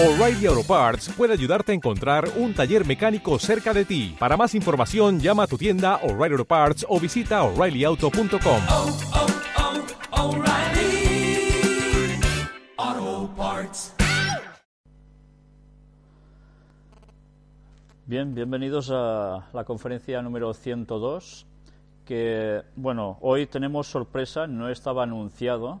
O'Reilly 0.00 0.46
Auto 0.46 0.62
Parts 0.62 1.08
puede 1.16 1.32
ayudarte 1.32 1.72
a 1.72 1.74
encontrar 1.74 2.28
un 2.36 2.54
taller 2.54 2.86
mecánico 2.86 3.36
cerca 3.40 3.74
de 3.74 3.84
ti. 3.84 4.14
Para 4.16 4.36
más 4.36 4.54
información, 4.54 5.18
llama 5.18 5.42
a 5.42 5.46
tu 5.48 5.58
tienda 5.58 5.96
O'Reilly 6.04 6.34
Auto 6.34 6.44
Parts 6.44 6.86
o 6.88 7.00
visita 7.00 7.42
oreillyauto.com. 7.42 8.60
oh, 8.70 8.96
oh, 10.12 10.28
O'Reilly 10.28 11.50
Auto 12.76 13.34
Parts. 13.36 13.96
Bien, 18.06 18.36
bienvenidos 18.36 18.92
a 18.92 19.48
la 19.52 19.64
conferencia 19.64 20.22
número 20.22 20.54
102, 20.54 21.44
que, 22.04 22.62
bueno, 22.76 23.18
hoy 23.20 23.48
tenemos 23.48 23.88
sorpresa, 23.88 24.46
no 24.46 24.68
estaba 24.68 25.02
anunciado. 25.02 25.80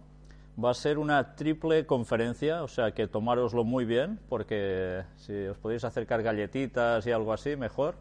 Va 0.62 0.70
a 0.70 0.74
ser 0.74 0.98
una 0.98 1.36
triple 1.36 1.86
conferencia, 1.86 2.64
o 2.64 2.68
sea 2.68 2.90
que 2.92 3.06
tomároslo 3.06 3.62
muy 3.62 3.84
bien, 3.84 4.18
porque 4.28 5.04
si 5.16 5.46
os 5.46 5.56
podéis 5.58 5.84
acercar 5.84 6.22
galletitas 6.22 7.06
y 7.06 7.12
algo 7.12 7.32
así, 7.32 7.54
mejor. 7.54 7.94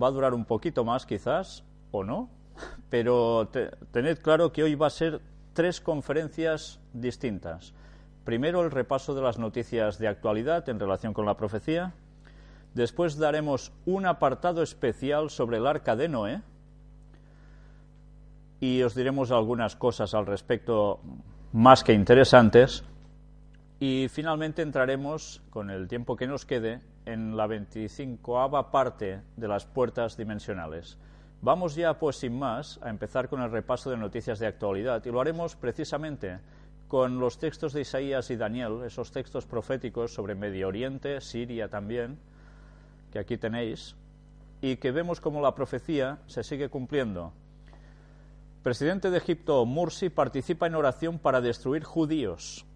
Va 0.00 0.06
a 0.06 0.10
durar 0.12 0.34
un 0.34 0.44
poquito 0.44 0.84
más, 0.84 1.04
quizás, 1.04 1.64
o 1.90 2.04
no, 2.04 2.28
pero 2.88 3.48
te- 3.48 3.70
tened 3.90 4.18
claro 4.18 4.52
que 4.52 4.62
hoy 4.62 4.76
va 4.76 4.86
a 4.86 4.90
ser 4.90 5.20
tres 5.52 5.80
conferencias 5.80 6.78
distintas. 6.92 7.74
Primero, 8.24 8.62
el 8.62 8.70
repaso 8.70 9.12
de 9.14 9.22
las 9.22 9.38
noticias 9.38 9.98
de 9.98 10.06
actualidad 10.06 10.68
en 10.68 10.78
relación 10.78 11.12
con 11.12 11.26
la 11.26 11.36
profecía. 11.36 11.92
Después 12.74 13.18
daremos 13.18 13.72
un 13.84 14.06
apartado 14.06 14.62
especial 14.62 15.28
sobre 15.28 15.56
el 15.56 15.66
arca 15.66 15.96
de 15.96 16.08
Noé 16.08 16.42
y 18.60 18.82
os 18.82 18.94
diremos 18.94 19.32
algunas 19.32 19.74
cosas 19.74 20.14
al 20.14 20.26
respecto 20.26 21.00
más 21.52 21.82
que 21.82 21.92
interesantes. 21.92 22.84
Y 23.78 24.08
finalmente 24.08 24.62
entraremos, 24.62 25.42
con 25.50 25.70
el 25.70 25.88
tiempo 25.88 26.16
que 26.16 26.26
nos 26.26 26.44
quede, 26.44 26.80
en 27.06 27.36
la 27.36 27.46
25 27.46 28.70
parte 28.70 29.20
de 29.36 29.48
las 29.48 29.64
puertas 29.64 30.16
dimensionales. 30.16 30.98
Vamos 31.42 31.74
ya, 31.74 31.98
pues 31.98 32.16
sin 32.16 32.38
más, 32.38 32.78
a 32.82 32.90
empezar 32.90 33.28
con 33.28 33.40
el 33.40 33.50
repaso 33.50 33.90
de 33.90 33.96
noticias 33.96 34.38
de 34.38 34.46
actualidad 34.46 35.02
y 35.04 35.10
lo 35.10 35.20
haremos 35.20 35.56
precisamente 35.56 36.38
con 36.86 37.18
los 37.18 37.38
textos 37.38 37.72
de 37.72 37.82
Isaías 37.82 38.30
y 38.30 38.36
Daniel, 38.36 38.82
esos 38.84 39.10
textos 39.10 39.46
proféticos 39.46 40.12
sobre 40.12 40.34
Medio 40.34 40.68
Oriente, 40.68 41.20
Siria 41.20 41.68
también, 41.68 42.18
que 43.12 43.18
aquí 43.18 43.38
tenéis, 43.38 43.94
y 44.60 44.76
que 44.76 44.90
vemos 44.90 45.20
como 45.20 45.40
la 45.40 45.54
profecía 45.54 46.18
se 46.26 46.42
sigue 46.42 46.68
cumpliendo. 46.68 47.32
Presidente 48.62 49.10
de 49.10 49.16
Egipto, 49.16 49.64
Mursi, 49.64 50.10
participa 50.10 50.66
en 50.66 50.74
oración 50.74 51.18
para 51.18 51.40
destruir 51.40 51.82
judíos. 51.82 52.66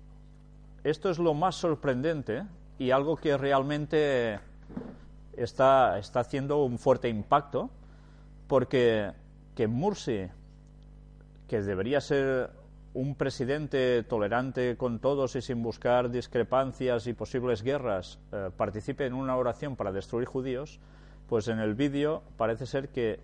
Esto 0.82 1.10
es 1.10 1.18
lo 1.18 1.34
más 1.34 1.56
sorprendente 1.56 2.44
y 2.78 2.90
algo 2.90 3.16
que 3.16 3.36
realmente 3.36 4.40
está, 5.36 5.98
está 5.98 6.20
haciendo 6.20 6.64
un 6.64 6.78
fuerte 6.78 7.10
impacto, 7.10 7.68
porque 8.48 9.12
que 9.54 9.66
Mursi, 9.66 10.26
que 11.48 11.60
debería 11.60 12.00
ser 12.00 12.50
un 12.94 13.14
presidente 13.14 14.04
tolerante 14.04 14.78
con 14.78 15.00
todos 15.00 15.36
y 15.36 15.42
sin 15.42 15.62
buscar 15.62 16.10
discrepancias 16.10 17.06
y 17.06 17.12
posibles 17.12 17.62
guerras, 17.62 18.18
eh, 18.32 18.48
participe 18.56 19.04
en 19.04 19.12
una 19.12 19.36
oración 19.36 19.76
para 19.76 19.92
destruir 19.92 20.26
judíos, 20.26 20.80
pues 21.28 21.48
en 21.48 21.58
el 21.58 21.74
vídeo 21.74 22.22
parece 22.38 22.64
ser 22.64 22.88
que 22.88 23.20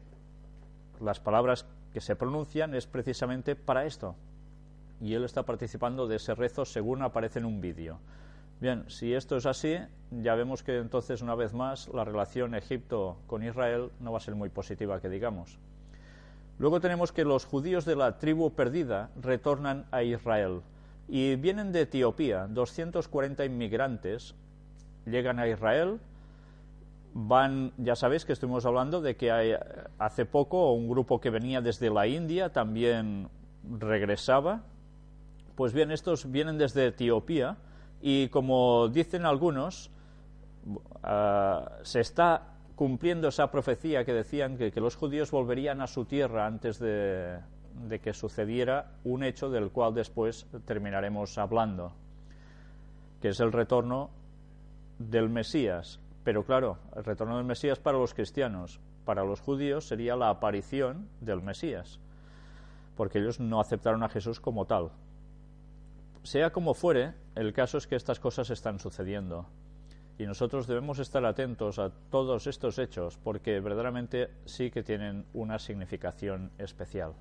las 1.01 1.21
palabras 1.21 1.65
que 1.93 2.01
se 2.01 2.17
pronuncian 2.17 2.75
es 2.75 2.87
precisamente 2.87 3.57
para 3.57 3.85
esto. 3.85 4.17
Y 5.01 5.15
él 5.15 5.25
está 5.25 5.45
participando 5.45 6.07
de 6.07 6.17
ese 6.17 6.35
rezo 6.35 6.65
según 6.65 7.03
aparece 7.03 7.39
en 7.39 7.47
un 7.47 7.61
vídeo. 7.61 7.99
Bien, 8.61 8.85
si 8.89 9.15
esto 9.15 9.37
es 9.37 9.47
así, 9.47 9.79
ya 10.11 10.35
vemos 10.35 10.63
que 10.63 10.77
entonces, 10.77 11.23
una 11.23 11.35
vez 11.35 11.55
más, 11.55 11.89
la 11.89 12.05
relación 12.05 12.55
Egipto 12.55 13.17
con 13.27 13.43
Israel 13.43 13.91
no 14.01 14.13
va 14.13 14.19
a 14.19 14.21
ser 14.21 14.35
muy 14.35 14.51
positiva, 14.51 15.01
que 15.01 15.09
digamos. 15.09 15.59
Luego 16.59 16.79
tenemos 16.79 17.11
que 17.11 17.25
los 17.25 17.47
judíos 17.47 17.87
de 17.87 17.97
la 17.97 18.19
tribu 18.19 18.51
perdida 18.51 19.09
retornan 19.17 19.87
a 19.91 20.03
Israel 20.03 20.61
y 21.09 21.37
vienen 21.37 21.73
de 21.73 21.83
Etiopía. 21.83 22.49
240 22.49 23.47
inmigrantes 23.47 24.35
llegan 25.07 25.39
a 25.39 25.49
Israel. 25.49 25.99
Van, 27.13 27.73
ya 27.77 27.97
sabéis 27.97 28.25
que 28.25 28.33
estuvimos 28.33 28.65
hablando 28.67 29.01
de 29.01 29.17
que 29.17 29.59
hace 29.99 30.27
poco 30.27 30.73
un 30.73 30.89
grupo 30.89 31.21
que 31.21 31.31
venía 31.31 31.61
desde 31.61 31.91
la 31.91 32.07
India 32.07 32.53
también 32.53 33.29
regresaba. 33.65 34.63
Pues 35.57 35.73
bien, 35.73 35.91
estos 35.91 36.31
vienen 36.31 36.57
desde 36.57 36.87
Etiopía 36.87 37.57
y 38.01 38.29
como 38.29 38.89
dicen 38.89 39.27
algunos, 39.27 39.91
ah, 41.03 41.79
se 41.83 42.01
está 42.01 42.55
cumpliendo 42.77 43.29
esa 43.29 43.51
profecía 43.51 44.05
que 44.05 44.15
decían 44.15 44.57
que, 44.57 44.71
que 44.71 44.81
los 44.81 44.97
judíos 44.97 45.31
volverían 45.31 45.81
a 45.81 45.87
su 45.87 46.05
tierra 46.05 46.47
antes 46.47 46.79
de, 46.79 47.39
de 47.89 47.99
que 47.99 48.13
sucediera 48.13 48.93
un 49.05 49.23
hecho 49.23 49.51
del 49.51 49.71
cual 49.71 49.95
después 49.95 50.47
terminaremos 50.65 51.37
hablando, 51.39 51.93
que 53.21 53.29
es 53.29 53.41
el 53.41 53.53
retorno 53.53 54.11
del 54.99 55.29
Mesías. 55.29 56.01
Pero 56.25 56.45
claro, 56.45 56.79
el 56.95 57.05
retorno 57.05 57.37
del 57.37 57.47
Mesías 57.47 57.79
para 57.79 57.99
los 57.99 58.15
cristianos, 58.15 58.81
para 59.05 59.25
los 59.25 59.41
judíos 59.41 59.87
sería 59.87 60.17
la 60.17 60.29
aparición 60.29 61.09
del 61.21 61.43
Mesías, 61.43 61.99
porque 62.97 63.19
ellos 63.19 63.41
no 63.41 63.61
aceptaron 63.61 64.03
a 64.03 64.09
Jesús 64.09 64.41
como 64.41 64.67
tal. 64.67 64.91
Sea 66.23 66.51
como 66.51 66.75
fuere, 66.75 67.15
el 67.35 67.53
caso 67.53 67.79
es 67.79 67.87
que 67.87 67.97
estas 67.97 68.21
cosas 68.21 68.51
están 68.51 68.79
sucediendo 68.79 69.47
y 70.21 70.27
nosotros 70.27 70.67
debemos 70.67 70.99
estar 70.99 71.25
atentos 71.25 71.79
a 71.79 71.91
todos 72.11 72.47
estos 72.47 72.79
hechos 72.79 73.17
porque 73.17 73.59
verdaderamente 73.59 74.29
sí 74.45 74.71
que 74.71 74.83
tienen 74.83 75.25
una 75.33 75.59
significación 75.59 76.53
especial. 76.59 77.15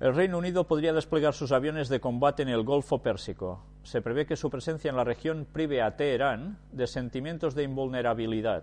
El 0.00 0.14
Reino 0.14 0.38
Unido 0.38 0.64
podría 0.64 0.92
desplegar 0.92 1.34
sus 1.34 1.50
aviones 1.50 1.88
de 1.88 1.98
combate 1.98 2.44
en 2.44 2.48
el 2.48 2.62
Golfo 2.62 3.02
Pérsico. 3.02 3.64
Se 3.82 4.00
prevé 4.00 4.26
que 4.26 4.36
su 4.36 4.48
presencia 4.48 4.90
en 4.90 4.96
la 4.96 5.02
región 5.02 5.44
prive 5.52 5.82
a 5.82 5.96
Teherán 5.96 6.56
de 6.70 6.86
sentimientos 6.86 7.56
de 7.56 7.64
invulnerabilidad. 7.64 8.62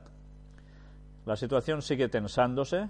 La 1.26 1.36
situación 1.36 1.82
sigue 1.82 2.08
tensándose 2.08 2.88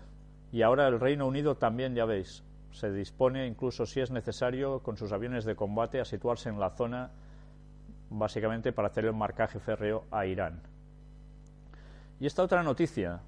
y 0.52 0.62
ahora 0.62 0.88
el 0.88 1.00
Reino 1.00 1.26
Unido 1.26 1.56
también, 1.56 1.96
ya 1.96 2.06
veis, 2.06 2.44
se 2.72 2.92
dispone, 2.92 3.48
incluso 3.48 3.88
si 3.88 4.02
es 4.02 4.12
necesario, 4.12 4.84
con 4.84 4.96
sus 4.96 5.12
aviones 5.12 5.44
de 5.46 5.56
combate 5.56 6.00
a 6.00 6.06
situarse 6.06 6.50
en 6.50 6.60
la 6.60 6.70
zona 6.70 7.10
básicamente 8.12 8.72
para 8.72 8.90
hacer 8.90 9.06
el 9.06 9.14
marcaje 9.14 9.60
férreo 9.60 10.06
a 10.12 10.28
Irán. 10.28 10.62
Y 12.20 12.28
esta 12.28 12.44
otra 12.44 12.62
noticia, 12.62 13.22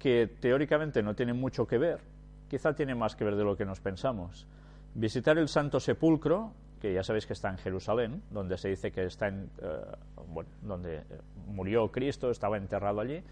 que 0.00 0.26
teóricamente 0.26 1.00
no 1.00 1.14
tiene 1.14 1.32
mucho 1.32 1.64
que 1.68 1.78
ver, 1.78 2.15
quizá 2.48 2.74
tiene 2.74 2.94
más 2.94 3.16
que 3.16 3.24
ver 3.24 3.36
de 3.36 3.44
lo 3.44 3.56
que 3.56 3.64
nos 3.64 3.80
pensamos. 3.80 4.46
Visitar 4.94 5.38
el 5.38 5.48
Santo 5.48 5.80
Sepulcro, 5.80 6.52
que 6.80 6.92
ya 6.92 7.02
sabéis 7.02 7.26
que 7.26 7.32
está 7.32 7.50
en 7.50 7.58
Jerusalén, 7.58 8.22
donde 8.30 8.56
se 8.56 8.68
dice 8.68 8.92
que 8.92 9.04
está 9.04 9.28
en, 9.28 9.50
eh, 9.60 9.80
bueno, 10.28 10.50
donde 10.62 11.02
murió 11.46 11.90
Cristo, 11.90 12.30
estaba 12.30 12.56
enterrado 12.56 13.00
allí, 13.00 13.22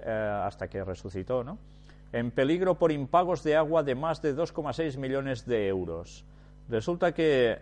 eh, 0.00 0.42
hasta 0.44 0.68
que 0.68 0.84
resucitó, 0.84 1.44
¿no? 1.44 1.58
En 2.12 2.30
peligro 2.30 2.74
por 2.74 2.90
impagos 2.90 3.44
de 3.44 3.56
agua 3.56 3.82
de 3.82 3.94
más 3.94 4.20
de 4.20 4.34
2,6 4.34 4.96
millones 4.96 5.46
de 5.46 5.68
euros. 5.68 6.24
Resulta 6.68 7.12
que 7.12 7.58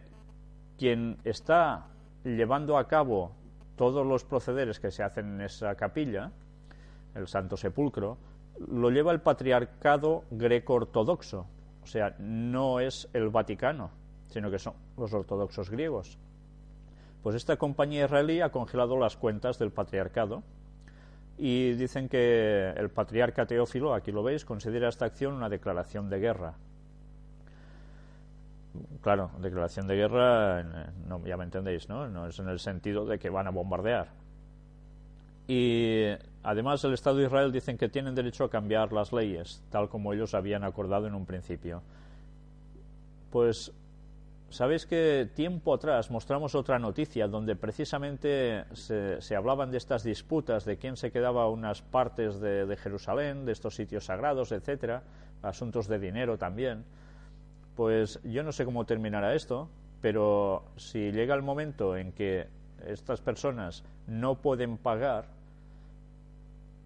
quien 0.78 1.19
está 1.25 1.87
llevando 2.25 2.78
a 2.78 2.88
cabo 2.88 3.32
todos 3.76 4.06
los 4.06 4.25
procederes 4.25 4.81
que 4.81 4.91
se 4.91 5.03
hacen 5.03 5.34
en 5.34 5.41
esa 5.42 5.75
capilla, 5.75 6.32
el 7.14 7.28
Santo 7.28 7.56
Sepulcro, 7.56 8.19
lo 8.66 8.91
lleva 8.91 9.12
el 9.12 9.20
patriarcado 9.20 10.24
greco-ortodoxo. 10.30 11.46
O 11.82 11.86
sea, 11.86 12.14
no 12.19 12.80
es 12.80 13.08
el 13.12 13.28
Vaticano, 13.28 13.91
sino 14.28 14.50
que 14.50 14.58
son 14.58 14.74
los 14.96 15.12
ortodoxos 15.12 15.70
griegos. 15.70 16.19
Pues 17.22 17.36
esta 17.36 17.56
compañía 17.56 18.04
israelí 18.04 18.41
ha 18.41 18.50
congelado 18.50 18.99
las 18.99 19.16
cuentas 19.16 19.58
del 19.58 19.70
patriarcado 19.70 20.43
y 21.37 21.72
dicen 21.75 22.08
que 22.08 22.70
el 22.70 22.90
patriarca 22.90 23.46
Teófilo, 23.46 23.94
aquí 23.94 24.12
lo 24.12 24.22
veis, 24.22 24.44
considera 24.44 24.88
esta 24.88 25.06
acción 25.06 25.34
una 25.34 25.49
declaración 25.49 26.10
de 26.10 26.19
guerra. 26.19 26.55
Claro, 29.00 29.31
declaración 29.40 29.87
de 29.87 29.96
guerra, 29.96 30.62
no, 31.06 31.25
ya 31.25 31.37
me 31.37 31.44
entendéis, 31.44 31.88
¿no? 31.88 32.08
No 32.08 32.26
es 32.26 32.38
en 32.38 32.49
el 32.49 32.58
sentido 32.58 33.06
de 33.06 33.19
que 33.19 33.31
van 33.31 33.46
a 33.46 33.50
bombardear. 33.50 34.08
Y 35.46 36.10
además 36.48 36.82
el 36.84 36.94
Estado 36.94 37.16
de 37.16 37.24
Israel 37.24 37.52
dicen 37.52 37.76
que 37.76 37.90
tienen 37.90 38.14
derecho 38.14 38.44
a 38.44 38.50
cambiar 38.50 38.90
las 38.90 39.12
leyes, 39.12 39.62
tal 39.68 39.90
como 39.90 40.14
ellos 40.14 40.32
habían 40.32 40.64
acordado 40.64 41.06
en 41.06 41.14
un 41.14 41.26
principio. 41.26 41.82
Pues 43.30 43.70
sabéis 44.48 44.86
que 44.86 45.28
tiempo 45.34 45.74
atrás 45.74 46.10
mostramos 46.10 46.54
otra 46.54 46.78
noticia 46.78 47.28
donde 47.28 47.54
precisamente 47.54 48.64
se, 48.72 49.36
hablaban 49.36 49.70
de 49.70 49.76
estas 49.76 50.02
disputas, 50.02 50.64
de 50.64 50.78
quién 50.78 50.96
se 50.96 51.12
quedaba 51.12 51.50
unas 51.50 51.82
partes 51.82 52.40
de, 52.40 52.64
de 52.64 52.76
Jerusalén, 52.78 53.44
de 53.44 53.52
estos 53.52 53.74
sitios 53.74 54.06
sagrados, 54.06 54.50
etcétera, 54.50 55.02
asuntos 55.42 55.86
de 55.86 55.98
dinero 55.98 56.38
también. 56.38 56.86
Pues 57.76 58.20
yo 58.24 58.42
no 58.42 58.52
sé 58.52 58.64
cómo 58.64 58.86
terminará 58.86 59.34
esto, 59.34 59.68
pero 60.00 60.64
si 60.76 61.12
llega 61.12 61.34
el 61.34 61.42
momento 61.42 61.94
en 61.94 62.12
que 62.12 62.46
estas 62.86 63.20
personas 63.20 63.84
no 64.06 64.36
pueden 64.36 64.78
pagar 64.78 65.38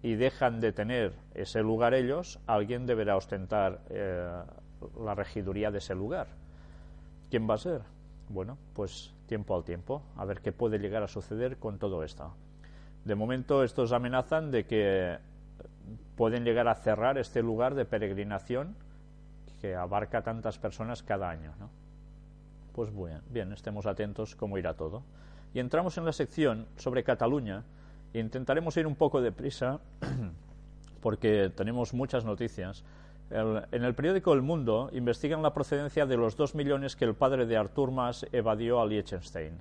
y 0.03 0.15
dejan 0.15 0.59
de 0.59 0.73
tener 0.73 1.13
ese 1.33 1.61
lugar 1.61 1.93
ellos, 1.93 2.39
alguien 2.45 2.85
deberá 2.85 3.15
ostentar 3.15 3.79
eh, 3.89 4.43
la 4.99 5.15
regiduría 5.15 5.71
de 5.71 5.77
ese 5.77 5.95
lugar. 5.95 6.27
¿Quién 7.29 7.49
va 7.49 7.53
a 7.53 7.57
ser? 7.57 7.81
Bueno, 8.27 8.57
pues 8.73 9.13
tiempo 9.27 9.55
al 9.55 9.63
tiempo, 9.63 10.03
a 10.17 10.25
ver 10.25 10.41
qué 10.41 10.51
puede 10.51 10.77
llegar 10.77 11.03
a 11.03 11.07
suceder 11.07 11.57
con 11.57 11.79
todo 11.79 12.03
esto. 12.03 12.35
De 13.05 13.15
momento 13.15 13.63
estos 13.63 13.93
amenazan 13.93 14.51
de 14.51 14.65
que 14.65 15.17
pueden 16.17 16.43
llegar 16.43 16.67
a 16.67 16.75
cerrar 16.75 17.17
este 17.17 17.41
lugar 17.41 17.73
de 17.73 17.85
peregrinación 17.85 18.75
que 19.61 19.73
abarca 19.73 20.21
tantas 20.21 20.59
personas 20.59 21.01
cada 21.01 21.29
año. 21.29 21.53
¿no? 21.59 21.69
Pues 22.73 22.93
bien, 22.93 23.21
bien, 23.29 23.53
estemos 23.53 23.85
atentos 23.85 24.35
cómo 24.35 24.57
irá 24.57 24.73
todo. 24.73 25.03
Y 25.53 25.59
entramos 25.59 25.97
en 25.97 26.03
la 26.03 26.11
sección 26.11 26.67
sobre 26.75 27.05
Cataluña 27.05 27.63
intentaremos 28.13 28.75
ir 28.77 28.87
un 28.87 28.95
poco 28.95 29.21
deprisa 29.21 29.79
porque 31.01 31.51
tenemos 31.55 31.93
muchas 31.93 32.25
noticias. 32.25 32.83
en 33.29 33.83
el 33.83 33.95
periódico 33.95 34.33
El 34.33 34.41
Mundo 34.41 34.89
investigan 34.93 35.41
la 35.41 35.53
procedencia 35.53 36.05
de 36.05 36.17
los 36.17 36.37
dos 36.37 36.55
millones 36.55 36.95
que 36.95 37.05
el 37.05 37.15
padre 37.15 37.45
de 37.45 37.57
Artur 37.57 37.91
Mas 37.91 38.25
evadió 38.31 38.79
a 38.79 38.85
Liechtenstein. 38.85 39.57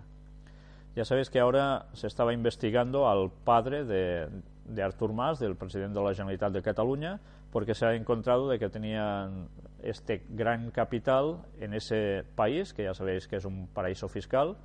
Ya 0.94 1.04
sabéis 1.06 1.30
que 1.30 1.40
ahora 1.40 1.86
se 1.94 2.06
estaba 2.06 2.34
investigando 2.34 3.08
al 3.08 3.30
padre 3.30 3.84
de, 3.84 4.28
de 4.66 4.82
Artur 4.82 5.12
Mas, 5.14 5.38
del 5.38 5.56
presidente 5.56 5.98
de 5.98 6.04
la 6.04 6.14
Generalitat 6.14 6.52
de 6.52 6.62
Cataluña, 6.62 7.20
porque 7.50 7.74
se 7.74 7.86
ha 7.86 7.94
encontrado 7.94 8.48
de 8.48 8.58
que 8.58 8.68
tenían 8.68 9.48
este 9.82 10.22
gran 10.28 10.70
capital 10.70 11.38
en 11.60 11.74
ese 11.74 12.24
país, 12.34 12.72
que 12.72 12.84
ya 12.84 12.94
sabéis 12.94 13.26
que 13.26 13.36
es 13.36 13.44
un 13.44 13.68
paraíso 13.68 14.08
fiscal, 14.08 14.56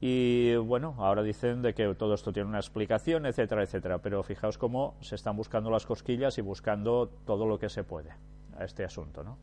y 0.00 0.56
bueno, 0.56 0.94
ahora 0.98 1.22
dicen 1.22 1.60
de 1.60 1.74
que 1.74 1.94
todo 1.94 2.14
esto 2.14 2.32
tiene 2.32 2.48
una 2.48 2.58
explicación, 2.58 3.26
etcétera, 3.26 3.62
etcétera, 3.62 3.98
pero 3.98 4.22
fijaos 4.22 4.56
cómo 4.56 4.94
se 5.00 5.14
están 5.14 5.36
buscando 5.36 5.70
las 5.70 5.84
cosquillas 5.84 6.38
y 6.38 6.40
buscando 6.40 7.10
todo 7.26 7.46
lo 7.46 7.58
que 7.58 7.68
se 7.68 7.84
puede 7.84 8.10
a 8.56 8.64
este 8.64 8.84
asunto, 8.84 9.22
¿no? 9.22 9.36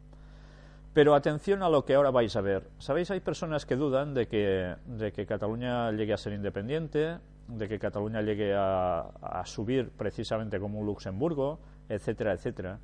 Pero 0.93 1.13
atención 1.13 1.61
a 1.61 1.69
lo 1.69 1.85
que 1.85 1.93
ahora 1.93 2.09
vais 2.09 2.35
a 2.35 2.41
ver. 2.41 2.71
Sabéis, 2.79 3.11
hay 3.11 3.19
personas 3.19 3.67
que 3.67 3.75
dudan 3.75 4.15
de 4.15 4.27
que, 4.27 4.75
de 4.87 5.11
que 5.11 5.27
Cataluña 5.27 5.91
llegue 5.91 6.13
a 6.13 6.17
ser 6.17 6.33
independiente, 6.33 7.19
de 7.47 7.67
que 7.67 7.77
Cataluña 7.77 8.23
llegue 8.23 8.55
a, 8.55 9.01
a 9.01 9.45
subir 9.45 9.91
precisamente 9.91 10.59
como 10.59 10.79
un 10.79 10.87
Luxemburgo, 10.87 11.59
etcétera, 11.87 12.33
etcétera 12.33 12.79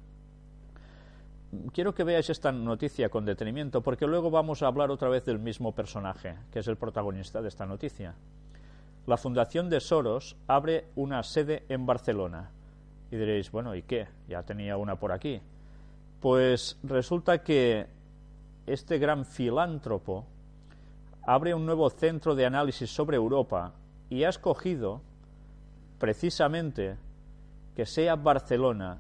quiero 1.74 1.94
que 1.94 2.04
veáis 2.04 2.30
esta 2.30 2.52
noticia 2.52 3.10
con 3.10 3.26
detenimiento 3.26 3.82
porque 3.82 4.08
luego 4.08 4.32
vamos 4.32 4.62
a 4.62 4.68
hablar 4.68 4.92
otra 4.92 5.10
vez 5.10 5.26
del 5.26 5.40
mismo 5.40 5.74
personaje, 5.74 6.36
que 6.52 6.60
es 6.60 6.68
el 6.68 6.78
protagonista 6.78 7.42
de 7.42 7.50
esta 7.50 7.66
noticia. 7.66 8.16
La 9.06 9.18
Fundación 9.18 9.70
de 9.70 9.80
Soros 9.80 10.38
abre 10.48 10.86
una 10.96 11.24
sede 11.24 11.64
en 11.70 11.86
Barcelona. 11.86 12.52
Y 13.12 13.18
diréis, 13.18 13.52
bueno, 13.52 13.76
¿y 13.76 13.84
qué? 13.84 14.08
Ya 14.28 14.44
tenía 14.44 14.78
una 14.78 14.96
por 14.96 15.12
aquí. 15.12 15.42
Pues 16.20 16.80
resulta 16.84 17.44
que 17.44 17.88
este 18.66 18.98
gran 18.98 19.26
filántropo 19.26 20.26
abre 21.22 21.54
un 21.54 21.66
nuevo 21.66 21.90
centro 21.90 22.34
de 22.34 22.46
análisis 22.46 22.90
sobre 22.90 23.18
Europa 23.18 23.74
y 24.10 24.24
ha 24.24 24.30
escogido 24.30 25.02
precisamente 26.00 26.98
que 27.76 27.86
sea 27.86 28.16
Barcelona 28.16 29.00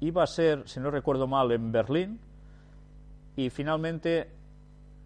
iba 0.00 0.22
a 0.22 0.26
ser, 0.26 0.68
si 0.68 0.80
no 0.80 0.90
recuerdo 0.90 1.26
mal, 1.26 1.50
en 1.52 1.72
Berlín 1.72 2.20
y 3.36 3.50
finalmente, 3.50 4.28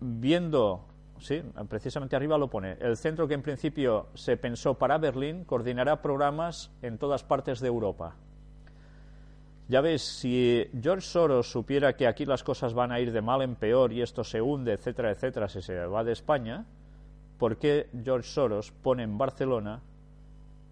viendo, 0.01 0.87
sí, 1.19 1.43
precisamente 1.69 2.17
arriba 2.17 2.39
lo 2.39 2.49
pone, 2.49 2.77
el 2.81 2.97
centro 2.97 3.29
que 3.29 3.35
en 3.35 3.43
principio 3.43 4.09
se 4.15 4.37
pensó 4.37 4.75
para 4.75 4.99
Berlín 4.99 5.45
coordinará 5.45 6.03
programas 6.03 6.71
en 6.83 6.99
todas 6.99 7.25
partes 7.25 7.61
de 7.61 7.69
Europa. 7.69 8.17
Ya 9.69 9.81
ves, 9.81 10.03
si 10.03 10.69
George 10.83 11.07
Soros 11.07 11.51
supiera 11.51 11.97
que 11.97 12.07
aquí 12.07 12.27
las 12.27 12.43
cosas 12.43 12.75
van 12.75 12.93
a 12.93 13.01
ir 13.01 13.13
de 13.13 13.23
mal 13.23 13.43
en 13.43 13.55
peor 13.55 13.93
y 13.93 14.03
esto 14.03 14.25
se 14.25 14.43
hunde, 14.43 14.73
etcétera, 14.73 15.11
etcétera, 15.11 15.49
si 15.49 15.63
se 15.63 15.87
va 15.87 16.05
de 16.05 16.13
España, 16.13 16.67
¿por 17.39 17.57
qué 17.57 17.89
George 18.05 18.29
Soros 18.29 18.71
pone 18.71 19.03
en 19.03 19.17
Barcelona 19.17 19.81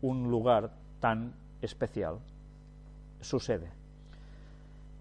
un 0.03 0.31
lugar 0.31 0.73
tan 0.99 1.35
especial, 1.63 2.19
su 3.21 3.41
sede? 3.41 3.80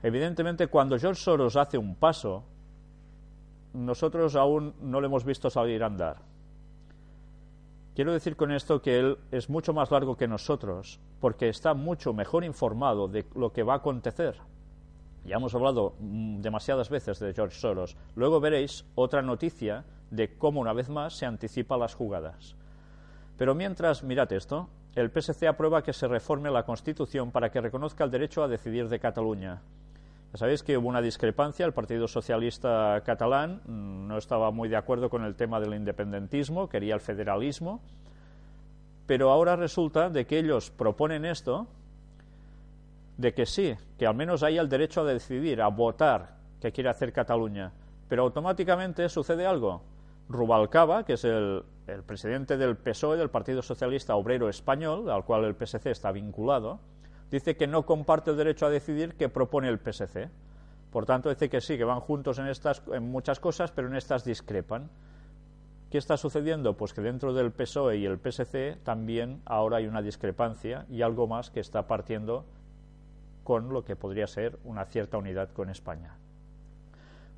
Evidentemente, 0.01 0.67
cuando 0.67 0.97
George 0.97 1.21
Soros 1.21 1.55
hace 1.55 1.77
un 1.77 1.95
paso, 1.95 2.43
nosotros 3.73 4.35
aún 4.35 4.73
no 4.81 5.01
le 5.01 5.07
hemos 5.07 5.25
visto 5.25 5.49
salir 5.49 5.83
a 5.83 5.87
andar. 5.87 6.17
Quiero 7.95 8.13
decir 8.13 8.37
con 8.37 8.51
esto 8.51 8.81
que 8.81 8.97
él 8.97 9.17
es 9.31 9.49
mucho 9.49 9.73
más 9.73 9.91
largo 9.91 10.15
que 10.15 10.27
nosotros, 10.27 10.99
porque 11.19 11.49
está 11.49 11.73
mucho 11.73 12.13
mejor 12.13 12.45
informado 12.45 13.07
de 13.07 13.25
lo 13.35 13.51
que 13.51 13.63
va 13.63 13.73
a 13.73 13.77
acontecer. 13.77 14.35
Ya 15.25 15.35
hemos 15.35 15.53
hablado 15.53 15.95
mm, 15.99 16.39
demasiadas 16.39 16.89
veces 16.89 17.19
de 17.19 17.33
George 17.33 17.59
Soros. 17.59 17.97
Luego 18.15 18.39
veréis 18.39 18.85
otra 18.95 19.21
noticia 19.21 19.83
de 20.11 20.37
cómo 20.37 20.61
una 20.61 20.71
vez 20.71 20.89
más 20.89 21.13
se 21.13 21.25
anticipa 21.25 21.77
las 21.77 21.93
jugadas. 21.93 22.55
Pero 23.37 23.53
mientras, 23.53 24.03
mirad 24.03 24.31
esto, 24.31 24.69
el 24.95 25.11
PSC 25.11 25.47
aprueba 25.47 25.83
que 25.83 25.93
se 25.93 26.07
reforme 26.07 26.49
la 26.51 26.63
Constitución 26.63 27.31
para 27.31 27.51
que 27.51 27.61
reconozca 27.61 28.03
el 28.03 28.11
derecho 28.11 28.43
a 28.43 28.47
decidir 28.47 28.87
de 28.89 28.99
Cataluña. 28.99 29.61
Sabéis 30.35 30.61
que 30.61 30.77
hubo 30.77 30.87
una 30.87 31.01
discrepancia, 31.01 31.65
el 31.65 31.73
Partido 31.73 32.07
Socialista 32.07 33.01
catalán 33.03 33.61
mm, 33.65 34.07
no 34.07 34.17
estaba 34.17 34.51
muy 34.51 34.69
de 34.69 34.75
acuerdo 34.75 35.09
con 35.09 35.25
el 35.25 35.35
tema 35.35 35.59
del 35.59 35.73
independentismo, 35.73 36.69
quería 36.69 36.93
el 36.93 37.01
federalismo, 37.01 37.81
pero 39.07 39.31
ahora 39.31 39.55
resulta 39.55 40.09
de 40.11 40.27
que 40.27 40.37
ellos 40.37 40.69
proponen 40.69 41.25
esto, 41.25 41.67
de 43.17 43.33
que 43.33 43.47
sí, 43.47 43.75
que 43.97 44.05
al 44.05 44.13
menos 44.13 44.43
haya 44.43 44.61
el 44.61 44.69
derecho 44.69 45.01
a 45.01 45.05
decidir, 45.05 45.63
a 45.63 45.67
votar 45.67 46.35
qué 46.61 46.71
quiere 46.71 46.91
hacer 46.91 47.11
Cataluña, 47.11 47.71
pero 48.07 48.21
automáticamente 48.21 49.09
sucede 49.09 49.47
algo. 49.47 49.81
Rubalcaba, 50.29 51.05
que 51.05 51.13
es 51.13 51.23
el, 51.23 51.63
el 51.87 52.03
presidente 52.03 52.55
del 52.55 52.77
PSOE, 52.77 53.17
del 53.17 53.31
Partido 53.31 53.63
Socialista 53.63 54.15
Obrero 54.15 54.47
Español, 54.47 55.09
al 55.09 55.25
cual 55.25 55.45
el 55.45 55.55
PSC 55.55 55.87
está 55.87 56.11
vinculado, 56.11 56.79
dice 57.31 57.55
que 57.55 57.67
no 57.67 57.85
comparte 57.85 58.31
el 58.31 58.37
derecho 58.37 58.65
a 58.65 58.69
decidir 58.69 59.15
que 59.15 59.29
propone 59.29 59.69
el 59.69 59.79
PSC. 59.79 60.29
Por 60.91 61.05
tanto, 61.05 61.29
dice 61.29 61.49
que 61.49 61.61
sí, 61.61 61.77
que 61.77 61.83
van 61.83 61.99
juntos 61.99 62.39
en, 62.39 62.47
estas, 62.47 62.81
en 62.91 63.11
muchas 63.11 63.39
cosas, 63.39 63.71
pero 63.71 63.87
en 63.87 63.95
estas 63.95 64.23
discrepan. 64.23 64.89
¿Qué 65.91 65.97
está 65.97 66.17
sucediendo? 66.17 66.77
Pues 66.77 66.93
que 66.93 67.01
dentro 67.01 67.33
del 67.33 67.51
PSOE 67.51 67.97
y 67.97 68.05
el 68.05 68.19
PSC 68.19 68.77
también 68.83 69.41
ahora 69.45 69.77
hay 69.77 69.87
una 69.87 70.01
discrepancia 70.01 70.85
y 70.89 71.01
algo 71.01 71.27
más 71.27 71.49
que 71.49 71.59
está 71.59 71.87
partiendo 71.87 72.45
con 73.43 73.69
lo 73.69 73.83
que 73.83 73.95
podría 73.95 74.27
ser 74.27 74.59
una 74.63 74.85
cierta 74.85 75.17
unidad 75.17 75.49
con 75.49 75.69
España. 75.69 76.15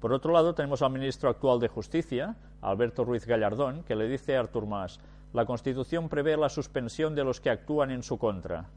Por 0.01 0.11
otro 0.13 0.33
lado, 0.33 0.55
tenemos 0.55 0.81
al 0.81 0.91
ministro 0.91 1.29
actual 1.29 1.59
de 1.59 1.67
Justicia, 1.67 2.35
Alberto 2.61 3.05
Ruiz 3.05 3.25
Gallardón, 3.25 3.83
que 3.83 3.95
le 3.95 4.07
dice 4.07 4.35
a 4.35 4.41
Artur 4.41 4.65
Mas, 4.65 4.99
la 5.31 5.45
Constitución 5.45 6.09
prevé 6.09 6.35
la 6.35 6.49
suspensión 6.49 7.15
de 7.15 7.23
los 7.23 7.39
que 7.39 7.51
actúan 7.51 7.91
en 7.91 8.03
su 8.03 8.17
contra 8.17 8.67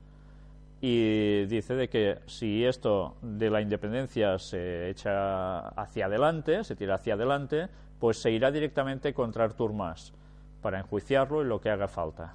y 0.81 1.47
dice 1.47 1.75
de 1.75 1.89
que 1.89 2.19
si 2.27 2.65
esto 2.65 3.17
de 3.23 3.51
la 3.51 3.61
independencia 3.61 4.39
se 4.39 4.91
echa 4.91 5.69
hacia 5.69 6.07
adelante, 6.07 6.63
se 6.65 6.77
tira 6.77 6.97
hacia 6.97 7.15
adelante, 7.15 7.69
pues 7.99 8.21
se 8.21 8.31
irá 8.31 8.51
directamente 8.51 9.15
contra 9.15 9.45
Artur 9.45 9.73
Mas 9.73 10.13
para 10.61 10.79
enjuiciarlo 10.79 11.43
y 11.43 11.47
lo 11.47 11.61
que 11.61 11.71
haga 11.71 11.89
falta. 11.89 12.35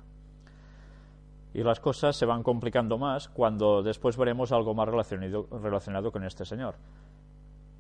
Y 1.54 1.64
las 1.64 1.80
cosas 1.80 2.16
se 2.16 2.26
van 2.26 2.44
complicando 2.44 2.98
más 2.98 3.28
cuando 3.30 3.82
después 3.82 4.18
veremos 4.18 4.52
algo 4.52 4.74
más 4.74 4.88
relacionado, 4.88 5.48
relacionado 5.62 6.12
con 6.12 6.24
este 6.24 6.46
señor. 6.46 6.76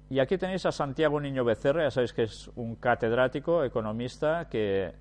Y 0.09 0.19
aquí 0.19 0.39
tenéis 0.39 0.65
a 0.65 0.71
Santiago 0.71 1.19
Niño 1.19 1.43
Becerra, 1.43 1.83
ya 1.83 1.91
sabéis 1.91 2.13
que 2.13 2.23
es 2.23 2.49
un 2.55 2.75
catedrático, 2.75 3.63
economista, 3.63 4.49
que 4.49 4.91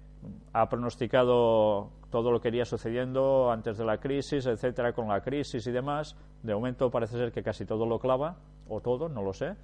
ha 0.52 0.68
pronosticado 0.68 1.90
todo 2.10 2.32
lo 2.32 2.40
que 2.40 2.48
iría 2.48 2.64
sucediendo 2.64 3.50
antes 3.50 3.76
de 3.78 3.84
la 3.84 3.98
crisis, 3.98 4.46
etcétera, 4.46 4.92
con 4.92 5.08
la 5.08 5.20
crisis 5.20 5.66
y 5.66 5.72
demás. 5.72 6.16
De 6.42 6.54
momento 6.54 6.90
parece 6.90 7.16
ser 7.16 7.32
que 7.32 7.42
casi 7.42 7.64
todo 7.64 7.86
lo 7.86 7.98
clava, 7.98 8.36
o 8.68 8.80
todo, 8.80 9.08
no 9.08 9.22
lo 9.22 9.32
sé. 9.32 9.54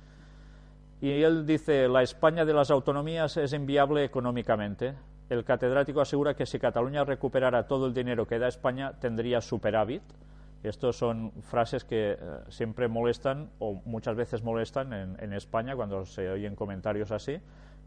Y 1.00 1.22
él 1.22 1.46
dice, 1.46 1.88
la 1.88 2.02
España 2.02 2.44
de 2.44 2.54
las 2.54 2.70
autonomías 2.70 3.36
es 3.36 3.52
inviable 3.52 4.04
económicamente. 4.04 4.94
El 5.28 5.44
catedrático 5.44 6.00
asegura 6.00 6.34
que 6.34 6.46
si 6.46 6.58
Cataluña 6.58 7.04
recuperara 7.04 7.66
todo 7.66 7.86
el 7.86 7.94
dinero 7.94 8.26
que 8.26 8.38
da 8.38 8.48
España, 8.48 8.92
tendría 9.00 9.40
superávit. 9.40 10.02
Estas 10.62 10.96
son 10.96 11.32
frases 11.42 11.84
que 11.84 12.12
eh, 12.12 12.18
siempre 12.48 12.88
molestan, 12.88 13.50
o 13.58 13.82
muchas 13.84 14.16
veces 14.16 14.42
molestan 14.42 14.92
en, 14.92 15.16
en 15.22 15.32
España 15.34 15.76
cuando 15.76 16.06
se 16.06 16.30
oyen 16.30 16.54
comentarios 16.54 17.10
así 17.10 17.38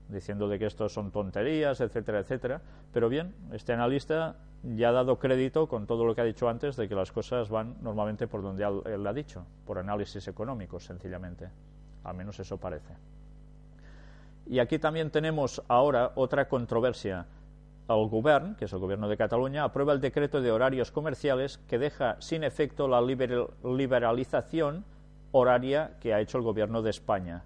diciendo 0.09 0.47
de 0.47 0.57
que 0.59 0.65
esto 0.65 0.87
son 0.89 1.11
tonterías, 1.11 1.81
etcétera, 1.81 2.19
etcétera. 2.19 2.61
Pero 2.93 3.09
bien, 3.09 3.33
este 3.51 3.73
analista 3.73 4.35
ya 4.63 4.89
ha 4.89 4.91
dado 4.91 5.19
crédito 5.19 5.67
con 5.67 5.85
todo 5.85 6.05
lo 6.05 6.15
que 6.15 6.21
ha 6.21 6.23
dicho 6.25 6.49
antes 6.49 6.75
de 6.75 6.87
que 6.87 6.95
las 6.95 7.11
cosas 7.11 7.49
van 7.49 7.75
normalmente 7.81 8.27
por 8.27 8.41
donde 8.41 8.63
él 8.85 9.05
ha 9.05 9.13
dicho, 9.13 9.45
por 9.65 9.77
análisis 9.77 10.27
económicos, 10.27 10.83
sencillamente. 10.85 11.49
Al 12.03 12.15
menos 12.15 12.39
eso 12.39 12.57
parece. 12.57 12.93
Y 14.45 14.59
aquí 14.59 14.79
también 14.79 15.11
tenemos 15.11 15.61
ahora 15.67 16.13
otra 16.15 16.47
controversia. 16.47 17.25
el 17.89 18.07
gobierno, 18.09 18.55
que 18.57 18.65
es 18.65 18.73
el 18.73 18.79
gobierno 18.79 19.07
de 19.07 19.17
Cataluña, 19.17 19.63
aprueba 19.63 19.93
el 19.93 20.01
decreto 20.01 20.41
de 20.41 20.51
horarios 20.51 20.91
comerciales 20.91 21.57
que 21.69 21.77
deja 21.77 22.15
sin 22.19 22.43
efecto 22.43 22.87
la 22.87 23.01
liber- 23.01 23.49
liberalización 23.63 24.83
horaria 25.31 25.91
que 25.99 26.13
ha 26.13 26.19
hecho 26.19 26.37
el 26.37 26.43
gobierno 26.43 26.81
de 26.81 26.89
España. 26.89 27.43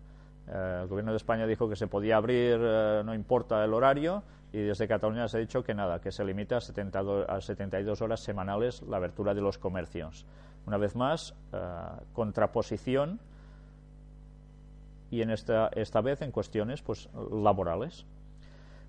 Eh, 0.52 0.80
el 0.84 0.88
gobierno 0.88 1.12
de 1.12 1.18
España 1.18 1.48
dijo 1.48 1.70
que 1.70 1.76
se 1.76 1.88
podía 1.88 2.18
abrir, 2.18 2.60
eh, 2.60 3.02
no 3.06 3.14
importa 3.14 3.64
el 3.64 3.74
horario, 3.74 4.24
y 4.52 4.60
desde 4.60 4.88
Cataluña 4.88 5.28
se 5.30 5.38
ha 5.38 5.40
dicho 5.40 5.64
que 5.64 5.74
nada, 5.74 6.02
que 6.02 6.12
se 6.12 6.26
limita 6.26 6.58
a, 6.58 6.62
72, 6.62 7.26
a 7.30 7.40
72 7.40 8.02
horas 8.02 8.20
semanales 8.20 8.82
la 8.82 8.98
abertura 8.98 9.34
de 9.34 9.42
los 9.42 9.58
comercios. 9.58 10.26
Una 10.68 10.78
vez 10.78 10.96
más, 10.96 11.34
eh, 11.54 11.58
contraposición 12.14 13.20
y 15.10 15.22
en 15.22 15.30
esta, 15.30 15.70
esta 15.70 16.02
vez 16.02 16.22
en 16.22 16.32
cuestiones 16.32 16.82
pues, 16.82 17.10
laborales. 17.32 18.06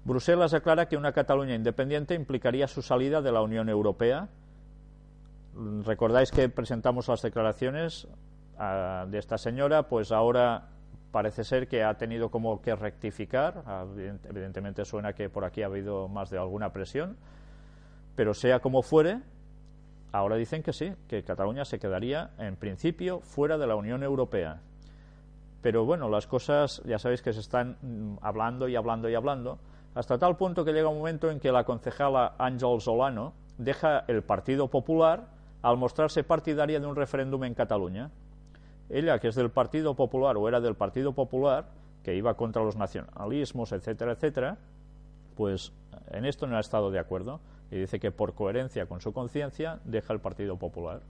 Bruselas 0.05 0.53
aclara 0.55 0.89
que 0.89 0.97
una 0.97 1.13
Cataluña 1.13 1.55
independiente 1.55 2.15
implicaría 2.15 2.67
su 2.67 2.83
salida 2.83 3.23
de 3.23 3.31
la 3.31 3.41
Unión 3.41 3.69
Europea. 3.69 4.29
Recordáis 5.85 6.33
que 6.33 6.49
presentamos 6.49 7.07
las 7.07 7.23
declaraciones 7.23 8.09
ah, 8.59 9.07
de 9.09 9.19
esta 9.19 9.39
señora, 9.39 9.89
pues 9.89 10.11
ahora 10.11 10.72
parece 11.13 11.45
ser 11.45 11.69
que 11.69 11.85
ha 11.85 11.95
tenido 11.99 12.31
como 12.31 12.61
que 12.61 12.75
rectificar. 12.75 13.63
Ah, 13.67 13.85
evident- 13.87 14.27
Evidentemente 14.29 14.85
suena 14.85 15.13
que 15.13 15.29
por 15.29 15.45
aquí 15.45 15.63
ha 15.63 15.67
habido 15.67 16.09
más 16.09 16.31
de 16.31 16.39
alguna 16.39 16.73
presión, 16.73 17.17
pero 18.17 18.35
sea 18.35 18.61
como 18.61 18.83
fuere, 18.83 19.21
ahora 20.11 20.37
dicen 20.37 20.63
que 20.63 20.73
sí, 20.73 20.93
que 21.09 21.23
Cataluña 21.23 21.65
se 21.65 21.79
quedaría 21.79 22.31
en 22.39 22.57
principio 22.57 23.21
fuera 23.21 23.59
de 23.59 23.67
la 23.67 23.77
Unión 23.77 24.03
Europea. 24.03 24.61
Pero 25.63 25.85
bueno, 25.85 26.09
las 26.09 26.27
cosas 26.27 26.83
ya 26.85 26.99
sabéis 26.99 27.23
que 27.23 27.33
se 27.33 27.41
están 27.41 27.77
mm, 27.83 28.17
hablando 28.23 28.67
y 28.67 28.75
hablando 28.75 29.09
y 29.09 29.15
hablando, 29.15 29.59
hasta 29.95 30.19
tal 30.19 30.37
punto 30.37 30.65
que 30.65 30.73
llega 30.73 30.89
un 30.89 30.99
momento 30.99 31.31
en 31.31 31.39
que 31.39 31.53
la 31.53 31.65
concejala 31.65 32.35
Ángel 32.39 32.81
Solano 32.81 33.35
deja 33.59 34.05
el 34.09 34.23
Partido 34.23 34.69
Popular 34.69 35.27
al 35.61 35.77
mostrarse 35.77 36.25
partidaria 36.25 36.81
de 36.81 36.87
un 36.87 36.97
referéndum 36.97 37.45
en 37.45 37.55
Cataluña. 37.55 38.11
Ella, 38.93 39.19
que 39.19 39.29
es 39.29 39.35
del 39.35 39.51
Partido 39.51 39.95
Popular 39.97 40.37
o 40.37 40.47
era 40.49 40.61
del 40.61 40.75
Partido 40.75 41.13
Popular, 41.13 41.65
que 42.05 42.15
iba 42.15 42.35
contra 42.35 42.63
los 42.63 42.77
nacionalismos, 42.77 43.73
etcétera, 43.73 44.13
etcétera, 44.13 44.59
pues 45.35 45.73
en 46.11 46.27
esto 46.27 46.47
no 46.47 46.59
ha 46.59 46.61
estado 46.61 46.91
de 46.91 46.99
acuerdo 46.99 47.41
y 47.71 47.77
dice 47.77 47.99
que 47.99 48.11
por 48.11 48.35
coherencia 48.35 48.85
con 48.85 49.01
su 49.01 49.15
conciencia 49.15 49.81
deja 49.85 50.13
el 50.13 50.21
Partido 50.21 50.59
Popular. 50.59 51.01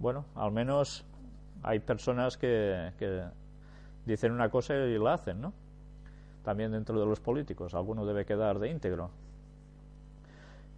Bueno, 0.00 0.24
al 0.34 0.50
menos 0.50 1.04
hay 1.62 1.78
personas 1.78 2.36
que, 2.36 2.90
dicen 4.04 4.32
una 4.32 4.50
cosa 4.50 4.74
y 4.74 4.98
la 4.98 5.14
hacen, 5.14 5.40
¿no? 5.40 5.52
También 6.42 6.72
dentro 6.72 6.98
de 6.98 7.06
los 7.06 7.20
políticos, 7.20 7.72
alguno 7.72 8.04
debe 8.04 8.24
quedar 8.24 8.58
de 8.58 8.68
íntegro. 8.68 9.10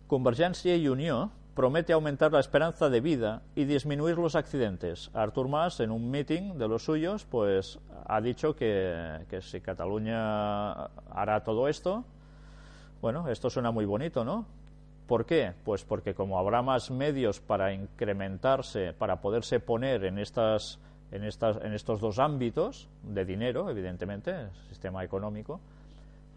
Convergencia 0.09 0.77
y 0.77 0.89
Unió 0.89 1.31
promete 1.55 1.93
aumentar 1.93 2.33
la 2.33 2.41
esperanza 2.41 2.91
de 2.91 3.01
vida 3.01 3.43
y 3.55 3.65
disminuir 3.65 4.19
los 4.19 4.35
accidentes. 4.35 5.11
Artur 5.15 5.49
Mas, 5.49 5.81
en 5.81 5.91
un 5.91 6.11
meeting 6.11 6.59
de 6.59 6.69
los 6.69 6.85
suyos, 6.85 7.25
pues 7.25 7.79
ha 8.07 8.21
dicho 8.21 8.57
que, 8.57 9.25
si 9.41 9.61
Cataluña 9.61 10.73
hará 11.11 11.45
todo 11.45 11.69
esto, 11.69 12.05
bueno, 13.01 13.29
esto 13.29 13.51
suena 13.51 13.71
muy 13.71 13.85
bonito, 13.85 14.25
¿no? 14.25 14.47
¿Por 15.07 15.27
qué? 15.27 15.53
Pues 15.65 15.85
porque 15.85 16.15
como 16.15 16.39
habrá 16.39 16.63
más 16.63 16.91
medios 16.91 17.39
para 17.39 17.73
incrementarse, 17.73 18.95
para 18.95 19.21
poderse 19.21 19.61
poner 19.61 20.05
en 20.05 20.19
estas 20.19 20.81
en, 21.13 21.23
estas, 21.23 21.59
en 21.63 21.75
estos 21.75 22.01
dos 22.01 22.19
ámbitos 22.19 22.89
de 23.03 23.25
dinero, 23.25 23.71
evidentemente, 23.71 24.49
sistema 24.69 25.05
económico, 25.05 25.61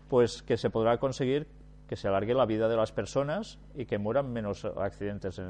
pues 0.07 0.43
que 0.43 0.57
se 0.57 0.69
podrá 0.69 0.97
conseguir 0.99 1.47
que 1.87 1.95
se 1.95 2.07
alargue 2.07 2.33
la 2.33 2.45
vida 2.45 2.67
de 2.67 2.75
las 2.75 2.91
personas 2.91 3.57
y 3.73 3.85
que 3.85 3.97
mueran 3.97 4.31
menos 4.31 4.65
accidentes, 4.65 5.39
eh, 5.39 5.45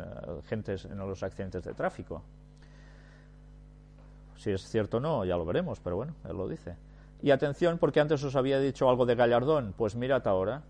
gentes 0.45 0.85
en 0.85 0.97
los 0.97 1.23
accidentes 1.23 1.63
de 1.63 1.73
tráfico. 1.73 2.23
Si 4.37 4.51
es 4.51 4.61
cierto 4.61 4.97
o 4.97 4.99
no, 4.99 5.25
ya 5.25 5.35
lo 5.35 5.45
veremos, 5.45 5.79
pero 5.79 5.95
bueno, 5.95 6.13
él 6.29 6.37
lo 6.37 6.47
dice. 6.47 6.75
Y 7.21 7.31
atención, 7.31 7.79
porque 7.79 7.99
antes 7.99 8.23
os 8.23 8.35
había 8.35 8.59
dicho 8.59 8.87
algo 8.87 9.05
de 9.05 9.15
Gallardón, 9.15 9.73
pues 9.75 9.95
mirad 9.95 10.27
ahora. 10.27 10.61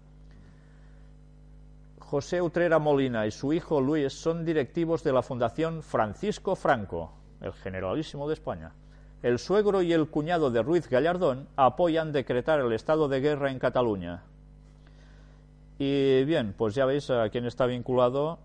José 2.00 2.42
Utrera 2.42 2.80
Molina 2.80 3.28
y 3.28 3.32
su 3.32 3.52
hijo 3.52 3.82
Luis 3.82 4.14
son 4.14 4.46
directivos 4.46 5.04
de 5.04 5.12
la 5.12 5.22
Fundación 5.22 5.84
Francisco 5.84 6.56
Franco, 6.56 7.12
el 7.42 7.52
generalísimo 7.52 8.30
de 8.30 8.36
España. 8.36 8.72
El 9.22 9.40
suegro 9.40 9.82
y 9.82 9.92
el 9.92 10.10
cuñado 10.10 10.50
de 10.50 10.62
Ruiz 10.62 10.88
Gallardón 10.88 11.50
apoyan 11.58 12.14
decretar 12.14 12.62
el 12.62 12.72
estado 12.72 13.10
de 13.10 13.20
guerra 13.20 13.52
en 13.52 13.60
Cataluña. 13.60 14.24
Y 15.80 16.24
bien, 16.26 16.54
pues 16.58 16.74
ya 16.76 16.86
veis 16.86 17.10
a 17.10 17.30
quién 17.30 17.46
está 17.46 17.66
vinculado 17.66 18.40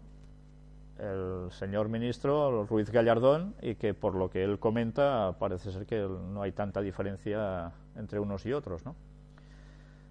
el 0.98 1.50
señor 1.50 1.88
ministro 1.88 2.64
Ruiz 2.64 2.90
Gallardón 2.90 3.54
y 3.60 3.74
que 3.74 3.94
por 3.94 4.14
lo 4.14 4.30
que 4.30 4.44
él 4.44 4.58
comenta 4.58 5.36
parece 5.38 5.72
ser 5.72 5.86
que 5.86 5.98
no 5.98 6.42
hay 6.42 6.52
tanta 6.52 6.80
diferencia 6.80 7.72
entre 7.96 8.20
unos 8.20 8.46
y 8.46 8.52
otros, 8.52 8.84
¿no? 8.84 8.94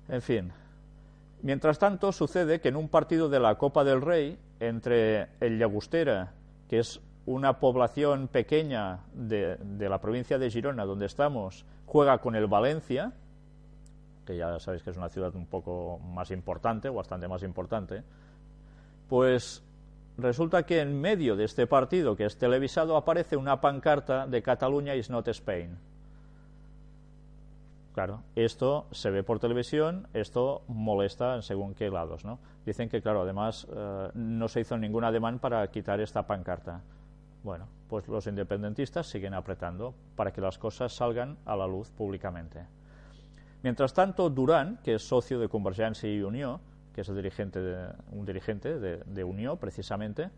En 0.10 0.22
fin. 0.22 0.52
Mientras 1.44 1.80
tanto, 1.80 2.12
sucede 2.12 2.60
que 2.60 2.70
en 2.70 2.76
un 2.76 2.90
partido 2.90 3.30
de 3.30 3.40
la 3.40 3.56
Copa 3.56 3.84
del 3.84 4.02
Rey, 4.02 4.38
entre 4.60 5.30
el 5.40 5.58
Llagostera, 5.58 6.34
que 6.68 6.80
es 6.80 7.02
una 7.26 7.60
población 7.60 8.28
pequeña 8.28 9.00
de, 9.14 9.58
de, 9.58 9.90
la 9.90 10.02
provincia 10.02 10.38
de 10.38 10.50
Girona, 10.50 10.86
donde 10.86 11.06
estamos, 11.06 11.66
juega 11.86 12.20
con 12.20 12.36
el 12.36 12.48
Valencia, 12.48 13.14
que 14.32 14.38
ya 14.38 14.60
sabéis 14.60 14.82
que 14.84 14.92
es 14.92 14.98
una 14.98 15.10
ciudad 15.10 15.36
un 15.36 15.46
poco 15.46 16.00
más 16.00 16.32
importante, 16.32 16.88
o 16.88 16.94
bastante 16.94 17.28
más 17.28 17.44
importante, 17.44 18.04
pues 19.10 19.62
resulta 20.18 20.64
que 20.64 20.80
en 20.80 21.00
medio 21.00 21.36
de 21.36 21.44
este 21.44 21.68
partido, 21.68 22.16
que 22.16 22.26
es 22.26 22.38
televisado, 22.38 22.96
aparece 22.96 23.36
una 23.36 23.60
pancarta 23.60 24.28
de 24.28 24.42
Cataluña 24.42 24.96
is 24.96 25.10
not 25.10 25.28
Spain. 25.28 25.78
Claro, 27.94 28.24
esto 28.38 28.88
se 28.92 29.12
ve 29.12 29.22
por 29.22 29.40
televisión, 29.40 30.08
esto 30.14 30.62
molesta 30.70 31.36
en 31.36 31.42
según 31.42 31.74
qué 31.74 31.90
lados, 31.90 32.24
¿no? 32.24 32.40
Dicen 32.66 32.88
que, 32.88 33.02
claro, 33.02 33.24
además 33.24 33.68
eh, 33.70 34.12
no 34.14 34.48
se 34.48 34.62
hizo 34.62 34.78
ningún 34.78 35.04
ademán 35.04 35.40
para 35.40 35.70
quitar 35.70 36.00
esta 36.00 36.26
pancarta. 36.26 36.80
Bueno, 37.44 37.68
pues 37.90 38.08
los 38.08 38.28
independentistas 38.28 39.08
siguen 39.08 39.34
apretando 39.34 39.94
para 40.16 40.32
que 40.32 40.40
las 40.40 40.58
cosas 40.58 40.94
salgan 40.94 41.38
a 41.44 41.58
la 41.58 41.68
luz 41.68 41.92
públicamente. 41.92 42.66
Mientras 43.64 43.94
tanto, 43.94 44.30
Durán, 44.30 44.80
que 44.84 44.96
es 44.96 45.08
socio 45.08 45.40
de 45.40 45.48
Convergencia 45.48 46.12
y 46.12 46.22
Unió, 46.22 46.60
que 46.94 47.02
es 47.02 47.10
el 47.10 47.16
dirigente 47.16 47.60
de, 47.62 47.94
un 48.12 48.26
dirigente 48.26 48.80
de, 48.80 49.24
Unió, 49.24 49.56
precisamente, 49.56 50.30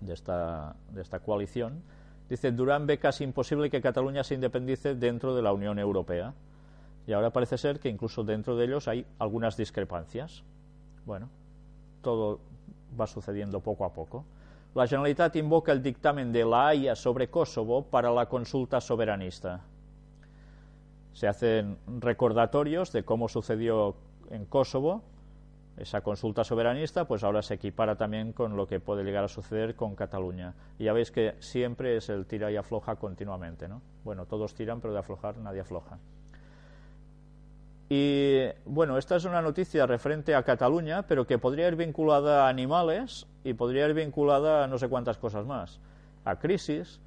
de 0.00 0.14
esta, 0.14 0.74
de 0.90 1.02
esta 1.02 1.20
coalición, 1.20 1.82
dice, 2.28 2.50
Durán 2.52 2.86
ve 2.86 2.98
casi 2.98 3.24
imposible 3.24 3.70
que 3.70 3.80
Cataluña 3.80 4.24
se 4.24 4.34
independice 4.34 4.94
dentro 4.94 5.34
de 5.34 5.42
la 5.42 5.52
Unión 5.52 5.78
Europea. 5.78 6.34
Y 7.06 7.12
ahora 7.12 7.30
parece 7.30 7.56
ser 7.56 7.80
que 7.80 7.88
incluso 7.88 8.22
dentro 8.24 8.56
de 8.56 8.66
ellos 8.66 8.86
hay 8.88 9.06
algunas 9.18 9.56
discrepancias. 9.56 10.42
Bueno, 11.06 11.30
todo 12.02 12.40
va 12.98 13.06
sucediendo 13.06 13.60
poco 13.60 13.84
a 13.84 13.92
poco. 13.92 14.24
La 14.74 14.86
Generalitat 14.86 15.36
invoca 15.36 15.72
el 15.72 15.82
dictamen 15.82 16.32
de 16.32 16.44
la 16.44 16.68
Haya 16.68 16.94
sobre 16.94 17.28
Kosovo 17.28 17.82
para 17.82 18.10
la 18.10 18.26
consulta 18.26 18.80
soberanista. 18.80 19.62
Se 21.12 21.26
hacen 21.26 21.78
recordatorios 21.86 22.92
de 22.92 23.04
cómo 23.04 23.28
sucedió 23.28 23.96
en 24.30 24.44
Kosovo 24.44 25.02
esa 25.78 26.00
consulta 26.00 26.42
soberanista, 26.42 27.06
pues 27.06 27.22
ahora 27.22 27.40
se 27.40 27.54
equipara 27.54 27.96
también 27.96 28.32
con 28.32 28.56
lo 28.56 28.66
que 28.66 28.80
puede 28.80 29.04
llegar 29.04 29.24
a 29.24 29.28
suceder 29.28 29.76
con 29.76 29.94
Cataluña. 29.94 30.54
Y 30.78 30.84
ya 30.84 30.92
veis 30.92 31.10
que 31.10 31.36
siempre 31.38 31.96
es 31.96 32.08
el 32.08 32.26
tira 32.26 32.50
y 32.50 32.56
afloja 32.56 32.96
continuamente, 32.96 33.68
¿no? 33.68 33.80
Bueno, 34.04 34.26
todos 34.26 34.54
tiran, 34.54 34.80
pero 34.80 34.92
de 34.92 34.98
aflojar 34.98 35.38
nadie 35.38 35.60
afloja. 35.60 35.98
Y 37.88 38.40
bueno, 38.66 38.98
esta 38.98 39.16
es 39.16 39.24
una 39.24 39.40
noticia 39.40 39.86
referente 39.86 40.34
a 40.34 40.42
Cataluña, 40.42 41.06
pero 41.06 41.26
que 41.26 41.38
podría 41.38 41.68
ir 41.68 41.76
vinculada 41.76 42.46
a 42.46 42.48
animales 42.48 43.26
y 43.44 43.54
podría 43.54 43.86
ir 43.86 43.94
vinculada 43.94 44.64
a 44.64 44.66
no 44.66 44.78
sé 44.78 44.88
cuántas 44.88 45.16
cosas 45.16 45.46
más. 45.46 45.80
A 46.24 46.36
crisis. 46.38 47.00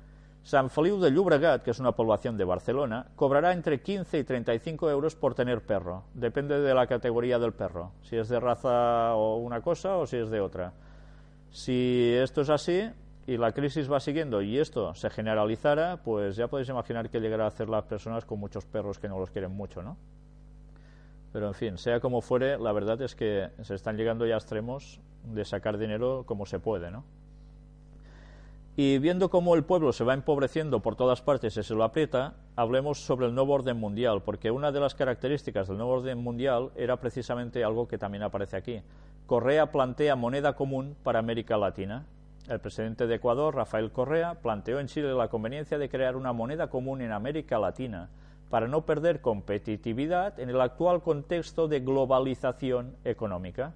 San 0.43 0.71
Feliu 0.71 0.99
de 0.99 1.11
Llobregat, 1.11 1.61
que 1.61 1.71
es 1.71 1.79
una 1.79 1.91
población 1.91 2.35
de 2.35 2.45
Barcelona, 2.45 3.07
cobrará 3.15 3.53
entre 3.53 3.81
15 3.81 4.19
y 4.19 4.23
35 4.23 4.89
euros 4.89 5.15
por 5.15 5.35
tener 5.35 5.61
perro. 5.61 6.03
Depende 6.15 6.59
de 6.59 6.73
la 6.73 6.87
categoría 6.87 7.37
del 7.37 7.53
perro. 7.53 7.91
Si 8.01 8.15
es 8.15 8.27
de 8.27 8.39
raza 8.39 9.13
o 9.15 9.37
una 9.37 9.61
cosa 9.61 9.97
o 9.97 10.07
si 10.07 10.17
es 10.17 10.31
de 10.31 10.41
otra. 10.41 10.73
Si 11.51 12.11
esto 12.15 12.41
es 12.41 12.49
así 12.49 12.89
y 13.27 13.37
la 13.37 13.51
crisis 13.51 13.91
va 13.91 13.99
siguiendo 13.99 14.41
y 14.41 14.57
esto 14.57 14.95
se 14.95 15.11
generalizara, 15.11 15.97
pues 15.97 16.35
ya 16.35 16.47
podéis 16.47 16.69
imaginar 16.69 17.09
que 17.09 17.19
llegará 17.19 17.45
a 17.45 17.49
hacer 17.49 17.69
las 17.69 17.83
personas 17.83 18.25
con 18.25 18.39
muchos 18.39 18.65
perros 18.65 18.97
que 18.97 19.07
no 19.07 19.19
los 19.19 19.29
quieren 19.29 19.51
mucho, 19.51 19.83
¿no? 19.83 19.95
Pero 21.31 21.47
en 21.47 21.53
fin, 21.53 21.77
sea 21.77 21.99
como 21.99 22.21
fuere, 22.21 22.57
la 22.57 22.71
verdad 22.73 22.99
es 23.01 23.15
que 23.15 23.49
se 23.61 23.75
están 23.75 23.95
llegando 23.95 24.25
ya 24.25 24.35
a 24.35 24.37
extremos 24.37 24.99
de 25.23 25.45
sacar 25.45 25.77
dinero 25.77 26.23
como 26.25 26.45
se 26.45 26.59
puede, 26.59 26.89
¿no? 26.89 27.05
Y 28.77 28.99
viendo 28.99 29.29
cómo 29.29 29.55
el 29.55 29.65
pueblo 29.65 29.91
se 29.91 30.05
va 30.05 30.13
empobreciendo 30.13 30.79
por 30.79 30.95
todas 30.95 31.21
partes 31.21 31.57
y 31.57 31.63
se 31.63 31.73
lo 31.73 31.83
aprieta, 31.83 32.35
hablemos 32.55 33.01
sobre 33.01 33.25
el 33.25 33.35
nuevo 33.35 33.53
orden 33.53 33.77
mundial, 33.77 34.21
porque 34.23 34.49
una 34.49 34.71
de 34.71 34.79
las 34.79 34.95
características 34.95 35.67
del 35.67 35.75
nuevo 35.75 35.91
orden 35.91 36.17
mundial 36.19 36.71
era 36.77 36.95
precisamente 36.95 37.65
algo 37.65 37.89
que 37.89 37.97
también 37.97 38.23
aparece 38.23 38.55
aquí. 38.55 38.81
Correa 39.25 39.73
plantea 39.73 40.15
moneda 40.15 40.55
común 40.55 40.95
para 41.03 41.19
América 41.19 41.57
Latina. 41.57 42.05
El 42.47 42.59
presidente 42.59 43.07
de 43.07 43.15
Ecuador, 43.15 43.55
Rafael 43.55 43.91
Correa, 43.91 44.35
planteó 44.35 44.79
en 44.79 44.87
Chile 44.87 45.13
la 45.13 45.27
conveniencia 45.27 45.77
de 45.77 45.89
crear 45.89 46.15
una 46.15 46.31
moneda 46.31 46.69
común 46.69 47.01
en 47.01 47.11
América 47.11 47.59
Latina 47.59 48.09
para 48.49 48.69
no 48.69 48.85
perder 48.85 49.19
competitividad 49.19 50.39
en 50.39 50.49
el 50.49 50.61
actual 50.61 51.01
contexto 51.01 51.67
de 51.67 51.81
globalización 51.81 52.95
económica. 53.03 53.73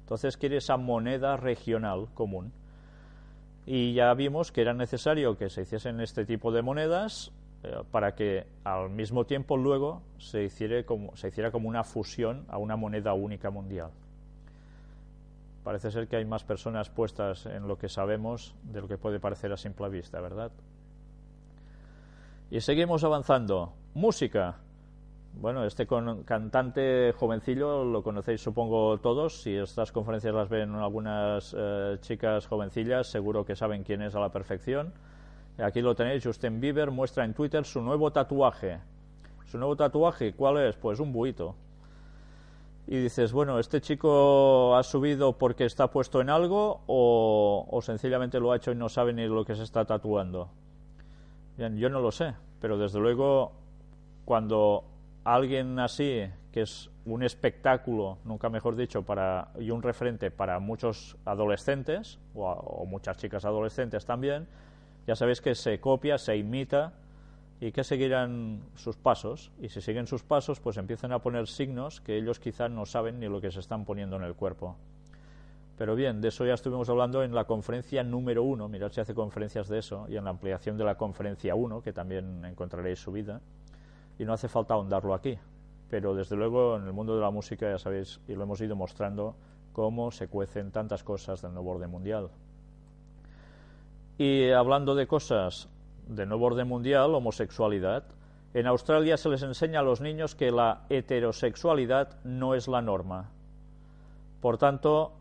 Entonces 0.00 0.36
quiere 0.36 0.58
esa 0.58 0.76
moneda 0.76 1.38
regional 1.38 2.08
común 2.12 2.52
y 3.66 3.94
ya 3.94 4.14
vimos 4.14 4.52
que 4.52 4.60
era 4.60 4.72
necesario 4.72 5.36
que 5.36 5.50
se 5.50 5.62
hiciesen 5.62 6.00
este 6.00 6.24
tipo 6.24 6.52
de 6.52 6.62
monedas 6.62 7.32
eh, 7.64 7.82
para 7.90 8.14
que 8.14 8.46
al 8.62 8.90
mismo 8.90 9.26
tiempo 9.26 9.56
luego 9.56 10.02
se 10.18 10.44
hiciera, 10.44 10.84
como, 10.84 11.16
se 11.16 11.28
hiciera 11.28 11.50
como 11.50 11.68
una 11.68 11.82
fusión 11.82 12.46
a 12.48 12.58
una 12.58 12.76
moneda 12.76 13.12
única 13.12 13.50
mundial. 13.50 13.90
Parece 15.64 15.90
ser 15.90 16.06
que 16.06 16.14
hay 16.14 16.24
más 16.24 16.44
personas 16.44 16.90
puestas 16.90 17.44
en 17.46 17.66
lo 17.66 17.76
que 17.76 17.88
sabemos 17.88 18.54
de 18.62 18.80
lo 18.80 18.86
que 18.86 18.98
puede 18.98 19.18
parecer 19.18 19.52
a 19.52 19.56
simple 19.56 19.88
vista, 19.88 20.20
¿verdad? 20.20 20.52
Y 22.52 22.60
seguimos 22.60 23.02
avanzando. 23.02 23.72
Música. 23.94 24.60
Bueno, 25.38 25.66
este 25.66 25.86
cantante 25.86 27.12
jovencillo 27.12 27.84
lo 27.84 28.02
conocéis 28.02 28.40
supongo 28.40 28.96
todos. 28.98 29.42
Si 29.42 29.54
estas 29.54 29.92
conferencias 29.92 30.34
las 30.34 30.48
ven 30.48 30.74
algunas 30.74 31.54
eh, 31.56 31.98
chicas 32.00 32.46
jovencillas, 32.46 33.08
seguro 33.08 33.44
que 33.44 33.54
saben 33.54 33.84
quién 33.84 34.00
es 34.00 34.14
a 34.14 34.20
la 34.20 34.30
perfección. 34.30 34.94
Aquí 35.58 35.82
lo 35.82 35.94
tenéis, 35.94 36.24
Justin 36.24 36.58
Bieber 36.58 36.90
muestra 36.90 37.26
en 37.26 37.34
Twitter 37.34 37.66
su 37.66 37.82
nuevo 37.82 38.10
tatuaje. 38.12 38.80
Su 39.44 39.58
nuevo 39.58 39.76
tatuaje, 39.76 40.32
¿cuál 40.32 40.56
es? 40.56 40.76
Pues 40.76 41.00
un 41.00 41.12
buito. 41.12 41.54
Y 42.86 42.98
dices, 42.98 43.32
bueno, 43.32 43.58
¿este 43.58 43.82
chico 43.82 44.74
ha 44.74 44.82
subido 44.82 45.36
porque 45.36 45.66
está 45.66 45.90
puesto 45.90 46.22
en 46.22 46.30
algo 46.30 46.80
o, 46.86 47.78
sencillamente 47.82 48.40
lo 48.40 48.52
ha 48.52 48.56
hecho 48.56 48.72
y 48.72 48.74
no 48.74 48.88
sabe 48.88 49.12
ni 49.12 49.26
lo 49.26 49.44
que 49.44 49.54
se 49.54 49.64
está 49.64 49.84
tatuando? 49.84 50.48
Yo 51.58 51.90
no 51.90 52.00
lo 52.00 52.10
sé, 52.10 52.34
pero 52.58 52.78
desde 52.78 53.00
luego 53.00 53.52
cuando 54.24 54.95
alguien 55.26 55.78
así, 55.80 56.24
que 56.52 56.62
es 56.62 56.88
un 57.04 57.24
espectáculo, 57.24 58.18
nunca 58.24 58.48
mejor 58.48 58.76
dicho, 58.76 59.02
para, 59.02 59.48
y 59.58 59.70
un 59.70 59.82
referente 59.82 60.30
para 60.30 60.60
muchos 60.60 61.16
adolescentes, 61.24 62.20
o, 62.34 62.86
muchas 62.86 63.16
chicas 63.16 63.44
adolescentes 63.44 64.06
también, 64.06 64.46
ya 65.04 65.16
sabéis 65.16 65.40
que 65.40 65.56
se 65.56 65.80
copia, 65.80 66.18
se 66.18 66.36
imita 66.36 66.92
y 67.60 67.72
que 67.72 67.82
seguirán 67.82 68.60
sus 68.76 68.96
pasos. 68.96 69.50
Y 69.60 69.68
si 69.68 69.80
siguen 69.80 70.06
sus 70.06 70.22
pasos, 70.22 70.60
pues 70.60 70.76
empiezan 70.76 71.12
a 71.12 71.18
poner 71.18 71.48
signos 71.48 72.00
que 72.00 72.16
ellos 72.16 72.38
quizás 72.38 72.70
no 72.70 72.86
saben 72.86 73.18
ni 73.18 73.28
lo 73.28 73.40
que 73.40 73.50
se 73.50 73.60
están 73.60 73.84
poniendo 73.84 74.16
en 74.16 74.22
el 74.22 74.34
cuerpo. 74.34 74.76
Pero 75.76 75.96
bien, 75.96 76.20
de 76.20 76.28
eso 76.28 76.46
ya 76.46 76.54
estuvimos 76.54 76.88
hablando 76.88 77.22
en 77.22 77.34
la 77.34 77.44
conferencia 77.44 78.02
número 78.02 78.44
uno, 78.44 78.68
mirad 78.68 78.92
si 78.92 79.00
hace 79.00 79.14
conferencias 79.14 79.68
de 79.68 79.78
eso, 79.78 80.06
y 80.08 80.16
en 80.16 80.24
la 80.24 80.30
ampliación 80.30 80.78
de 80.78 80.84
la 80.84 80.96
conferencia 80.96 81.54
uno, 81.54 81.82
que 81.82 81.92
también 81.92 82.44
encontraréis 82.44 83.00
subida 83.00 83.40
y 84.18 84.24
no 84.24 84.32
hace 84.32 84.48
falta 84.48 84.74
ahondarlo 84.74 85.14
aquí. 85.14 85.38
Pero 85.88 86.14
desde 86.14 86.36
luego 86.36 86.76
en 86.76 86.86
el 86.86 86.92
mundo 86.92 87.14
de 87.14 87.22
la 87.22 87.30
música 87.30 87.70
ya 87.70 87.78
sabéis, 87.78 88.20
y 88.28 88.34
lo 88.34 88.42
hemos 88.42 88.60
ido 88.60 88.76
mostrando, 88.76 89.36
cómo 89.72 90.10
se 90.10 90.28
cuecen 90.28 90.72
tantas 90.72 91.04
cosas 91.04 91.42
del 91.42 91.52
nuevo 91.52 91.72
orden 91.72 91.90
mundial. 91.90 92.30
Y 94.18 94.50
hablando 94.50 94.94
de 94.94 95.06
cosas 95.06 95.68
del 96.08 96.28
nuevo 96.28 96.46
orden 96.46 96.66
mundial, 96.66 97.14
homosexualidad, 97.14 98.04
en 98.54 98.66
Australia 98.66 99.18
se 99.18 99.28
les 99.28 99.42
enseña 99.42 99.80
a 99.80 99.82
los 99.82 100.00
niños 100.00 100.34
que 100.34 100.50
la 100.50 100.86
heterosexualidad 100.88 102.18
no 102.24 102.54
es 102.54 102.68
la 102.68 102.80
norma. 102.80 103.30
Por 104.40 104.56
tanto, 104.56 105.12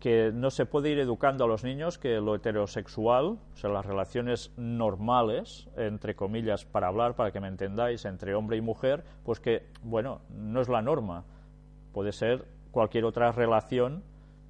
que 0.00 0.30
no 0.32 0.50
se 0.50 0.66
puede 0.66 0.90
ir 0.90 0.98
educando 0.98 1.44
a 1.44 1.48
los 1.48 1.64
niños 1.64 1.98
que 1.98 2.20
lo 2.20 2.34
heterosexual, 2.34 3.24
o 3.26 3.56
sea, 3.56 3.70
las 3.70 3.86
relaciones 3.86 4.52
normales, 4.56 5.68
entre 5.76 6.14
comillas, 6.14 6.64
para 6.64 6.88
hablar, 6.88 7.16
para 7.16 7.32
que 7.32 7.40
me 7.40 7.48
entendáis, 7.48 8.04
entre 8.04 8.34
hombre 8.34 8.56
y 8.56 8.60
mujer, 8.60 9.04
pues 9.24 9.40
que, 9.40 9.66
bueno, 9.82 10.20
no 10.30 10.60
es 10.60 10.68
la 10.68 10.82
norma. 10.82 11.24
Puede 11.92 12.12
ser 12.12 12.46
cualquier 12.70 13.04
otra 13.04 13.32
relación 13.32 14.02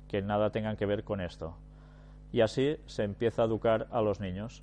que 0.08 0.22
nada 0.22 0.50
tenga 0.50 0.76
que 0.76 0.86
ver 0.86 1.04
con 1.04 1.20
esto. 1.20 1.56
Y 2.32 2.40
así 2.40 2.76
se 2.86 3.04
empieza 3.04 3.42
a 3.42 3.46
educar 3.46 3.86
a 3.90 4.00
los 4.00 4.20
niños. 4.20 4.62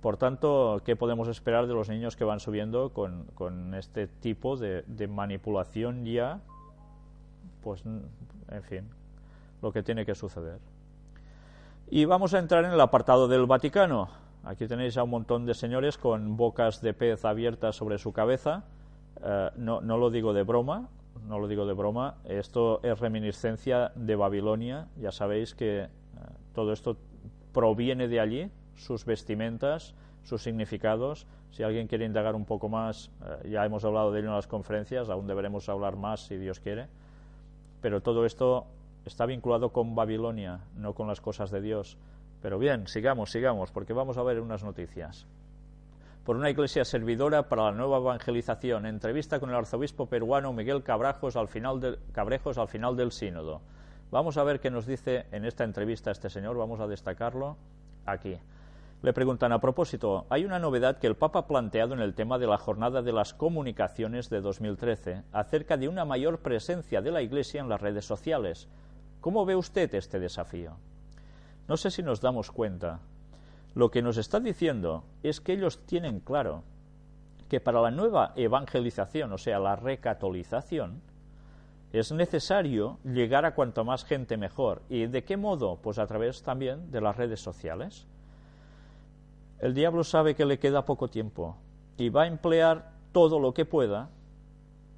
Por 0.00 0.16
tanto, 0.16 0.82
¿qué 0.84 0.94
podemos 0.94 1.28
esperar 1.28 1.66
de 1.66 1.74
los 1.74 1.88
niños 1.88 2.16
que 2.16 2.24
van 2.24 2.40
subiendo 2.40 2.92
con, 2.92 3.24
con 3.34 3.74
este 3.74 4.06
tipo 4.06 4.56
de, 4.56 4.82
de 4.86 5.08
manipulación 5.08 6.04
ya? 6.04 6.40
Pues, 7.62 7.84
en 7.84 8.62
fin, 8.62 8.88
lo 9.62 9.72
que 9.72 9.82
tiene 9.82 10.04
que 10.04 10.14
suceder. 10.14 10.58
Y 11.88 12.04
vamos 12.04 12.34
a 12.34 12.38
entrar 12.38 12.64
en 12.64 12.72
el 12.72 12.80
apartado 12.80 13.28
del 13.28 13.46
Vaticano. 13.46 14.08
Aquí 14.42 14.66
tenéis 14.66 14.96
a 14.96 15.04
un 15.04 15.10
montón 15.10 15.46
de 15.46 15.54
señores 15.54 15.98
con 15.98 16.36
bocas 16.36 16.80
de 16.80 16.94
pez 16.94 17.24
abiertas 17.24 17.76
sobre 17.76 17.98
su 17.98 18.12
cabeza. 18.12 18.64
Eh, 19.22 19.50
no, 19.56 19.80
no 19.80 19.96
lo 19.96 20.10
digo 20.10 20.32
de 20.32 20.42
broma, 20.42 20.88
no 21.28 21.38
lo 21.38 21.48
digo 21.48 21.66
de 21.66 21.74
broma. 21.74 22.16
Esto 22.24 22.80
es 22.82 22.98
reminiscencia 22.98 23.92
de 23.94 24.16
Babilonia. 24.16 24.88
Ya 25.00 25.12
sabéis 25.12 25.54
que 25.54 25.80
eh, 25.80 25.88
todo 26.54 26.72
esto 26.72 26.96
proviene 27.52 28.08
de 28.08 28.20
allí, 28.20 28.50
sus 28.74 29.04
vestimentas, 29.04 29.94
sus 30.22 30.42
significados. 30.42 31.26
Si 31.50 31.62
alguien 31.62 31.86
quiere 31.86 32.04
indagar 32.04 32.34
un 32.34 32.44
poco 32.44 32.68
más, 32.68 33.10
eh, 33.24 33.50
ya 33.50 33.64
hemos 33.64 33.84
hablado 33.84 34.12
de 34.12 34.20
ello 34.20 34.28
en 34.28 34.34
las 34.34 34.46
conferencias, 34.46 35.08
aún 35.08 35.26
deberemos 35.26 35.68
hablar 35.68 35.96
más 35.96 36.26
si 36.26 36.36
Dios 36.36 36.60
quiere. 36.60 36.88
Pero 37.80 38.02
todo 38.02 38.26
esto 38.26 38.66
está 39.06 39.26
vinculado 39.26 39.72
con 39.72 39.94
Babilonia, 39.94 40.60
no 40.74 40.94
con 40.94 41.08
las 41.08 41.20
cosas 41.20 41.50
de 41.50 41.60
Dios. 41.60 41.96
Pero 42.40 42.58
bien, 42.58 42.86
sigamos, 42.86 43.30
sigamos, 43.30 43.70
porque 43.70 43.92
vamos 43.92 44.18
a 44.18 44.22
ver 44.22 44.40
unas 44.40 44.64
noticias. 44.64 45.26
Por 46.24 46.36
una 46.36 46.50
iglesia 46.50 46.84
servidora 46.84 47.48
para 47.48 47.64
la 47.64 47.72
nueva 47.72 47.98
evangelización. 47.98 48.84
Entrevista 48.84 49.38
con 49.38 49.50
el 49.50 49.56
arzobispo 49.56 50.06
peruano 50.06 50.52
Miguel 50.52 50.82
Cabrajos 50.82 51.36
al 51.36 51.48
final 51.48 52.00
Cabrejos 52.12 52.58
al 52.58 52.68
final 52.68 52.96
del 52.96 53.12
sínodo. 53.12 53.62
Vamos 54.10 54.36
a 54.36 54.44
ver 54.44 54.60
qué 54.60 54.70
nos 54.70 54.86
dice 54.86 55.26
en 55.30 55.44
esta 55.44 55.64
entrevista 55.64 56.10
este 56.10 56.28
señor. 56.28 56.56
Vamos 56.56 56.80
a 56.80 56.86
destacarlo 56.86 57.56
aquí. 58.04 58.36
Le 59.02 59.12
preguntan 59.12 59.52
a 59.52 59.60
propósito, 59.60 60.26
hay 60.30 60.44
una 60.44 60.58
novedad 60.58 60.98
que 60.98 61.06
el 61.06 61.16
Papa 61.16 61.40
ha 61.40 61.46
planteado 61.46 61.94
en 61.94 62.00
el 62.00 62.14
tema 62.14 62.38
de 62.38 62.46
la 62.46 62.56
Jornada 62.56 63.02
de 63.02 63.12
las 63.12 63.34
Comunicaciones 63.34 64.30
de 64.30 64.40
2013 64.40 65.22
acerca 65.32 65.76
de 65.76 65.86
una 65.86 66.04
mayor 66.04 66.40
presencia 66.40 67.02
de 67.02 67.12
la 67.12 67.22
Iglesia 67.22 67.60
en 67.60 67.68
las 67.68 67.80
redes 67.80 68.04
sociales. 68.04 68.68
¿Cómo 69.26 69.44
ve 69.44 69.56
usted 69.56 69.92
este 69.96 70.20
desafío? 70.20 70.76
No 71.66 71.76
sé 71.76 71.90
si 71.90 72.00
nos 72.00 72.20
damos 72.20 72.52
cuenta. 72.52 73.00
Lo 73.74 73.90
que 73.90 74.00
nos 74.00 74.18
está 74.18 74.38
diciendo 74.38 75.02
es 75.24 75.40
que 75.40 75.54
ellos 75.54 75.84
tienen 75.84 76.20
claro 76.20 76.62
que 77.48 77.58
para 77.58 77.80
la 77.80 77.90
nueva 77.90 78.34
evangelización, 78.36 79.32
o 79.32 79.38
sea, 79.38 79.58
la 79.58 79.74
recatolización, 79.74 81.02
es 81.92 82.12
necesario 82.12 83.00
llegar 83.02 83.44
a 83.44 83.56
cuanto 83.56 83.84
más 83.84 84.04
gente 84.04 84.36
mejor. 84.36 84.82
¿Y 84.88 85.06
de 85.06 85.24
qué 85.24 85.36
modo? 85.36 85.80
Pues 85.82 85.98
a 85.98 86.06
través 86.06 86.44
también 86.44 86.92
de 86.92 87.00
las 87.00 87.16
redes 87.16 87.40
sociales. 87.40 88.06
El 89.58 89.74
diablo 89.74 90.04
sabe 90.04 90.36
que 90.36 90.46
le 90.46 90.60
queda 90.60 90.84
poco 90.84 91.08
tiempo 91.08 91.56
y 91.96 92.10
va 92.10 92.22
a 92.22 92.26
emplear 92.28 92.92
todo 93.10 93.40
lo 93.40 93.52
que 93.54 93.64
pueda 93.64 94.08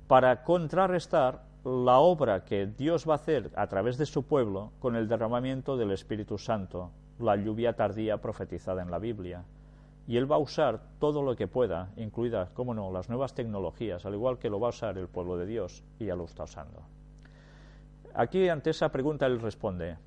para 0.06 0.44
contrarrestar 0.44 1.47
la 1.68 1.98
obra 1.98 2.44
que 2.44 2.66
Dios 2.66 3.06
va 3.06 3.12
a 3.12 3.16
hacer 3.16 3.50
a 3.54 3.66
través 3.66 3.98
de 3.98 4.06
su 4.06 4.26
pueblo 4.26 4.72
con 4.78 4.96
el 4.96 5.06
derramamiento 5.06 5.76
del 5.76 5.90
Espíritu 5.90 6.38
Santo, 6.38 6.90
la 7.18 7.36
lluvia 7.36 7.74
tardía 7.74 8.22
profetizada 8.22 8.80
en 8.80 8.90
la 8.90 8.98
Biblia. 8.98 9.44
Y 10.06 10.16
Él 10.16 10.30
va 10.30 10.36
a 10.36 10.40
usar 10.40 10.80
todo 10.98 11.22
lo 11.22 11.36
que 11.36 11.46
pueda, 11.46 11.90
incluidas, 11.96 12.50
como 12.52 12.72
no, 12.72 12.90
las 12.90 13.10
nuevas 13.10 13.34
tecnologías, 13.34 14.06
al 14.06 14.14
igual 14.14 14.38
que 14.38 14.48
lo 14.48 14.58
va 14.58 14.68
a 14.68 14.70
usar 14.70 14.96
el 14.96 15.08
pueblo 15.08 15.36
de 15.36 15.44
Dios, 15.44 15.84
y 15.98 16.06
ya 16.06 16.16
lo 16.16 16.24
está 16.24 16.44
usando. 16.44 16.82
Aquí, 18.14 18.48
ante 18.48 18.70
esa 18.70 18.88
pregunta, 18.88 19.26
Él 19.26 19.38
responde, 19.38 19.98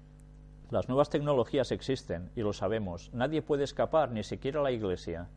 las 0.71 0.89
nuevas 0.89 1.11
tecnologías 1.11 1.71
existen, 1.71 2.31
y 2.35 2.41
lo 2.41 2.53
sabemos, 2.53 3.11
nadie 3.13 3.43
puede 3.43 3.65
escapar, 3.65 4.09
ni 4.09 4.23
siquiera 4.23 4.63
la 4.63 4.71
Iglesia. 4.71 5.29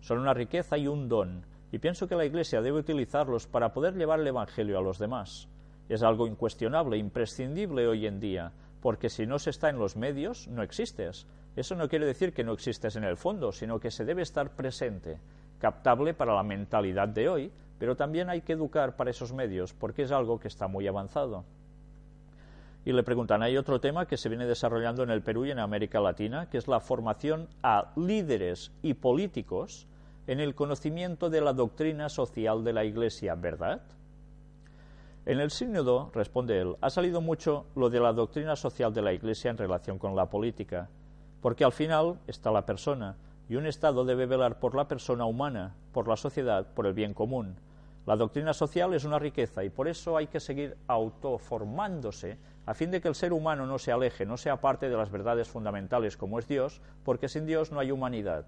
Son 0.00 0.18
una 0.18 0.34
riqueza 0.34 0.76
y 0.76 0.88
un 0.88 1.08
don, 1.08 1.46
y 1.70 1.78
pienso 1.78 2.08
que 2.08 2.16
la 2.16 2.24
Iglesia 2.24 2.62
debe 2.62 2.80
utilizarlos 2.80 3.46
para 3.46 3.72
poder 3.72 3.94
llevar 3.94 4.18
el 4.18 4.26
Evangelio 4.26 4.78
a 4.78 4.82
los 4.82 4.98
demás 4.98 5.48
es 5.88 6.02
algo 6.02 6.26
incuestionable, 6.26 6.96
imprescindible 6.96 7.86
hoy 7.86 8.06
en 8.06 8.20
día, 8.20 8.52
porque 8.80 9.08
si 9.08 9.26
no 9.26 9.38
se 9.38 9.50
está 9.50 9.70
en 9.70 9.78
los 9.78 9.96
medios, 9.96 10.48
no 10.48 10.62
existes. 10.62 11.26
Eso 11.56 11.74
no 11.74 11.88
quiere 11.88 12.06
decir 12.06 12.32
que 12.32 12.44
no 12.44 12.52
existes 12.52 12.96
en 12.96 13.04
el 13.04 13.16
fondo, 13.16 13.52
sino 13.52 13.80
que 13.80 13.90
se 13.90 14.04
debe 14.04 14.22
estar 14.22 14.54
presente, 14.54 15.18
captable 15.58 16.14
para 16.14 16.34
la 16.34 16.42
mentalidad 16.42 17.08
de 17.08 17.28
hoy, 17.28 17.52
pero 17.78 17.96
también 17.96 18.28
hay 18.28 18.42
que 18.42 18.52
educar 18.52 18.96
para 18.96 19.10
esos 19.10 19.32
medios, 19.32 19.72
porque 19.72 20.02
es 20.02 20.12
algo 20.12 20.38
que 20.38 20.48
está 20.48 20.68
muy 20.68 20.86
avanzado. 20.86 21.44
Y 22.84 22.92
le 22.92 23.02
preguntan, 23.02 23.42
hay 23.42 23.56
otro 23.56 23.80
tema 23.80 24.06
que 24.06 24.16
se 24.16 24.28
viene 24.28 24.46
desarrollando 24.46 25.02
en 25.02 25.10
el 25.10 25.22
Perú 25.22 25.44
y 25.44 25.50
en 25.50 25.58
América 25.58 26.00
Latina, 26.00 26.48
que 26.48 26.58
es 26.58 26.68
la 26.68 26.80
formación 26.80 27.48
a 27.62 27.92
líderes 27.96 28.72
y 28.82 28.94
políticos 28.94 29.86
en 30.26 30.40
el 30.40 30.54
conocimiento 30.54 31.28
de 31.28 31.40
la 31.40 31.52
doctrina 31.52 32.08
social 32.08 32.64
de 32.64 32.72
la 32.72 32.84
Iglesia, 32.84 33.34
¿verdad? 33.34 33.82
En 35.28 35.40
el 35.40 35.50
sínodo, 35.50 36.10
responde 36.14 36.58
él, 36.58 36.76
ha 36.80 36.88
salido 36.88 37.20
mucho 37.20 37.66
lo 37.76 37.90
de 37.90 38.00
la 38.00 38.14
doctrina 38.14 38.56
social 38.56 38.94
de 38.94 39.02
la 39.02 39.12
Iglesia 39.12 39.50
en 39.50 39.58
relación 39.58 39.98
con 39.98 40.16
la 40.16 40.30
política, 40.30 40.88
porque 41.42 41.64
al 41.64 41.72
final 41.72 42.18
está 42.26 42.50
la 42.50 42.64
persona, 42.64 43.14
y 43.46 43.56
un 43.56 43.66
Estado 43.66 44.06
debe 44.06 44.24
velar 44.24 44.58
por 44.58 44.74
la 44.74 44.88
persona 44.88 45.26
humana, 45.26 45.74
por 45.92 46.08
la 46.08 46.16
sociedad, 46.16 46.68
por 46.72 46.86
el 46.86 46.94
bien 46.94 47.12
común. 47.12 47.56
La 48.06 48.16
doctrina 48.16 48.54
social 48.54 48.94
es 48.94 49.04
una 49.04 49.18
riqueza 49.18 49.62
y 49.64 49.68
por 49.68 49.86
eso 49.86 50.16
hay 50.16 50.28
que 50.28 50.40
seguir 50.40 50.78
autoformándose 50.86 52.38
a 52.64 52.72
fin 52.72 52.90
de 52.90 53.02
que 53.02 53.08
el 53.08 53.14
ser 53.14 53.34
humano 53.34 53.66
no 53.66 53.78
se 53.78 53.92
aleje, 53.92 54.24
no 54.24 54.38
sea 54.38 54.62
parte 54.62 54.88
de 54.88 54.96
las 54.96 55.10
verdades 55.10 55.46
fundamentales 55.46 56.16
como 56.16 56.38
es 56.38 56.48
Dios, 56.48 56.80
porque 57.04 57.28
sin 57.28 57.44
Dios 57.44 57.70
no 57.70 57.80
hay 57.80 57.90
humanidad. 57.90 58.46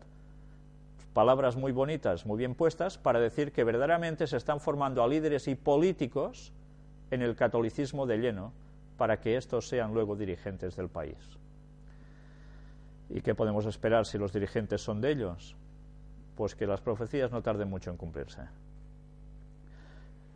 Palabras 1.13 1.57
muy 1.57 1.73
bonitas, 1.73 2.25
muy 2.25 2.39
bien 2.39 2.55
puestas, 2.55 2.97
para 2.97 3.21
decir 3.21 3.53
que 3.53 3.65
verdaderamente 3.65 4.27
se 4.27 4.39
están 4.39 4.61
formando 4.61 5.03
a 5.03 5.09
líderes 5.09 5.47
y 5.47 5.57
políticos 5.57 6.55
en 7.11 7.23
el 7.23 7.37
catolicismo 7.37 8.07
de 8.07 8.19
lleno 8.19 8.53
para 8.97 9.19
que 9.19 9.37
estos 9.37 9.69
sean 9.69 9.95
luego 9.95 10.17
dirigentes 10.17 10.77
del 10.77 10.89
país. 10.89 11.17
¿Y 13.09 13.23
qué 13.23 13.35
podemos 13.35 13.67
esperar 13.67 14.07
si 14.07 14.19
los 14.19 14.33
dirigentes 14.33 14.83
son 14.83 15.01
de 15.01 15.13
ellos? 15.13 15.57
Pues 16.37 16.55
que 16.55 16.67
las 16.67 16.81
profecías 16.81 17.33
no 17.33 17.43
tarden 17.43 17.69
mucho 17.69 17.91
en 17.91 17.97
cumplirse. 17.97 18.43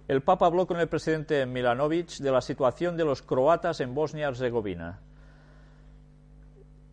El 0.07 0.23
Papa 0.23 0.47
habló 0.47 0.67
con 0.67 0.79
el 0.81 0.89
presidente 0.89 1.47
Milanovic 1.47 2.19
de 2.19 2.31
la 2.31 2.41
situación 2.41 2.97
de 2.97 3.05
los 3.05 3.23
croatas 3.23 3.81
en 3.81 3.95
Bosnia-Herzegovina. 3.95 5.01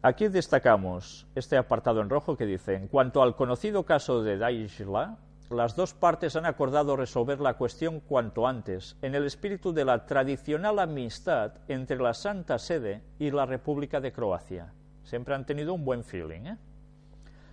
Aquí 0.04 0.30
destacamos 0.30 1.28
este 1.36 1.58
apartado 1.58 2.02
en 2.02 2.10
rojo 2.10 2.38
que 2.38 2.46
dice, 2.46 2.76
en 2.76 2.88
cuanto 2.88 3.22
al 3.22 3.36
conocido 3.36 3.84
caso 3.84 4.24
de 4.24 4.38
Daishla, 4.38 5.17
las 5.53 5.75
dos 5.75 5.93
partes 5.93 6.35
han 6.35 6.45
acordado 6.45 6.95
resolver 6.95 7.39
la 7.39 7.55
cuestión 7.55 7.99
cuanto 7.99 8.47
antes, 8.47 8.95
en 9.01 9.15
el 9.15 9.25
espíritu 9.25 9.73
de 9.73 9.85
la 9.85 10.05
tradicional 10.05 10.79
amistad 10.79 11.53
entre 11.67 11.97
la 11.97 12.13
Santa 12.13 12.59
Sede 12.59 13.01
y 13.19 13.31
la 13.31 13.45
República 13.45 13.99
de 13.99 14.11
Croacia. 14.11 14.73
Siempre 15.03 15.35
han 15.35 15.45
tenido 15.45 15.73
un 15.73 15.83
buen 15.83 16.03
feeling. 16.03 16.45
¿eh? 16.45 16.57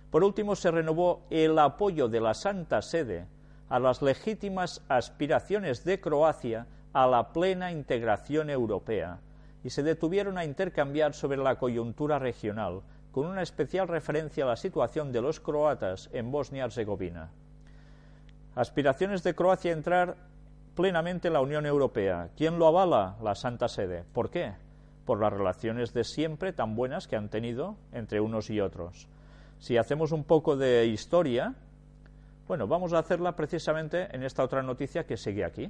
Por 0.09 0.23
último, 0.23 0.55
se 0.55 0.71
renovó 0.71 1.25
el 1.29 1.57
apoyo 1.59 2.07
de 2.07 2.21
la 2.21 2.33
Santa 2.33 2.81
Sede 2.81 3.27
a 3.69 3.79
las 3.79 4.01
legítimas 4.01 4.83
aspiraciones 4.87 5.83
de 5.83 5.99
Croacia 5.99 6.67
a 6.93 7.05
la 7.07 7.31
plena 7.31 7.71
integración 7.71 8.49
europea 8.49 9.19
y 9.63 9.69
se 9.69 9.83
detuvieron 9.83 10.37
a 10.37 10.45
intercambiar 10.45 11.13
sobre 11.13 11.37
la 11.37 11.57
coyuntura 11.57 12.17
regional, 12.17 12.81
con 13.11 13.27
una 13.27 13.41
especial 13.41 13.87
referencia 13.87 14.45
a 14.45 14.47
la 14.47 14.55
situación 14.55 15.11
de 15.11 15.21
los 15.21 15.39
croatas 15.39 16.09
en 16.13 16.31
Bosnia-Herzegovina. 16.31 17.31
Aspiraciones 18.55 19.23
de 19.23 19.35
Croacia 19.35 19.71
a 19.71 19.75
entrar 19.75 20.15
plenamente 20.75 21.27
en 21.27 21.33
la 21.33 21.41
Unión 21.41 21.65
Europea. 21.65 22.29
¿Quién 22.35 22.57
lo 22.57 22.67
avala? 22.67 23.17
La 23.21 23.35
Santa 23.35 23.67
Sede. 23.67 24.03
¿Por 24.13 24.29
qué? 24.29 24.53
Por 25.05 25.19
las 25.19 25.33
relaciones 25.33 25.93
de 25.93 26.03
siempre 26.03 26.53
tan 26.53 26.75
buenas 26.75 27.07
que 27.07 27.15
han 27.15 27.29
tenido 27.29 27.75
entre 27.91 28.21
unos 28.21 28.49
y 28.49 28.59
otros. 28.59 29.07
Si 29.59 29.77
hacemos 29.77 30.11
un 30.11 30.23
poco 30.23 30.55
de 30.55 30.85
historia, 30.85 31.53
bueno, 32.47 32.67
vamos 32.67 32.93
a 32.93 32.99
hacerla 32.99 33.35
precisamente 33.35 34.07
en 34.15 34.23
esta 34.23 34.43
otra 34.43 34.63
noticia 34.63 35.05
que 35.05 35.17
sigue 35.17 35.45
aquí. 35.45 35.69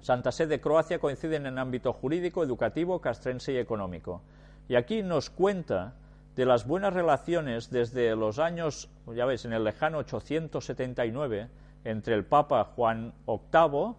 Santa 0.00 0.30
Sede 0.30 0.56
y 0.56 0.58
Croacia 0.58 0.98
coinciden 0.98 1.46
en 1.46 1.58
ámbito 1.58 1.92
jurídico, 1.92 2.44
educativo, 2.44 3.00
castrense 3.00 3.52
y 3.52 3.58
económico. 3.58 4.22
Y 4.68 4.76
aquí 4.76 5.02
nos 5.02 5.30
cuenta 5.30 5.94
de 6.34 6.44
las 6.44 6.66
buenas 6.66 6.92
relaciones 6.92 7.70
desde 7.70 8.14
los 8.14 8.38
años, 8.38 8.90
ya 9.14 9.24
veis, 9.24 9.44
en 9.44 9.52
el 9.52 9.64
lejano 9.64 9.98
879, 9.98 11.48
entre 11.86 12.14
el 12.14 12.24
Papa 12.24 12.64
Juan 12.74 13.12
VIII 13.26 13.94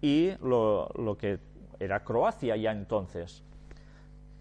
y 0.00 0.32
lo, 0.42 1.16
que 1.18 1.38
era 1.78 2.02
Croacia 2.02 2.56
ya 2.56 2.72
entonces. 2.72 3.42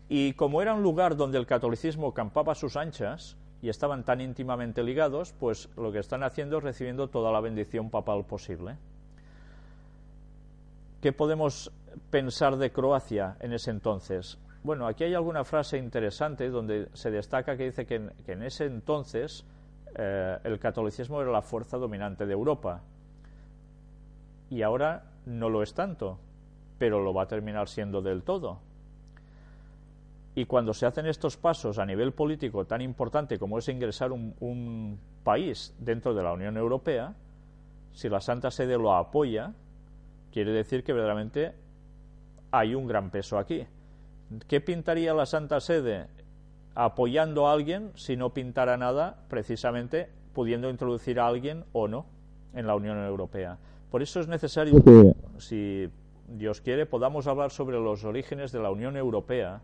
Y 0.07 0.33
como 0.33 0.61
era 0.61 0.73
un 0.73 0.81
lugar 0.81 1.15
donde 1.17 1.37
el 1.37 1.45
catolicismo 1.45 2.13
campaba 2.13 2.53
a 2.53 2.55
sus 2.55 2.77
anchas 2.77 3.37
y 3.61 3.69
estaban 3.69 4.03
tan 4.03 4.21
íntimamente 4.21 4.83
ligados, 4.83 5.33
pues 5.39 5.69
lo 5.75 5.91
que 5.91 5.99
están 5.99 6.23
haciendo 6.23 6.57
es 6.57 6.63
recibiendo 6.63 7.09
toda 7.09 7.31
la 7.31 7.41
bendición 7.41 7.89
papal 7.89 8.25
posible. 8.25 8.77
¿Qué 11.01 11.11
podemos 11.11 11.71
pensar 12.09 12.57
de 12.57 12.71
Croacia 12.71 13.35
en 13.41 13.53
ese 13.53 13.71
entonces? 13.71 14.37
Bueno, 14.63 14.87
aquí 14.87 15.03
hay 15.03 15.13
alguna 15.13 15.43
frase 15.43 15.77
interesante 15.77 16.49
donde 16.49 16.87
se 16.93 17.11
destaca 17.11 17.57
que 17.57 17.65
dice 17.65 17.85
que 17.85 18.09
en 18.27 18.43
ese 18.43 18.65
entonces 18.65 19.45
eh, 19.95 20.37
el 20.43 20.59
catolicismo 20.59 21.21
era 21.21 21.31
la 21.31 21.41
fuerza 21.41 21.77
dominante 21.77 22.25
de 22.25 22.33
Europa. 22.33 22.81
Y 24.49 24.61
ahora 24.61 25.03
no 25.25 25.49
lo 25.49 25.63
es 25.63 25.73
tanto, 25.73 26.19
pero 26.77 27.01
lo 27.01 27.13
va 27.13 27.23
a 27.23 27.27
terminar 27.27 27.67
siendo 27.67 28.01
del 28.01 28.23
todo. 28.23 28.59
Y 30.35 30.45
cuando 30.45 30.73
se 30.73 30.85
hacen 30.85 31.05
estos 31.05 31.37
pasos 31.37 31.77
a 31.77 31.85
nivel 31.85 32.11
político 32.11 32.65
tan 32.65 32.81
importante 32.81 33.37
como 33.37 33.59
es 33.59 33.69
ingresar 33.69 34.11
un, 34.11 34.35
un 34.39 34.99
país 35.23 35.75
dentro 35.79 36.13
de 36.13 36.23
la 36.23 36.33
Unión 36.33 36.57
Europea, 36.57 37.13
si 37.93 38.09
la 38.09 38.19
Santa 38.19 38.49
Sede 38.49 38.77
lo 38.77 38.93
apoya, 38.95 39.53
quiere 40.31 40.51
decir 40.51 40.83
que 40.83 40.93
verdaderamente 40.93 41.53
hay 42.51 42.73
un 42.73 42.87
gran 42.87 43.11
peso 43.11 43.37
aquí. 43.37 43.65
¿Qué 44.47 44.61
pintaría 44.61 45.13
la 45.13 45.27
Santa 45.27 45.59
Sede 45.59 46.07
apoyando 46.75 47.47
a 47.47 47.53
alguien 47.53 47.91
si 47.95 48.17
no 48.17 48.33
pintara 48.33 48.77
nada, 48.77 49.17
precisamente 49.27 50.09
pudiendo 50.33 50.69
introducir 50.69 51.19
a 51.19 51.27
alguien 51.27 51.65
o 51.73 51.87
no 51.87 52.05
en 52.53 52.67
la 52.67 52.75
Unión 52.75 52.97
Europea. 52.97 53.57
Por 53.91 54.01
eso 54.01 54.19
es 54.19 54.27
necesario 54.27 54.83
que, 54.83 55.13
si 55.37 55.89
Dios 56.27 56.61
quiere, 56.61 56.85
podamos 56.85 57.27
hablar 57.27 57.51
sobre 57.51 57.79
los 57.79 58.03
orígenes 58.03 58.51
de 58.51 58.59
la 58.59 58.71
Unión 58.71 58.97
Europea, 58.97 59.61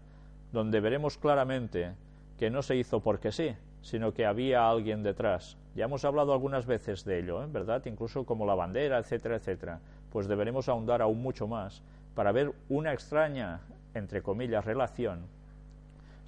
donde 0.51 0.79
veremos 0.79 1.17
claramente 1.17 1.93
que 2.37 2.49
no 2.49 2.61
se 2.61 2.75
hizo 2.75 2.99
porque 2.99 3.31
sí, 3.31 3.55
sino 3.81 4.13
que 4.13 4.25
había 4.25 4.69
alguien 4.69 5.03
detrás. 5.03 5.57
Ya 5.75 5.85
hemos 5.85 6.05
hablado 6.05 6.33
algunas 6.33 6.65
veces 6.65 7.05
de 7.05 7.19
ello, 7.19 7.43
¿eh? 7.43 7.47
¿verdad? 7.51 7.83
Incluso 7.85 8.25
como 8.25 8.45
la 8.45 8.55
bandera, 8.55 8.99
etcétera, 8.99 9.37
etcétera. 9.37 9.79
Pues 10.11 10.27
deberemos 10.27 10.69
ahondar 10.69 11.01
aún 11.01 11.21
mucho 11.21 11.47
más 11.47 11.81
para 12.13 12.31
ver 12.31 12.51
una 12.67 12.93
extraña, 12.93 13.61
entre 13.93 14.21
comillas, 14.21 14.65
relación 14.65 15.21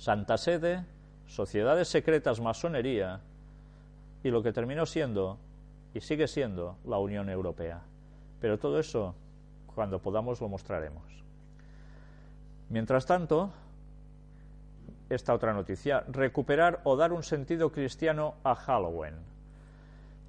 Santa 0.01 0.35
Sede, 0.39 0.83
sociedades 1.27 1.87
secretas, 1.87 2.41
masonería 2.41 3.19
y 4.23 4.31
lo 4.31 4.41
que 4.41 4.51
terminó 4.51 4.87
siendo 4.87 5.37
y 5.93 6.01
sigue 6.01 6.27
siendo 6.27 6.79
la 6.85 6.97
Unión 6.97 7.29
Europea. 7.29 7.81
Pero 8.39 8.57
todo 8.57 8.79
eso, 8.79 9.13
cuando 9.75 10.01
podamos, 10.01 10.41
lo 10.41 10.49
mostraremos. 10.49 11.03
Mientras 12.69 13.05
tanto, 13.05 13.53
esta 15.07 15.35
otra 15.35 15.53
noticia, 15.53 16.03
recuperar 16.07 16.81
o 16.83 16.95
dar 16.95 17.13
un 17.13 17.21
sentido 17.21 17.71
cristiano 17.71 18.33
a 18.43 18.55
Halloween. 18.55 19.13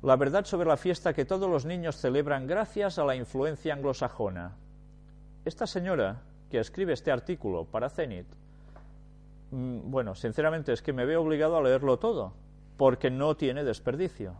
La 0.02 0.16
verdad 0.16 0.44
sobre 0.44 0.68
la 0.68 0.76
fiesta 0.76 1.14
que 1.14 1.24
todos 1.24 1.48
los 1.48 1.64
niños 1.64 1.96
celebran 1.96 2.46
gracias 2.46 2.98
a 2.98 3.06
la 3.06 3.16
influencia 3.16 3.72
anglosajona. 3.72 4.52
Esta 5.46 5.66
señora 5.66 6.20
que 6.50 6.58
escribe 6.58 6.92
este 6.92 7.11
artículo 7.11 7.64
para 7.64 7.88
Zenit 7.88 8.26
bueno, 9.52 10.14
sinceramente 10.14 10.72
es 10.72 10.80
que 10.80 10.94
me 10.94 11.04
veo 11.04 11.22
obligado 11.22 11.58
a 11.58 11.62
leerlo 11.62 11.98
todo, 11.98 12.32
porque 12.78 13.10
no 13.10 13.36
tiene 13.36 13.64
desperdicio. 13.64 14.34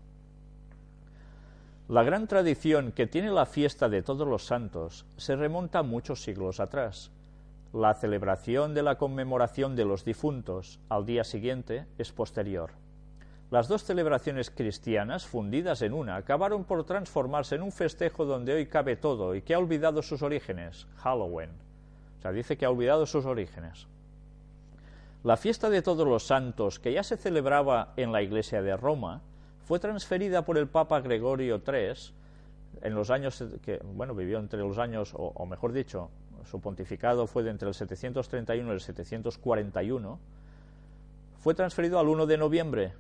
La 1.89 2.03
gran 2.03 2.27
tradición 2.27 2.93
que 2.93 3.07
tiene 3.07 3.31
la 3.31 3.45
fiesta 3.45 3.91
de 3.91 4.03
todos 4.03 4.27
los 4.27 4.47
santos 4.47 5.05
se 5.19 5.37
remonta 5.37 5.83
muchos 5.83 6.23
siglos 6.23 6.61
atrás. 6.61 7.11
La 7.75 7.93
celebración 7.93 8.73
de 8.73 8.83
la 8.83 8.97
conmemoración 8.97 9.77
de 9.77 9.85
los 9.85 10.03
difuntos 10.03 10.81
al 10.89 11.05
día 11.05 11.25
siguiente 11.25 11.87
es 11.99 12.11
posterior. 12.11 12.71
Las 13.51 13.69
dos 13.69 13.85
celebraciones 13.85 14.51
cristianas, 14.51 15.27
fundidas 15.27 15.83
en 15.83 15.93
una, 15.93 16.17
acabaron 16.17 16.65
por 16.65 16.85
transformarse 16.85 17.57
en 17.57 17.63
un 17.63 17.73
festejo 17.73 18.25
donde 18.25 18.55
hoy 18.55 18.67
cabe 18.67 18.97
todo 18.97 19.35
y 19.35 19.43
que 19.43 19.53
ha 19.53 19.59
olvidado 19.59 20.01
sus 20.01 20.23
orígenes, 20.23 20.87
Halloween. 20.97 21.51
O 22.19 22.23
sea, 22.23 22.33
dice 22.33 22.57
que 22.57 22.65
ha 22.65 22.71
olvidado 22.71 23.05
sus 23.05 23.27
orígenes. 23.27 23.87
La 25.25 25.37
fiesta 25.37 25.71
de 25.71 25.83
todos 25.83 26.07
los 26.07 26.27
santos, 26.27 26.81
que 26.81 26.93
ya 26.93 27.05
se 27.05 27.17
celebraba 27.17 27.93
en 27.97 28.11
la 28.11 28.23
iglesia 28.23 28.61
de 28.61 28.77
Roma, 28.77 29.23
fue 29.65 29.79
transferida 29.79 30.45
por 30.45 30.59
el 30.59 30.67
Papa 30.67 31.01
Gregorio 31.01 31.63
III 31.65 32.13
en 32.83 32.95
los 32.97 33.09
años 33.09 33.45
que, 33.63 33.79
bueno, 33.85 34.17
vivió 34.17 34.41
entre 34.41 34.59
los 34.59 34.79
años, 34.79 35.13
o, 35.17 35.47
mejor 35.47 35.73
dicho, 35.73 36.11
su 36.45 36.61
pontificado 36.61 37.29
fue 37.29 37.45
de 37.45 37.51
entre 37.51 37.69
el 37.69 37.75
731 37.75 38.69
y 38.69 38.75
el 38.75 38.81
741, 38.81 40.19
fue 41.39 41.55
transferido 41.55 42.01
al 42.01 42.09
1 42.09 42.27
de 42.27 42.39
noviembre. 42.39 42.93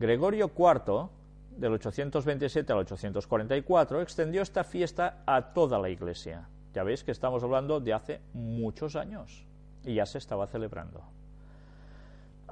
Gregorio 0.00 0.50
IV, 0.56 1.10
del 1.58 1.74
827 1.74 2.72
al 2.72 2.78
844, 2.78 4.00
extendió 4.00 4.40
esta 4.40 4.64
fiesta 4.64 5.22
a 5.26 5.52
toda 5.52 5.78
la 5.78 5.90
iglesia. 5.90 6.48
Ya 6.72 6.82
veis 6.82 7.04
que 7.04 7.10
estamos 7.10 7.42
hablando 7.42 7.78
de 7.78 7.92
hace 7.92 8.20
muchos 8.32 8.96
años 8.96 9.44
y 9.84 9.96
ya 9.96 10.06
se 10.06 10.16
estaba 10.16 10.46
celebrando. 10.46 11.02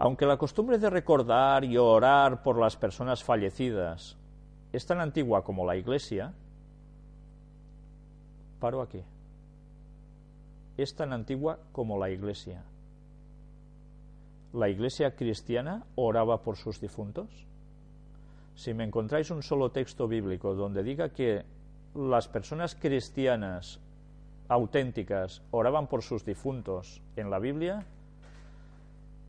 Aunque 0.01 0.25
la 0.25 0.39
costumbre 0.39 0.79
de 0.79 0.89
recordar 0.89 1.63
y 1.63 1.77
orar 1.77 2.43
por 2.43 2.59
las 2.59 2.75
personas 2.75 3.23
fallecidas 3.23 4.17
es 4.73 4.87
tan 4.87 4.99
antigua 4.99 5.45
como 5.45 5.67
la 5.67 5.77
Iglesia, 5.77 6.33
paro 8.59 8.81
aquí. 8.81 9.03
Es 10.79 10.95
tan 10.95 11.13
antigua 11.13 11.59
como 11.73 11.99
la 11.99 12.09
Iglesia. 12.09 12.65
¿La 14.55 14.71
Iglesia 14.71 15.15
cristiana 15.15 15.85
oraba 15.97 16.41
por 16.41 16.57
sus 16.57 16.81
difuntos? 16.81 17.29
Si 18.55 18.73
me 18.73 18.85
encontráis 18.85 19.31
un 19.31 19.43
solo 19.43 19.71
texto 19.71 20.09
bíblico 20.09 20.55
donde 20.55 20.83
diga 20.83 21.11
que 21.11 21.45
las 21.95 22.27
personas 22.27 22.75
cristianas 22.75 23.81
auténticas 24.49 25.43
oraban 25.51 25.89
por 25.89 26.01
sus 26.01 26.25
difuntos 26.25 27.03
en 27.17 27.29
la 27.29 27.39
Biblia, 27.39 27.85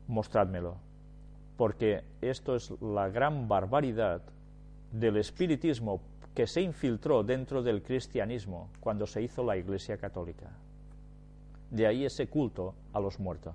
mostrádmelo, 0.08 0.76
porque 1.56 2.02
esto 2.20 2.56
es 2.56 2.72
la 2.80 3.08
gran 3.08 3.48
barbaridad 3.48 4.22
del 4.92 5.16
espiritismo 5.16 6.00
que 6.34 6.46
se 6.46 6.62
infiltró 6.62 7.22
dentro 7.22 7.62
del 7.62 7.82
cristianismo 7.82 8.70
cuando 8.80 9.06
se 9.06 9.22
hizo 9.22 9.42
la 9.44 9.56
Iglesia 9.56 9.96
Católica. 9.98 10.50
De 11.70 11.86
ahí 11.86 12.04
ese 12.04 12.26
culto 12.26 12.74
a 12.92 13.00
los 13.00 13.18
muertos. 13.18 13.54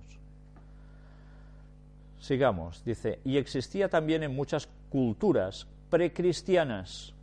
Sigamos, 2.19 2.83
dice, 2.83 3.19
y 3.23 3.37
existía 3.37 3.89
también 3.89 4.23
en 4.23 4.35
muchas 4.35 4.67
culturas 4.89 5.67
precristianas. 5.89 7.13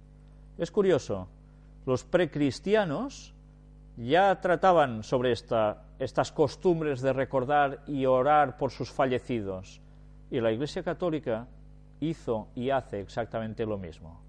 Es 0.56 0.70
curioso, 0.70 1.28
los 1.84 2.04
precristianos 2.04 3.33
ya 3.96 4.40
trataban 4.40 5.02
sobre 5.02 5.32
esta, 5.32 5.84
estas 5.98 6.32
costumbres 6.32 7.00
de 7.00 7.12
recordar 7.12 7.82
y 7.86 8.06
orar 8.06 8.56
por 8.56 8.70
sus 8.70 8.90
fallecidos, 8.90 9.80
y 10.30 10.40
la 10.40 10.52
Iglesia 10.52 10.82
Católica 10.82 11.46
hizo 12.00 12.48
y 12.54 12.70
hace 12.70 13.00
exactamente 13.00 13.66
lo 13.66 13.78
mismo. 13.78 14.20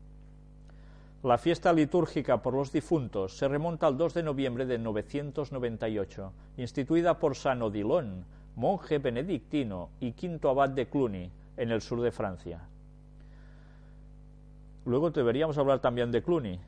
La 1.24 1.40
fiesta 1.40 1.74
litúrgica 1.74 2.42
por 2.42 2.54
los 2.54 2.72
difuntos 2.72 3.36
se 3.36 3.48
remonta 3.48 3.88
al 3.88 3.98
2 3.98 4.14
de 4.14 4.24
noviembre 4.24 4.66
de 4.68 4.78
998, 4.78 6.32
instituida 6.58 7.18
por 7.18 7.36
San 7.36 7.64
Odilon, 7.64 8.24
monje 8.56 9.00
benedictino 9.00 9.90
y 10.00 10.12
quinto 10.12 10.50
abad 10.50 10.70
de 10.70 10.88
Cluny, 10.88 11.32
en 11.58 11.72
el 11.72 11.82
sur 11.82 12.02
de 12.02 12.12
Francia. 12.12 12.62
Luego 14.86 15.10
deberíamos 15.10 15.58
hablar 15.58 15.80
también 15.80 16.12
de 16.12 16.22
Cluny. 16.22 16.60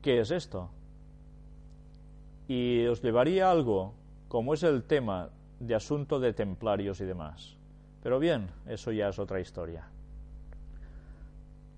¿Qué 0.00 0.20
es 0.20 0.30
esto? 0.30 0.70
Y 2.48 2.86
os 2.86 3.02
llevaría 3.02 3.50
algo, 3.50 3.94
como 4.28 4.54
es 4.54 4.62
el 4.62 4.82
tema 4.84 5.30
de 5.60 5.74
asunto 5.74 6.20
de 6.20 6.32
templarios 6.32 7.00
y 7.00 7.04
demás. 7.04 7.56
Pero 8.02 8.18
bien, 8.18 8.50
eso 8.66 8.92
ya 8.92 9.08
es 9.08 9.18
otra 9.18 9.40
historia. 9.40 9.88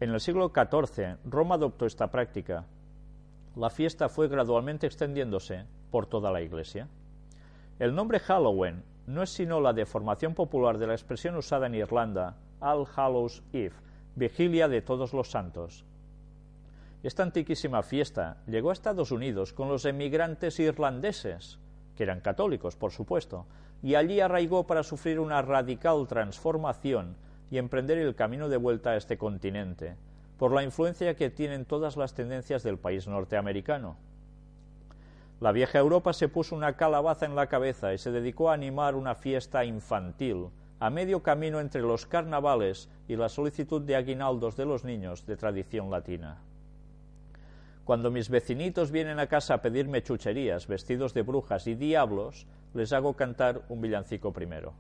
En 0.01 0.11
el 0.11 0.21
siglo 0.21 0.53
XIV, 0.55 1.19
Roma 1.25 1.55
adoptó 1.55 1.87
esta 1.87 2.11
práctica. 2.11 2.67
La 3.55 3.71
fiesta 3.71 4.09
fue 4.09 4.29
gradualmente 4.29 4.87
extendiéndose 4.87 5.65
por 5.91 6.07
toda 6.07 6.31
la 6.31 6.43
Iglesia. 6.43 6.89
El 7.79 7.95
nombre 7.95 8.19
Halloween 8.19 8.83
no 9.07 9.23
es 9.23 9.31
sino 9.31 9.61
la 9.61 9.73
deformación 9.73 10.35
popular 10.35 10.79
de 10.79 10.87
la 10.87 10.95
expresión 10.95 11.37
usada 11.37 11.67
en 11.67 11.77
Irlanda, 11.77 12.37
All 12.61 12.87
Hallows 12.97 13.43
Eve, 13.53 13.77
vigilia 14.17 14.69
de 14.69 14.83
todos 14.83 15.13
los 15.13 15.31
santos. 15.31 15.85
Esta 17.07 17.23
antiquísima 17.23 17.85
fiesta 17.85 18.39
llegó 18.49 18.71
a 18.71 18.73
Estados 18.73 19.13
Unidos 19.13 19.53
con 19.53 19.69
los 19.69 19.85
emigrantes 19.85 20.59
irlandeses, 20.59 21.61
que 21.95 22.03
eran 22.03 22.19
católicos, 22.19 22.75
por 22.75 22.91
supuesto, 22.91 23.47
y 23.81 23.95
allí 23.95 24.19
arraigó 24.19 24.67
para 24.67 24.83
sufrir 24.83 25.21
una 25.21 25.41
radical 25.41 26.09
transformación 26.09 27.15
y 27.49 27.59
emprender 27.59 27.99
el 27.99 28.17
camino 28.17 28.49
de 28.49 28.57
vuelta 28.57 28.91
a 28.91 28.97
este 28.97 29.19
continente, 29.19 29.95
por 30.37 30.51
la 30.51 30.65
influencia 30.65 31.15
que 31.15 31.31
tienen 31.31 31.65
todas 31.65 31.97
las 31.97 32.13
tendencias 32.13 32.65
del 32.65 32.77
país 32.77 33.07
norteamericano. 33.07 33.97
La 35.39 35.53
vieja 35.53 35.79
Europa 35.79 36.13
se 36.13 36.29
puso 36.29 36.57
una 36.57 36.77
calabaza 36.77 37.25
en 37.25 37.37
la 37.37 37.47
cabeza 37.47 37.95
y 37.95 37.99
se 37.99 38.11
dedicó 38.11 38.51
a 38.51 38.55
animar 38.55 38.97
una 38.97 39.15
fiesta 39.15 39.65
infantil, 39.65 40.49
a 40.81 40.91
medio 40.91 41.23
camino 41.23 41.61
entre 41.61 41.83
los 41.83 42.05
carnavales 42.05 42.89
y 43.07 43.15
la 43.15 43.29
solicitud 43.29 43.81
de 43.83 43.95
aguinaldos 43.95 44.57
de 44.57 44.65
los 44.65 44.83
niños 44.83 45.25
de 45.25 45.37
tradición 45.37 45.89
latina. 45.89 46.43
Cuando 47.87 48.11
mis 48.11 48.31
vecinitos 48.31 48.91
vienen 48.91 49.21
a 49.21 49.29
casa 49.29 49.55
a 49.55 49.63
pedirme 49.63 50.03
chucherías, 50.03 50.67
vestidos 50.67 51.15
de 51.15 51.23
brujas 51.23 51.69
y 51.69 51.77
diablos, 51.77 52.49
les 52.75 52.93
hago 52.93 53.15
cantar 53.15 53.63
un 53.69 53.81
villancico 53.81 54.33
primero. 54.33 54.75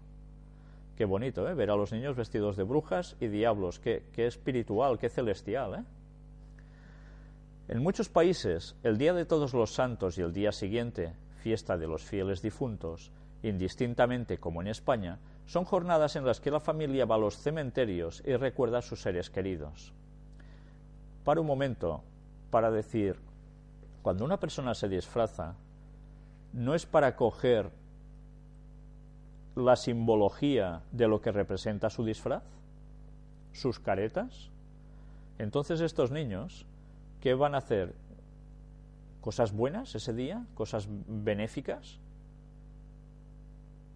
Qué 0.96 1.04
bonito, 1.04 1.48
¿eh? 1.48 1.54
Ver 1.54 1.70
a 1.70 1.76
los 1.76 1.92
niños 1.92 2.16
vestidos 2.16 2.56
de 2.56 2.64
brujas 2.64 3.16
y 3.20 3.28
diablos. 3.28 3.78
Qué, 3.78 4.02
qué 4.12 4.26
espiritual, 4.26 4.98
qué 4.98 5.08
celestial, 5.08 5.74
¿eh? 5.76 5.84
En 7.68 7.80
muchos 7.80 8.08
países, 8.08 8.74
el 8.82 8.98
Día 8.98 9.14
de 9.14 9.24
Todos 9.24 9.54
los 9.54 9.72
Santos 9.72 10.18
y 10.18 10.22
el 10.22 10.32
día 10.32 10.50
siguiente, 10.50 11.12
fiesta 11.36 11.78
de 11.78 11.86
los 11.86 12.02
fieles 12.02 12.42
difuntos, 12.42 13.12
indistintamente 13.44 14.38
como 14.38 14.62
en 14.62 14.66
España, 14.66 15.20
son 15.46 15.64
jornadas 15.64 16.16
en 16.16 16.26
las 16.26 16.40
que 16.40 16.50
la 16.50 16.58
familia 16.58 17.06
va 17.06 17.14
a 17.14 17.18
los 17.18 17.38
cementerios 17.38 18.20
y 18.26 18.34
recuerda 18.34 18.78
a 18.78 18.82
sus 18.82 19.00
seres 19.00 19.30
queridos. 19.30 19.92
Para 21.22 21.40
un 21.40 21.46
momento, 21.46 22.02
para 22.50 22.70
decir, 22.70 23.16
cuando 24.02 24.24
una 24.24 24.38
persona 24.38 24.74
se 24.74 24.88
disfraza, 24.88 25.54
no 26.52 26.74
es 26.74 26.86
para 26.86 27.16
coger 27.16 27.70
la 29.56 29.76
simbología 29.76 30.82
de 30.92 31.08
lo 31.08 31.20
que 31.20 31.32
representa 31.32 31.90
su 31.90 32.04
disfraz, 32.04 32.44
sus 33.52 33.80
caretas. 33.80 34.50
Entonces 35.38 35.80
estos 35.80 36.10
niños, 36.10 36.66
¿qué 37.20 37.34
van 37.34 37.54
a 37.54 37.58
hacer? 37.58 37.94
¿Cosas 39.20 39.52
buenas 39.52 39.94
ese 39.94 40.12
día? 40.12 40.46
¿Cosas 40.54 40.86
benéficas? 40.88 41.98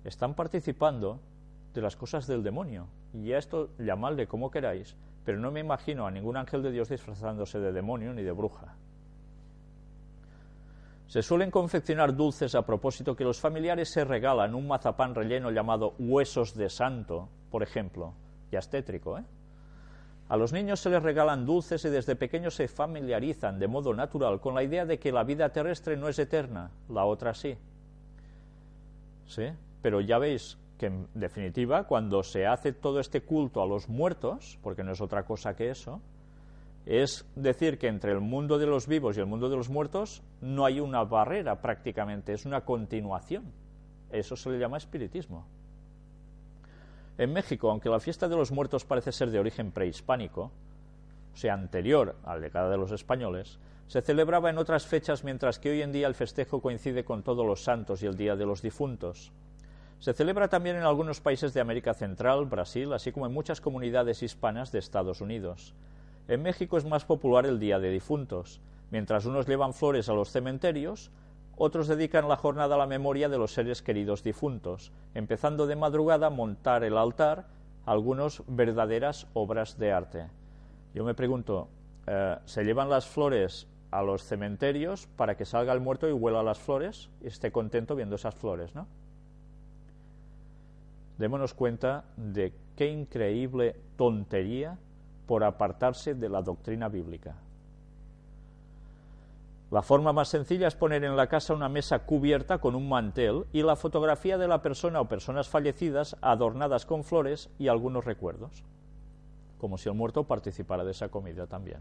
Están 0.04 0.34
participando 0.34 1.20
de 1.74 1.82
las 1.82 1.94
cosas 1.94 2.26
del 2.26 2.42
demonio. 2.42 2.86
Y 3.14 3.32
a 3.32 3.38
esto 3.38 3.70
llamadle 3.78 4.26
como 4.26 4.50
queráis, 4.50 4.96
pero 5.24 5.38
no 5.38 5.50
me 5.50 5.60
imagino 5.60 6.06
a 6.06 6.10
ningún 6.10 6.36
ángel 6.36 6.62
de 6.62 6.72
Dios 6.72 6.88
disfrazándose 6.88 7.58
de 7.58 7.72
demonio 7.72 8.12
ni 8.12 8.22
de 8.22 8.32
bruja. 8.32 8.74
Se 11.08 11.22
suelen 11.22 11.50
confeccionar 11.50 12.14
dulces 12.14 12.54
a 12.54 12.64
propósito 12.64 13.16
que 13.16 13.24
los 13.24 13.40
familiares 13.40 13.90
se 13.90 14.04
regalan 14.04 14.54
un 14.54 14.68
mazapán 14.68 15.14
relleno 15.14 15.50
llamado 15.50 15.94
huesos 15.98 16.54
de 16.54 16.70
santo, 16.70 17.28
por 17.50 17.64
ejemplo. 17.64 18.14
Ya 18.52 18.60
es 18.60 18.70
tétrico, 18.70 19.18
¿eh? 19.18 19.24
A 20.28 20.36
los 20.36 20.52
niños 20.52 20.78
se 20.78 20.90
les 20.90 21.02
regalan 21.02 21.44
dulces 21.44 21.84
y 21.84 21.88
desde 21.88 22.14
pequeños 22.14 22.54
se 22.54 22.68
familiarizan 22.68 23.58
de 23.58 23.66
modo 23.66 23.92
natural 23.92 24.40
con 24.40 24.54
la 24.54 24.62
idea 24.62 24.86
de 24.86 25.00
que 25.00 25.10
la 25.10 25.24
vida 25.24 25.48
terrestre 25.48 25.96
no 25.96 26.06
es 26.06 26.20
eterna, 26.20 26.70
la 26.88 27.04
otra 27.04 27.34
sí. 27.34 27.58
¿Sí? 29.26 29.46
Pero 29.82 30.00
ya 30.00 30.18
veis 30.18 30.56
que 30.80 30.86
en 30.86 31.08
definitiva 31.12 31.84
cuando 31.84 32.22
se 32.22 32.46
hace 32.46 32.72
todo 32.72 33.00
este 33.00 33.20
culto 33.20 33.60
a 33.60 33.66
los 33.66 33.90
muertos, 33.90 34.58
porque 34.62 34.82
no 34.82 34.92
es 34.92 35.02
otra 35.02 35.26
cosa 35.26 35.54
que 35.54 35.68
eso, 35.68 36.00
es 36.86 37.26
decir 37.36 37.78
que 37.78 37.86
entre 37.86 38.12
el 38.12 38.20
mundo 38.20 38.58
de 38.58 38.64
los 38.64 38.86
vivos 38.86 39.14
y 39.14 39.20
el 39.20 39.26
mundo 39.26 39.50
de 39.50 39.56
los 39.56 39.68
muertos 39.68 40.22
no 40.40 40.64
hay 40.64 40.80
una 40.80 41.04
barrera 41.04 41.60
prácticamente, 41.60 42.32
es 42.32 42.46
una 42.46 42.62
continuación. 42.62 43.52
Eso 44.10 44.36
se 44.36 44.48
le 44.48 44.58
llama 44.58 44.78
espiritismo. 44.78 45.46
En 47.18 47.34
México, 47.34 47.70
aunque 47.70 47.90
la 47.90 48.00
fiesta 48.00 48.26
de 48.26 48.36
los 48.36 48.50
muertos 48.50 48.86
parece 48.86 49.12
ser 49.12 49.30
de 49.30 49.38
origen 49.38 49.72
prehispánico, 49.72 50.50
o 51.34 51.36
sea, 51.36 51.52
anterior 51.52 52.16
a 52.24 52.36
la 52.36 52.40
década 52.40 52.70
de 52.70 52.78
los 52.78 52.90
españoles, 52.90 53.58
se 53.86 54.00
celebraba 54.00 54.48
en 54.48 54.56
otras 54.56 54.86
fechas 54.86 55.24
mientras 55.24 55.58
que 55.58 55.72
hoy 55.72 55.82
en 55.82 55.92
día 55.92 56.06
el 56.06 56.14
festejo 56.14 56.62
coincide 56.62 57.04
con 57.04 57.22
todos 57.22 57.44
los 57.44 57.62
santos 57.62 58.02
y 58.02 58.06
el 58.06 58.16
Día 58.16 58.34
de 58.34 58.46
los 58.46 58.62
Difuntos. 58.62 59.30
Se 60.00 60.14
celebra 60.14 60.48
también 60.48 60.76
en 60.76 60.84
algunos 60.84 61.20
países 61.20 61.52
de 61.52 61.60
América 61.60 61.92
Central, 61.92 62.46
Brasil, 62.46 62.90
así 62.94 63.12
como 63.12 63.26
en 63.26 63.34
muchas 63.34 63.60
comunidades 63.60 64.22
hispanas 64.22 64.72
de 64.72 64.78
Estados 64.78 65.20
Unidos. 65.20 65.74
En 66.26 66.40
México 66.40 66.78
es 66.78 66.86
más 66.86 67.04
popular 67.04 67.44
el 67.44 67.58
Día 67.58 67.78
de 67.78 67.90
Difuntos. 67.90 68.62
Mientras 68.90 69.26
unos 69.26 69.46
llevan 69.46 69.74
flores 69.74 70.08
a 70.08 70.14
los 70.14 70.30
cementerios, 70.30 71.10
otros 71.54 71.86
dedican 71.86 72.30
la 72.30 72.36
jornada 72.36 72.76
a 72.76 72.78
la 72.78 72.86
memoria 72.86 73.28
de 73.28 73.36
los 73.36 73.52
seres 73.52 73.82
queridos 73.82 74.22
difuntos, 74.22 74.90
empezando 75.12 75.66
de 75.66 75.76
madrugada 75.76 76.28
a 76.28 76.30
montar 76.30 76.82
el 76.82 76.96
altar, 76.96 77.48
algunos 77.84 78.42
verdaderas 78.46 79.26
obras 79.34 79.76
de 79.76 79.92
arte. 79.92 80.28
Yo 80.94 81.04
me 81.04 81.12
pregunto, 81.12 81.68
eh, 82.06 82.38
¿se 82.46 82.64
llevan 82.64 82.88
las 82.88 83.06
flores 83.06 83.68
a 83.90 84.00
los 84.00 84.24
cementerios 84.24 85.08
para 85.16 85.36
que 85.36 85.44
salga 85.44 85.74
el 85.74 85.80
muerto 85.80 86.08
y 86.08 86.12
huela 86.12 86.42
las 86.42 86.58
flores 86.58 87.10
y 87.20 87.26
esté 87.26 87.52
contento 87.52 87.94
viendo 87.94 88.16
esas 88.16 88.34
flores, 88.34 88.74
¿no? 88.74 88.86
Démonos 91.20 91.52
cuenta 91.52 92.06
de 92.16 92.54
qué 92.74 92.86
increíble 92.86 93.76
tontería 93.98 94.78
por 95.26 95.44
apartarse 95.44 96.14
de 96.14 96.30
la 96.30 96.40
doctrina 96.40 96.88
bíblica. 96.88 97.36
La 99.70 99.82
forma 99.82 100.14
más 100.14 100.28
sencilla 100.28 100.66
es 100.66 100.74
poner 100.74 101.04
en 101.04 101.16
la 101.16 101.26
casa 101.26 101.52
una 101.52 101.68
mesa 101.68 102.06
cubierta 102.06 102.56
con 102.56 102.74
un 102.74 102.88
mantel 102.88 103.44
y 103.52 103.62
la 103.62 103.76
fotografía 103.76 104.38
de 104.38 104.48
la 104.48 104.62
persona 104.62 104.98
o 104.98 105.08
personas 105.08 105.46
fallecidas 105.46 106.16
adornadas 106.22 106.86
con 106.86 107.04
flores 107.04 107.50
y 107.58 107.68
algunos 107.68 108.06
recuerdos, 108.06 108.64
como 109.58 109.76
si 109.76 109.90
el 109.90 109.96
muerto 109.96 110.24
participara 110.24 110.84
de 110.84 110.92
esa 110.92 111.10
comida 111.10 111.46
también. 111.46 111.80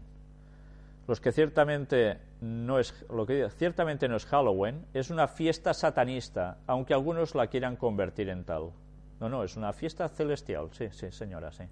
Los 1.08 1.18
que 1.18 1.32
ciertamente 1.32 2.18
no 2.42 2.78
es 2.78 3.06
lo 3.08 3.24
que 3.24 3.48
ciertamente 3.48 4.06
no 4.06 4.16
es 4.16 4.26
Halloween, 4.26 4.84
es 4.92 5.08
una 5.08 5.28
fiesta 5.28 5.72
satanista, 5.72 6.58
aunque 6.66 6.92
algunos 6.92 7.34
la 7.34 7.46
quieran 7.46 7.76
convertir 7.76 8.28
en 8.28 8.44
tal. 8.44 8.72
No, 9.20 9.28
no, 9.28 9.44
es 9.44 9.56
una 9.56 9.72
fiesta 9.72 10.08
celestial, 10.08 10.70
sí, 10.72 10.88
sí, 10.90 11.10
señora, 11.12 11.52
sí. 11.52 11.64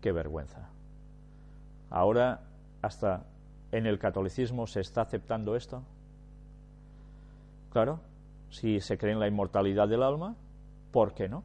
Qué 0.00 0.12
vergüenza. 0.12 0.68
Ahora 1.90 2.40
hasta 2.82 3.24
en 3.70 3.86
el 3.86 3.98
catolicismo 3.98 4.66
se 4.66 4.80
está 4.80 5.02
aceptando 5.02 5.56
esto? 5.56 5.82
Claro, 7.72 8.00
si 8.50 8.80
se 8.80 8.98
cree 8.98 9.12
en 9.12 9.20
la 9.20 9.28
inmortalidad 9.28 9.88
del 9.88 10.02
alma, 10.02 10.36
¿por 10.90 11.14
qué 11.14 11.28
no? 11.28 11.42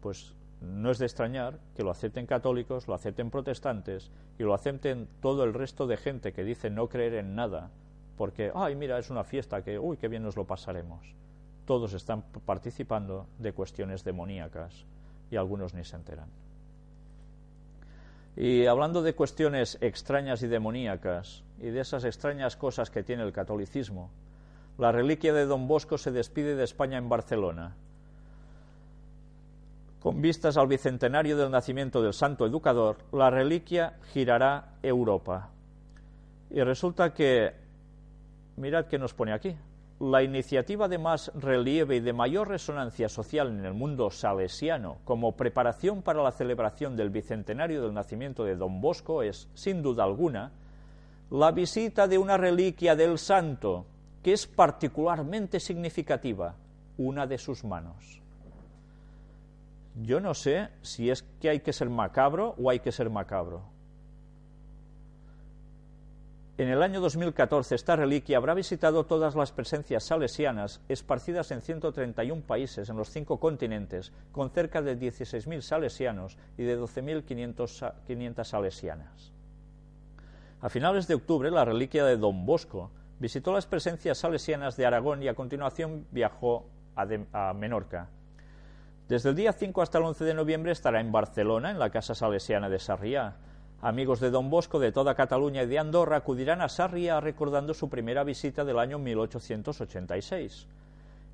Pues 0.00 0.34
no 0.60 0.90
es 0.90 0.98
de 0.98 1.06
extrañar 1.06 1.58
que 1.74 1.82
lo 1.82 1.90
acepten 1.90 2.26
católicos, 2.26 2.86
lo 2.86 2.94
acepten 2.94 3.30
protestantes 3.30 4.12
y 4.38 4.44
lo 4.44 4.54
acepten 4.54 5.08
todo 5.20 5.42
el 5.42 5.52
resto 5.52 5.86
de 5.86 5.96
gente 5.96 6.32
que 6.32 6.44
dice 6.44 6.70
no 6.70 6.88
creer 6.88 7.14
en 7.14 7.34
nada, 7.34 7.70
porque, 8.16 8.52
ay, 8.54 8.76
mira, 8.76 8.98
es 8.98 9.10
una 9.10 9.24
fiesta 9.24 9.62
que, 9.62 9.78
uy, 9.78 9.96
qué 9.96 10.06
bien 10.06 10.22
nos 10.22 10.36
lo 10.36 10.46
pasaremos. 10.46 11.14
Todos 11.66 11.92
están 11.94 12.22
participando 12.44 13.26
de 13.38 13.52
cuestiones 13.52 14.04
demoníacas 14.04 14.84
y 15.30 15.36
algunos 15.36 15.74
ni 15.74 15.84
se 15.84 15.96
enteran. 15.96 16.28
Y 18.36 18.66
hablando 18.66 19.02
de 19.02 19.14
cuestiones 19.14 19.78
extrañas 19.80 20.42
y 20.42 20.48
demoníacas, 20.48 21.44
y 21.60 21.70
de 21.70 21.80
esas 21.80 22.04
extrañas 22.04 22.56
cosas 22.56 22.90
que 22.90 23.04
tiene 23.04 23.22
el 23.22 23.32
catolicismo, 23.32 24.10
la 24.76 24.90
reliquia 24.90 25.32
de 25.32 25.46
Don 25.46 25.68
Bosco 25.68 25.98
se 25.98 26.10
despide 26.10 26.56
de 26.56 26.64
España 26.64 26.98
en 26.98 27.08
Barcelona. 27.08 27.76
Con 30.00 30.20
vistas 30.20 30.56
al 30.56 30.66
bicentenario 30.66 31.36
del 31.36 31.50
nacimiento 31.50 32.02
del 32.02 32.12
Santo 32.12 32.44
Educador, 32.44 32.98
la 33.12 33.30
reliquia 33.30 33.94
girará 34.12 34.74
Europa. 34.82 35.50
Y 36.50 36.60
resulta 36.60 37.14
que, 37.14 37.54
mirad 38.56 38.86
qué 38.86 38.98
nos 38.98 39.14
pone 39.14 39.32
aquí, 39.32 39.56
la 40.10 40.22
iniciativa 40.22 40.86
de 40.86 40.98
más 40.98 41.32
relieve 41.34 41.96
y 41.96 42.00
de 42.00 42.12
mayor 42.12 42.48
resonancia 42.48 43.08
social 43.08 43.48
en 43.48 43.64
el 43.64 43.72
mundo 43.72 44.10
salesiano 44.10 44.98
como 45.04 45.32
preparación 45.32 46.02
para 46.02 46.22
la 46.22 46.30
celebración 46.30 46.94
del 46.94 47.08
bicentenario 47.08 47.82
del 47.82 47.94
nacimiento 47.94 48.44
de 48.44 48.56
Don 48.56 48.82
Bosco 48.82 49.22
es, 49.22 49.48
sin 49.54 49.82
duda 49.82 50.04
alguna, 50.04 50.52
la 51.30 51.52
visita 51.52 52.06
de 52.06 52.18
una 52.18 52.36
reliquia 52.36 52.94
del 52.94 53.18
santo 53.18 53.86
que 54.22 54.34
es 54.34 54.46
particularmente 54.46 55.58
significativa, 55.58 56.54
una 56.98 57.26
de 57.26 57.38
sus 57.38 57.64
manos. 57.64 58.20
Yo 60.02 60.20
no 60.20 60.34
sé 60.34 60.68
si 60.82 61.08
es 61.08 61.22
que 61.40 61.48
hay 61.48 61.60
que 61.60 61.72
ser 61.72 61.88
macabro 61.88 62.54
o 62.58 62.68
hay 62.68 62.80
que 62.80 62.92
ser 62.92 63.08
macabro. 63.08 63.73
En 66.56 66.68
el 66.68 66.84
año 66.84 67.00
2014 67.00 67.74
esta 67.74 67.96
reliquia 67.96 68.36
habrá 68.36 68.54
visitado 68.54 69.06
todas 69.06 69.34
las 69.34 69.50
presencias 69.50 70.04
salesianas 70.04 70.80
esparcidas 70.88 71.50
en 71.50 71.60
131 71.62 72.42
países 72.42 72.88
en 72.88 72.96
los 72.96 73.10
cinco 73.10 73.40
continentes, 73.40 74.12
con 74.30 74.50
cerca 74.50 74.80
de 74.80 74.96
16.000 74.96 75.60
salesianos 75.62 76.38
y 76.56 76.62
de 76.62 76.78
12.500 76.78 78.44
salesianas. 78.44 79.32
A 80.60 80.68
finales 80.68 81.08
de 81.08 81.16
octubre, 81.16 81.50
la 81.50 81.64
reliquia 81.64 82.04
de 82.04 82.16
Don 82.16 82.46
Bosco 82.46 82.92
visitó 83.18 83.52
las 83.52 83.66
presencias 83.66 84.18
salesianas 84.18 84.76
de 84.76 84.86
Aragón 84.86 85.24
y 85.24 85.28
a 85.28 85.34
continuación 85.34 86.06
viajó 86.12 86.66
a, 86.94 87.52
Menorca. 87.52 88.10
Desde 89.08 89.30
el 89.30 89.34
día 89.34 89.52
5 89.52 89.82
hasta 89.82 89.98
el 89.98 90.04
11 90.04 90.24
de 90.24 90.34
noviembre 90.34 90.70
estará 90.70 91.00
en 91.00 91.10
Barcelona, 91.10 91.72
en 91.72 91.80
la 91.80 91.90
Casa 91.90 92.14
Salesiana 92.14 92.68
de 92.68 92.78
Sarriá, 92.78 93.36
Amigos 93.82 94.20
de 94.20 94.30
Don 94.30 94.48
Bosco 94.48 94.78
de 94.78 94.92
toda 94.92 95.14
Cataluña 95.14 95.62
y 95.62 95.66
de 95.66 95.78
Andorra 95.78 96.16
acudirán 96.16 96.62
a 96.62 96.68
Sarriá 96.68 97.20
recordando 97.20 97.74
su 97.74 97.88
primera 97.90 98.24
visita 98.24 98.64
del 98.64 98.78
año 98.78 98.98
1886. 98.98 100.66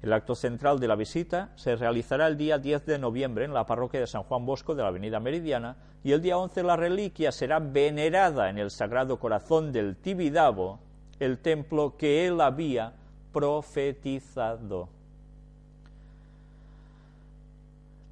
El 0.02 0.12
acto 0.14 0.34
central 0.34 0.80
de 0.80 0.88
la 0.88 0.96
visita 0.96 1.50
se 1.56 1.76
realizará 1.76 2.26
el 2.26 2.38
día 2.38 2.58
10 2.58 2.86
de 2.86 2.98
noviembre 2.98 3.44
en 3.44 3.52
la 3.52 3.66
parroquia 3.66 4.00
de 4.00 4.06
San 4.06 4.22
Juan 4.22 4.46
Bosco 4.46 4.74
de 4.74 4.82
la 4.82 4.88
Avenida 4.88 5.20
Meridiana 5.20 5.76
y 6.02 6.12
el 6.12 6.22
día 6.22 6.38
11 6.38 6.62
la 6.62 6.76
reliquia 6.76 7.32
será 7.32 7.58
venerada 7.58 8.48
en 8.48 8.58
el 8.58 8.70
Sagrado 8.70 9.18
Corazón 9.18 9.72
del 9.72 9.96
Tibidabo, 9.96 10.78
el 11.18 11.38
templo 11.38 11.96
que 11.98 12.26
él 12.26 12.40
había 12.40 12.94
profetizado. 13.30 14.88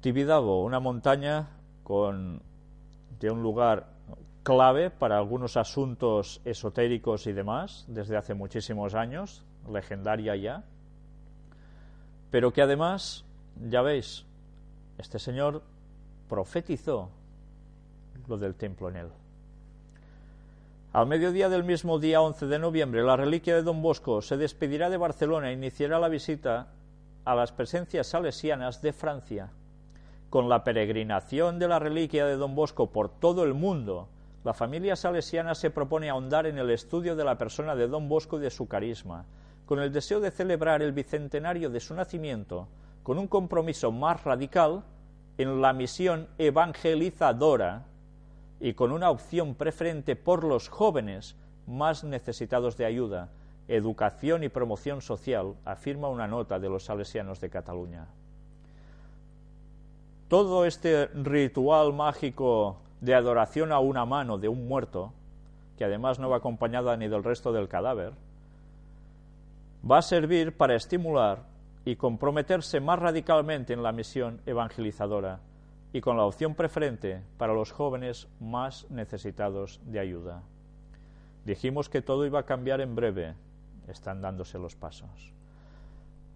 Tibidabo, 0.01 0.63
una 0.63 0.79
montaña 0.79 1.47
de 3.19 3.31
un 3.31 3.41
lugar 3.41 3.87
clave 4.49 4.89
para 4.89 5.19
algunos 5.19 5.57
asuntos 5.57 6.41
esotéricos 6.43 7.27
y 7.27 7.33
demás 7.33 7.85
desde 7.87 8.17
hace 8.17 8.33
muchísimos 8.33 8.95
años, 8.95 9.43
legendaria 9.71 10.35
ya, 10.35 10.63
pero 12.31 12.51
que 12.51 12.63
además, 12.63 13.25
ya 13.69 13.83
veis, 13.83 14.25
este 14.97 15.19
señor 15.19 15.61
profetizó 16.27 17.11
lo 18.27 18.39
del 18.39 18.55
templo 18.55 18.89
en 18.89 18.95
él. 18.95 19.09
Al 20.93 21.05
mediodía 21.05 21.47
del 21.47 21.63
mismo 21.63 21.99
día 21.99 22.19
11 22.19 22.47
de 22.47 22.57
noviembre, 22.57 23.03
la 23.03 23.17
reliquia 23.17 23.53
de 23.53 23.61
Don 23.61 23.83
Bosco 23.83 24.23
se 24.23 24.35
despedirá 24.35 24.89
de 24.89 24.97
Barcelona 24.97 25.51
e 25.51 25.53
iniciará 25.53 25.99
la 25.99 26.09
visita 26.09 26.69
a 27.23 27.35
las 27.35 27.51
presencias 27.51 28.07
salesianas 28.07 28.81
de 28.81 28.93
Francia. 28.93 29.51
Con 30.31 30.49
la 30.49 30.63
peregrinación 30.63 31.59
de 31.59 31.67
la 31.67 31.77
reliquia 31.77 32.25
de 32.25 32.35
Don 32.35 32.55
Bosco 32.55 32.87
por 32.87 33.09
todo 33.09 33.43
el 33.43 33.53
mundo, 33.53 34.07
la 34.43 34.53
familia 34.53 34.95
salesiana 34.95 35.53
se 35.53 35.69
propone 35.69 36.09
ahondar 36.09 36.45
en 36.45 36.57
el 36.57 36.69
estudio 36.69 37.15
de 37.15 37.25
la 37.25 37.37
persona 37.37 37.75
de 37.75 37.87
Don 37.87 38.07
Bosco 38.07 38.37
y 38.37 38.41
de 38.41 38.49
su 38.49 38.67
carisma, 38.67 39.25
con 39.65 39.79
el 39.79 39.91
deseo 39.91 40.19
de 40.19 40.31
celebrar 40.31 40.81
el 40.81 40.93
bicentenario 40.93 41.69
de 41.69 41.79
su 41.79 41.93
nacimiento, 41.93 42.67
con 43.03 43.17
un 43.17 43.27
compromiso 43.27 43.91
más 43.91 44.23
radical 44.23 44.83
en 45.37 45.61
la 45.61 45.73
misión 45.73 46.27
evangelizadora 46.37 47.85
y 48.59 48.73
con 48.73 48.91
una 48.91 49.09
opción 49.09 49.55
preferente 49.55 50.15
por 50.15 50.43
los 50.43 50.69
jóvenes 50.69 51.35
más 51.67 52.03
necesitados 52.03 52.77
de 52.77 52.85
ayuda, 52.85 53.29
educación 53.67 54.43
y 54.43 54.49
promoción 54.49 55.01
social, 55.01 55.55
afirma 55.65 56.09
una 56.09 56.27
nota 56.27 56.59
de 56.59 56.69
los 56.69 56.85
salesianos 56.85 57.39
de 57.39 57.49
Cataluña. 57.49 58.07
Todo 60.27 60.65
este 60.65 61.07
ritual 61.07 61.93
mágico 61.93 62.77
de 63.01 63.15
adoración 63.15 63.71
a 63.71 63.79
una 63.79 64.05
mano 64.05 64.37
de 64.37 64.49
un 64.49 64.67
muerto, 64.67 65.13
que 65.77 65.85
además 65.85 66.19
no 66.19 66.29
va 66.29 66.37
acompañada 66.37 66.97
ni 66.97 67.07
del 67.07 67.23
resto 67.23 67.51
del 67.51 67.69
cadáver, 67.69 68.13
va 69.89 69.99
a 69.99 70.01
servir 70.01 70.55
para 70.55 70.75
estimular 70.75 71.43
y 71.85 71.95
comprometerse 71.95 72.79
más 72.79 72.99
radicalmente 72.99 73.73
en 73.73 73.81
la 73.81 73.91
misión 73.91 74.41
evangelizadora 74.45 75.39
y 75.93 76.01
con 76.01 76.17
la 76.17 76.25
opción 76.25 76.53
preferente 76.53 77.23
para 77.37 77.53
los 77.53 77.71
jóvenes 77.71 78.27
más 78.39 78.85
necesitados 78.89 79.79
de 79.85 79.99
ayuda. 79.99 80.43
Dijimos 81.45 81.89
que 81.89 82.01
todo 82.01 82.25
iba 82.25 82.41
a 82.41 82.45
cambiar 82.45 82.81
en 82.81 82.95
breve, 82.95 83.33
están 83.87 84.21
dándose 84.21 84.59
los 84.59 84.75
pasos. 84.75 85.33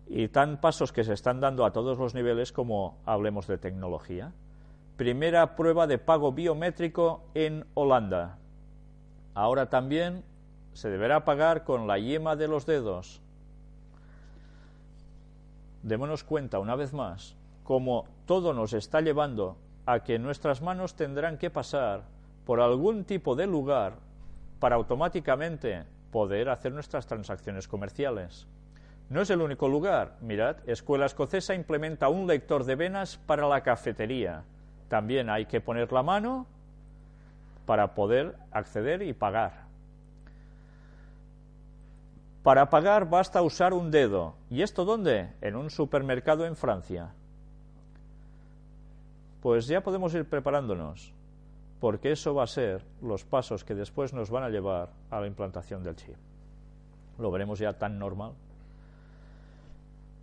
Y 0.07 0.29
tan 0.29 0.59
pasos 0.59 0.91
que 0.91 1.03
se 1.03 1.13
están 1.13 1.39
dando 1.39 1.65
a 1.65 1.71
todos 1.71 1.97
los 1.97 2.15
niveles 2.15 2.51
como 2.51 2.97
hablemos 3.05 3.47
de 3.47 3.57
tecnología 3.57 4.33
primera 4.97 5.55
prueba 5.55 5.87
de 5.87 5.97
pago 5.97 6.31
biométrico 6.31 7.23
en 7.33 7.65
Holanda. 7.73 8.37
Ahora 9.33 9.69
también 9.69 10.23
se 10.73 10.89
deberá 10.89 11.25
pagar 11.25 11.63
con 11.63 11.87
la 11.87 11.97
yema 11.97 12.35
de 12.35 12.47
los 12.47 12.65
dedos. 12.65 13.21
Démonos 15.81 16.23
cuenta 16.23 16.59
una 16.59 16.75
vez 16.75 16.93
más 16.93 17.35
cómo 17.63 18.05
todo 18.25 18.53
nos 18.53 18.73
está 18.73 19.01
llevando 19.01 19.57
a 19.85 20.03
que 20.03 20.19
nuestras 20.19 20.61
manos 20.61 20.95
tendrán 20.95 21.37
que 21.37 21.49
pasar 21.49 22.03
por 22.45 22.61
algún 22.61 23.03
tipo 23.03 23.35
de 23.35 23.47
lugar 23.47 23.95
para 24.59 24.75
automáticamente 24.75 25.85
poder 26.11 26.49
hacer 26.49 26.71
nuestras 26.71 27.07
transacciones 27.07 27.67
comerciales. 27.67 28.47
No 29.09 29.21
es 29.21 29.29
el 29.29 29.41
único 29.41 29.67
lugar. 29.67 30.17
Mirad, 30.21 30.57
Escuela 30.69 31.07
Escocesa 31.07 31.55
implementa 31.55 32.09
un 32.09 32.27
lector 32.27 32.63
de 32.63 32.75
venas 32.75 33.17
para 33.17 33.47
la 33.47 33.61
cafetería 33.61 34.43
también 34.93 35.27
hay 35.31 35.47
que 35.47 35.59
poner 35.59 35.91
la 35.91 36.03
mano 36.03 36.45
para 37.65 37.95
poder 37.95 38.35
acceder 38.51 39.01
y 39.01 39.11
pagar. 39.13 39.63
Para 42.43 42.69
pagar 42.69 43.09
basta 43.09 43.41
usar 43.41 43.73
un 43.73 43.89
dedo. 43.89 44.35
¿Y 44.51 44.61
esto 44.61 44.85
dónde? 44.85 45.33
En 45.41 45.55
un 45.55 45.71
supermercado 45.71 46.45
en 46.45 46.55
Francia. 46.55 47.09
Pues 49.41 49.65
ya 49.65 49.81
podemos 49.81 50.13
ir 50.13 50.29
preparándonos, 50.29 51.11
porque 51.79 52.11
eso 52.11 52.35
va 52.35 52.43
a 52.43 52.47
ser 52.47 52.85
los 53.01 53.25
pasos 53.25 53.63
que 53.63 53.73
después 53.73 54.13
nos 54.13 54.29
van 54.29 54.43
a 54.43 54.49
llevar 54.49 54.91
a 55.09 55.19
la 55.19 55.25
implantación 55.25 55.81
del 55.81 55.95
chip. 55.95 56.17
Lo 57.17 57.31
veremos 57.31 57.57
ya 57.57 57.73
tan 57.73 57.97
normal. 57.97 58.33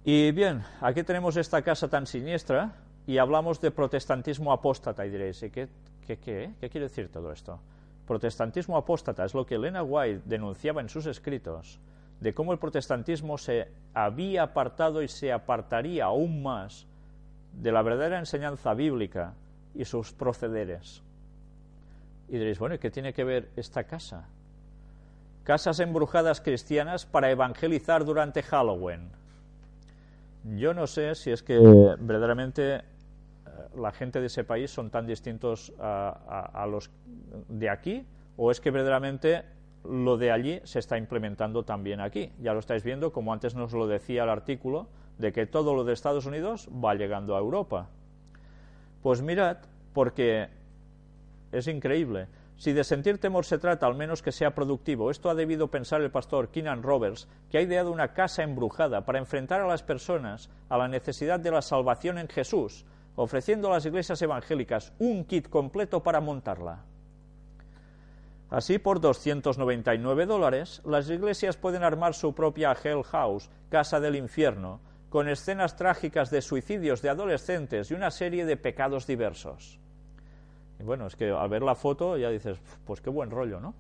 Y 0.05 0.31
bien, 0.31 0.63
aquí 0.81 1.03
tenemos 1.03 1.37
esta 1.37 1.61
casa 1.61 1.89
tan 1.89 2.07
siniestra 2.07 2.77
y 3.07 3.19
hablamos 3.19 3.61
de 3.61 3.71
protestantismo 3.71 4.53
apóstata 4.53 5.05
y 5.07 5.11
diréis, 5.11 5.41
¿qué, 5.41 5.69
qué, 6.07 6.19
qué, 6.19 6.55
qué 6.61 6.71
quiere 6.71 6.89
decir 6.89 7.11
todo 7.11 7.33
esto? 7.33 7.59
Protestantismo 8.07 8.77
apóstata 8.77 9.25
es 9.25 9.35
lo 9.35 9.47
que 9.47 9.55
Elena 9.55 9.83
White 9.83 10.23
denunciaba 10.25 10.81
en 10.81 10.89
sus 10.89 11.07
escritos, 11.07 11.79
de 12.21 12.35
cómo 12.35 12.53
el 12.53 12.59
protestantismo 12.59 13.39
se 13.39 13.69
había 13.95 14.43
apartado 14.43 15.03
y 15.03 15.09
se 15.09 15.33
apartaría 15.33 16.05
aún 16.05 16.43
más 16.43 16.87
de 17.53 17.73
la 17.73 17.83
verdadera 17.83 18.19
enseñanza 18.19 18.75
bíblica 18.75 19.35
y 19.75 19.85
sus 19.85 20.13
procederes. 20.13 21.03
Y 22.29 22.33
diréis, 22.33 22.59
bueno, 22.59 22.77
¿y 22.77 22.79
qué 22.79 22.91
tiene 22.91 23.13
que 23.13 23.25
ver 23.25 23.51
esta 23.57 23.85
casa? 23.85 24.29
Casas 25.45 25.81
embrujadas 25.81 26.41
cristianas 26.41 27.07
para 27.07 27.31
evangelizar 27.31 28.05
durante 28.05 28.43
Halloween. 28.43 29.11
Yo 30.45 30.75
no 30.75 30.87
sé 30.87 31.15
si 31.15 31.31
es 31.31 31.43
que 31.43 31.59
verdaderamente 31.59 32.77
eh, 32.77 32.83
la 33.77 33.93
gente 33.93 34.21
de 34.21 34.27
ese 34.27 34.45
país 34.45 34.71
son 34.71 34.91
tan 34.91 35.07
distintos 35.07 35.73
a, 35.79 36.19
a, 36.53 36.63
a 36.63 36.67
los 36.67 36.91
de 37.49 37.69
aquí 37.69 38.07
o 38.37 38.51
es 38.51 38.61
que 38.61 38.71
verdaderamente 38.71 39.45
lo 39.85 40.17
de 40.17 40.31
allí 40.31 40.61
se 40.65 40.79
está 40.79 40.99
implementando 40.99 41.65
también 41.65 42.01
aquí. 42.01 42.33
Ya 42.41 42.53
lo 42.53 42.61
estáis 42.61 42.83
viendo, 42.83 43.13
como 43.13 43.33
antes 43.33 43.55
nos 43.55 43.73
lo 43.73 43.87
decía 43.87 44.25
el 44.25 44.31
artículo, 44.31 44.89
de 45.19 45.33
que 45.33 45.47
todo 45.47 45.75
lo 45.75 45.85
de 45.85 45.93
Estados 45.93 46.27
Unidos 46.27 46.69
va 46.73 46.95
llegando 46.95 47.37
a 47.37 47.39
Europa. 47.39 47.89
Pues 49.03 49.23
mirad, 49.23 49.59
porque 49.93 50.49
es 51.53 51.67
increíble. 51.67 52.27
Si 52.61 52.75
de 52.75 52.85
sentir 52.85 53.17
temor 53.17 53.47
se 53.47 53.57
trata, 53.57 53.87
al 53.87 53.95
menos 53.95 54.21
que 54.21 54.33
sea 54.33 54.55
productivo. 54.55 55.11
Esto 55.11 55.31
ha 55.31 55.35
debido 55.35 55.71
pensar 55.71 56.03
el 56.03 56.11
pastor 56.11 56.51
Keenan 56.51 56.83
Roberts, 56.83 57.27
que 57.51 57.57
ha 57.57 57.63
ideado 57.63 57.91
una 57.91 58.13
casa 58.13 58.43
embrujada 58.43 59.07
para 59.07 59.19
enfrentar 59.19 59.63
a 59.63 59.67
las 59.67 59.83
personas 59.83 60.51
a 60.69 60.77
la 60.77 60.87
necesidad 60.87 61.41
de 61.41 61.53
la 61.53 61.63
salvación 61.63 62.19
en 62.19 62.29
Jesús, 62.29 62.85
ofreciendo 63.17 63.69
a 63.69 63.77
las 63.77 63.87
iglesias 63.87 64.21
evangélicas 64.21 64.93
un 64.99 65.25
kit 65.25 65.49
completo 65.49 66.03
para 66.03 66.21
montarla. 66.21 66.85
Así, 68.51 68.79
por 68.79 69.01
299 69.01 70.27
dólares, 70.27 70.83
las 70.85 71.09
iglesias 71.09 71.57
pueden 71.57 71.83
armar 71.83 72.13
su 72.13 72.35
propia 72.35 72.77
Hell 72.85 73.05
House, 73.05 73.49
casa 73.71 74.01
del 74.01 74.17
infierno, 74.17 74.83
con 75.09 75.31
escenas 75.31 75.77
trágicas 75.77 76.31
de 76.31 76.43
suicidios 76.43 77.01
de 77.01 77.09
adolescentes 77.09 77.91
y 77.91 77.95
una 77.95 78.11
serie 78.11 78.45
de 78.45 78.59
pecados 78.59 79.07
diversos. 79.07 79.81
Y 80.81 80.83
bueno, 80.83 81.07
es 81.07 81.15
que 81.15 81.31
al 81.31 81.49
ver 81.49 81.63
la 81.63 81.75
foto 81.75 82.17
ya 82.17 82.31
dices, 82.31 82.59
pues 82.87 83.01
qué 83.01 83.11
buen 83.11 83.31
rollo, 83.31 83.61
¿no? 83.61 83.75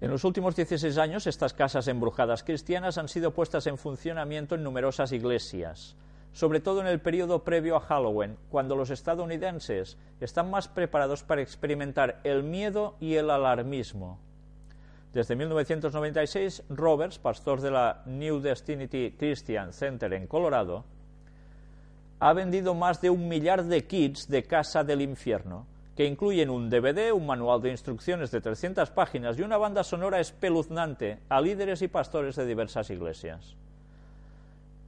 En 0.00 0.10
los 0.10 0.24
últimos 0.24 0.56
16 0.56 0.98
años, 0.98 1.26
estas 1.26 1.54
casas 1.54 1.88
embrujadas 1.88 2.42
cristianas 2.42 2.98
han 2.98 3.08
sido 3.08 3.32
puestas 3.32 3.66
en 3.66 3.78
funcionamiento 3.78 4.54
en 4.54 4.62
numerosas 4.62 5.12
iglesias, 5.12 5.96
sobre 6.32 6.60
todo 6.60 6.80
en 6.80 6.86
el 6.86 7.00
periodo 7.00 7.44
previo 7.44 7.76
a 7.76 7.80
Halloween, 7.80 8.36
cuando 8.50 8.76
los 8.76 8.90
estadounidenses 8.90 9.96
están 10.20 10.50
más 10.50 10.68
preparados 10.68 11.22
para 11.22 11.42
experimentar 11.42 12.20
el 12.24 12.42
miedo 12.42 12.96
y 13.00 13.14
el 13.14 13.30
alarmismo. 13.30 14.18
Desde 15.12 15.36
1996, 15.36 16.64
Roberts, 16.70 17.18
pastor 17.18 17.60
de 17.60 17.70
la 17.70 18.02
New 18.04 18.40
Destiny 18.40 18.88
Christian 19.16 19.72
Center 19.72 20.12
en 20.12 20.26
Colorado, 20.26 20.84
ha 22.20 22.32
vendido 22.32 22.74
más 22.74 23.00
de 23.00 23.10
un 23.10 23.28
millar 23.28 23.64
de 23.64 23.86
kits 23.86 24.28
de 24.28 24.44
Casa 24.44 24.84
del 24.84 25.02
Infierno, 25.02 25.66
que 25.96 26.06
incluyen 26.06 26.50
un 26.50 26.70
DVD, 26.70 27.12
un 27.12 27.26
manual 27.26 27.60
de 27.60 27.70
instrucciones 27.70 28.30
de 28.30 28.40
300 28.40 28.90
páginas 28.90 29.38
y 29.38 29.42
una 29.42 29.56
banda 29.56 29.84
sonora 29.84 30.20
espeluznante 30.20 31.20
a 31.28 31.40
líderes 31.40 31.82
y 31.82 31.88
pastores 31.88 32.36
de 32.36 32.46
diversas 32.46 32.90
iglesias. 32.90 33.56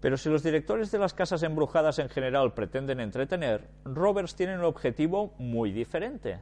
Pero 0.00 0.16
si 0.16 0.28
los 0.28 0.42
directores 0.42 0.90
de 0.90 0.98
las 0.98 1.14
casas 1.14 1.42
embrujadas 1.42 1.98
en 1.98 2.08
general 2.08 2.52
pretenden 2.54 3.00
entretener, 3.00 3.68
Roberts 3.84 4.34
tiene 4.34 4.56
un 4.56 4.64
objetivo 4.64 5.32
muy 5.38 5.72
diferente 5.72 6.40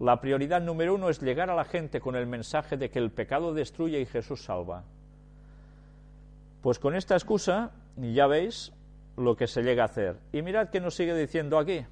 la 0.00 0.20
prioridad 0.20 0.60
número 0.60 0.94
uno 0.94 1.08
es 1.08 1.20
llegar 1.20 1.50
a 1.50 1.56
la 1.56 1.64
gente 1.64 2.00
con 2.00 2.14
el 2.14 2.26
mensaje 2.26 2.76
de 2.76 2.88
que 2.88 3.00
el 3.00 3.10
pecado 3.10 3.52
destruye 3.52 4.00
y 4.00 4.06
Jesús 4.06 4.44
salva. 4.44 4.84
Pues 6.62 6.78
con 6.78 6.94
esta 6.94 7.14
excusa 7.14 7.72
ya 7.96 8.28
veis 8.28 8.72
lo 9.18 9.36
que 9.36 9.46
se 9.46 9.62
llega 9.62 9.82
a 9.82 9.86
hacer. 9.86 10.16
Y 10.32 10.42
mirad 10.42 10.70
que 10.70 10.80
nos 10.80 10.94
sigue 10.94 11.14
diciendo 11.14 11.58
aquí. 11.58 11.84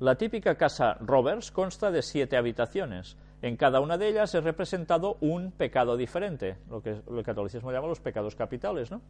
La 0.00 0.16
típica 0.16 0.56
casa 0.56 0.94
Roberts 1.00 1.50
consta 1.50 1.90
de 1.90 2.02
siete 2.02 2.36
habitaciones. 2.36 3.16
En 3.42 3.56
cada 3.56 3.80
una 3.80 3.98
de 3.98 4.08
ellas 4.08 4.34
es 4.34 4.42
representado 4.42 5.18
un 5.20 5.52
pecado 5.52 5.96
diferente, 5.96 6.56
lo 6.70 6.82
que 6.82 6.90
el 7.08 7.22
catolicismo 7.22 7.70
llama 7.70 7.88
los 7.88 8.00
pecados 8.00 8.34
capitales, 8.34 8.90
¿no? 8.90 9.02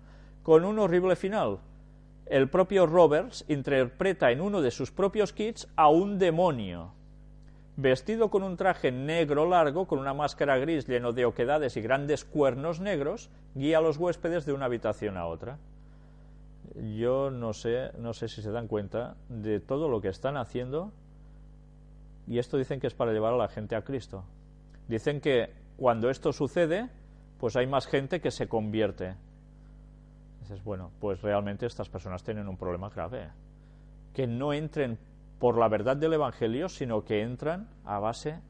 Con 0.43 0.65
un 0.65 0.79
horrible 0.79 1.17
final. 1.17 1.59
El 2.27 2.49
propio 2.49 2.87
Roberts 2.87 3.45
interpreta 3.49 4.31
en 4.31 4.41
uno 4.41 4.61
de 4.61 4.71
sus 4.71 4.91
propios 4.91 5.33
kits 5.33 5.69
a 5.77 5.89
un 5.89 6.19
demonio 6.19 6.93
vestido 7.77 8.31
con 8.31 8.43
un 8.43 8.57
traje 8.57 8.93
negro 8.93 9.49
largo, 9.49 9.87
con 9.87 9.99
una 9.99 10.15
máscara 10.15 10.59
gris 10.59 10.87
lleno 10.87 11.13
de 11.13 11.25
oquedades 11.25 11.77
y 11.77 11.81
grandes 11.81 12.25
cuernos 12.25 12.81
negros, 12.81 13.31
guía 13.55 13.79
a 13.79 13.81
los 13.81 13.97
huéspedes 13.97 14.47
de 14.47 14.53
una 14.53 14.67
habitación 14.67 15.17
a 15.17 15.27
otra. 15.27 15.59
Yo 16.97 17.31
no 17.31 17.53
sé, 17.53 17.91
no 17.99 18.13
sé 18.13 18.29
si 18.29 18.43
se 18.43 18.51
dan 18.51 18.69
cuenta 18.69 19.17
de 19.29 19.61
todo 19.61 19.89
lo 19.89 20.01
que 20.01 20.09
están 20.09 20.37
haciendo 20.37 20.93
y 22.27 22.39
esto 22.39 22.57
dicen 22.57 22.81
que 22.81 22.87
es 22.87 22.95
para 22.95 23.13
llevar 23.13 23.35
a 23.35 23.37
la 23.37 23.49
gente 23.49 23.77
a 23.77 23.83
Cristo. 23.83 24.25
Dicen 24.89 25.21
que 25.21 25.53
cuando 25.77 26.11
esto 26.11 26.33
sucede, 26.33 26.89
pues 27.39 27.57
hay 27.57 27.67
más 27.67 27.87
gente 27.87 28.21
que 28.21 28.31
se 28.31 28.49
convierte. 28.49 29.17
Dices, 30.41 30.63
bueno, 30.65 30.91
pues 31.01 31.21
realmente 31.23 31.67
estas 31.67 31.89
personas 31.89 32.23
tienen 32.23 32.49
un 32.49 32.57
problema 32.57 32.91
grave. 32.91 33.31
Que 34.13 34.27
no 34.27 34.53
entren 34.53 34.99
por 35.39 35.59
la 35.59 35.69
verdad 35.69 35.97
del 35.97 36.15
Evangelio, 36.15 36.69
sino 36.69 37.05
que 37.05 37.23
entran 37.23 37.69
a 37.85 37.99
base 37.99 38.41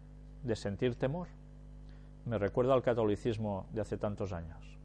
de 0.42 0.56
sentir 0.56 0.96
temor. 0.96 1.28
Me 2.26 2.38
recuerda 2.38 2.74
al 2.74 2.82
catolicismo 2.82 3.66
de 3.72 3.80
hace 3.80 3.96
tantos 3.96 4.32
años. 4.32 4.78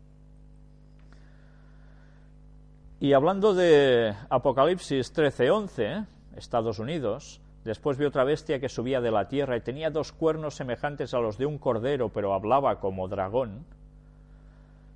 Y 2.99 3.13
hablando 3.13 3.53
de 3.53 4.13
Apocalipsis 4.29 5.13
13:11, 5.13 5.79
¿eh? 5.79 6.05
Estados 6.35 6.79
Unidos, 6.79 7.41
después 7.63 7.97
vi 7.97 8.05
otra 8.05 8.23
bestia 8.23 8.59
que 8.59 8.69
subía 8.69 9.01
de 9.01 9.11
la 9.11 9.27
tierra 9.27 9.57
y 9.57 9.61
tenía 9.61 9.89
dos 9.89 10.11
cuernos 10.11 10.55
semejantes 10.55 11.13
a 11.13 11.19
los 11.19 11.37
de 11.37 11.45
un 11.45 11.57
cordero, 11.57 12.09
pero 12.09 12.33
hablaba 12.33 12.79
como 12.79 13.07
dragón. 13.07 13.65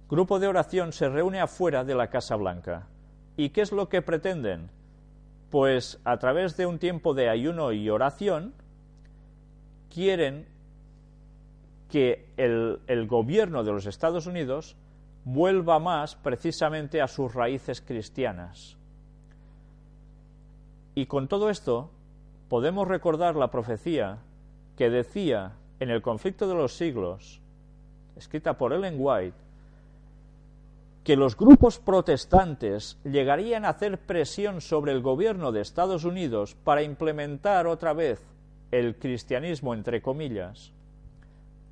Grupo 0.09 0.39
de 0.39 0.47
oración 0.47 0.91
se 0.91 1.09
reúne 1.09 1.39
afuera 1.39 1.83
de 1.83 1.95
la 1.95 2.09
Casa 2.09 2.35
Blanca. 2.35 2.87
¿Y 3.37 3.49
qué 3.49 3.61
es 3.61 3.71
lo 3.71 3.89
que 3.89 4.01
pretenden? 4.01 4.69
pues 5.53 5.99
a 6.03 6.17
través 6.17 6.57
de 6.57 6.65
un 6.65 6.79
tiempo 6.79 7.13
de 7.13 7.29
ayuno 7.29 7.73
y 7.73 7.87
oración, 7.87 8.55
quieren 9.93 10.47
que 11.91 12.25
el, 12.37 12.79
el, 12.87 13.05
gobierno 13.05 13.63
de 13.63 13.71
los 13.71 13.85
Estados 13.85 14.25
Unidos 14.25 14.75
vuelva 15.25 15.79
más 15.79 16.15
precisamente 16.15 17.01
a 17.01 17.07
sus 17.07 17.33
raíces 17.33 17.81
cristianas. 17.81 18.77
Y 20.95 21.05
con 21.05 21.27
todo 21.27 21.49
esto 21.49 21.89
podemos 22.49 22.87
recordar 22.87 23.35
la 23.35 23.49
profecía 23.49 24.19
que 24.77 24.89
decía 24.89 25.53
en 25.79 25.89
el 25.89 26.01
conflicto 26.01 26.47
de 26.47 26.55
los 26.55 26.75
siglos, 26.75 27.41
escrita 28.15 28.57
por 28.57 28.73
Ellen 28.73 28.95
White, 28.97 29.37
que 31.03 31.15
los 31.17 31.35
grupos 31.35 31.79
protestantes 31.79 32.97
llegarían 33.03 33.65
a 33.65 33.69
hacer 33.69 33.99
presión 33.99 34.61
sobre 34.61 34.93
el 34.93 35.01
gobierno 35.01 35.51
de 35.51 35.61
Estados 35.61 36.05
Unidos 36.05 36.55
para 36.63 36.83
implementar 36.83 37.67
otra 37.67 37.93
vez 37.93 38.21
el 38.71 38.95
cristianismo, 38.97 39.73
entre 39.73 40.01
comillas, 40.01 40.71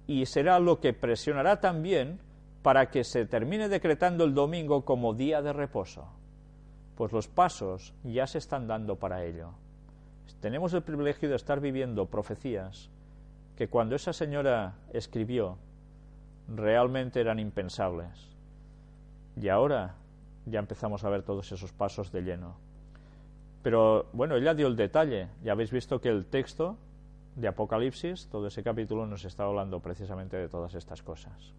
y 0.05 0.25
será 0.25 0.59
lo 0.59 0.79
que 0.81 0.93
presionará 0.93 1.61
también 1.61 2.19
para 2.61 2.89
que 2.89 3.03
se 3.03 3.25
termine 3.25 3.69
decretando 3.69 4.23
el 4.23 4.33
domingo 4.33 4.85
como 4.85 5.13
día 5.13 5.41
de 5.41 5.53
reposo. 5.53 6.07
Pues 6.95 7.11
los 7.11 7.27
pasos 7.27 7.93
ya 8.03 8.27
se 8.27 8.37
están 8.37 8.67
dando 8.67 8.97
para 8.97 9.23
ello. 9.25 9.51
Tenemos 10.39 10.73
el 10.73 10.83
privilegio 10.83 11.29
de 11.29 11.35
estar 11.35 11.59
viviendo 11.59 12.07
profecías 12.07 12.89
que 13.55 13.67
cuando 13.67 13.95
esa 13.95 14.13
señora 14.13 14.75
escribió 14.91 15.57
realmente 16.47 17.21
eran 17.21 17.39
impensables 17.39 18.35
y 19.39 19.49
ahora 19.49 19.95
ya 20.45 20.59
empezamos 20.59 21.03
a 21.03 21.09
ver 21.09 21.23
todos 21.23 21.51
esos 21.51 21.71
pasos 21.71 22.11
de 22.11 22.21
lleno. 22.21 22.55
Pero 23.61 24.07
bueno, 24.13 24.35
ella 24.35 24.53
dio 24.53 24.67
el 24.67 24.75
detalle. 24.75 25.27
Ya 25.43 25.51
habéis 25.51 25.71
visto 25.71 26.01
que 26.01 26.09
el 26.09 26.25
texto 26.25 26.77
de 27.35 27.47
Apocalipsis, 27.47 28.27
todo 28.27 28.47
ese 28.47 28.63
capítulo 28.63 29.05
nos 29.05 29.23
está 29.25 29.43
hablando 29.43 29.79
precisamente 29.79 30.37
de 30.37 30.49
todas 30.49 30.73
estas 30.73 31.03
cosas. 31.03 31.53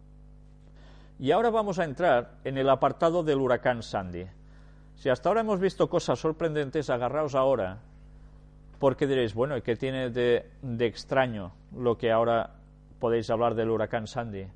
Y 1.23 1.31
ahora 1.31 1.51
vamos 1.51 1.79
a 1.79 1.85
entrar 1.85 2.33
en 2.43 2.59
el 2.59 2.68
apartado 2.68 3.23
del 3.23 3.39
huracán 3.39 3.85
Sandy. 3.85 4.27
Si 4.97 5.09
hasta 5.09 5.29
ahora 5.29 5.43
hemos 5.43 5.61
visto 5.61 5.89
cosas 5.89 6.18
sorprendentes, 6.18 6.91
agarraos 6.91 7.37
ahora, 7.37 7.79
porque 8.81 9.07
diréis, 9.07 9.33
bueno, 9.33 9.57
¿y 9.57 9.62
qué 9.62 9.77
tiene 9.77 10.11
de, 10.11 10.51
de 10.62 10.87
extraño 10.87 11.53
lo 11.77 11.97
que 11.97 12.11
ahora 12.11 12.57
podéis 12.99 13.31
hablar 13.31 13.55
del 13.55 13.70
huracán 13.70 14.09
Sandy? 14.09 14.49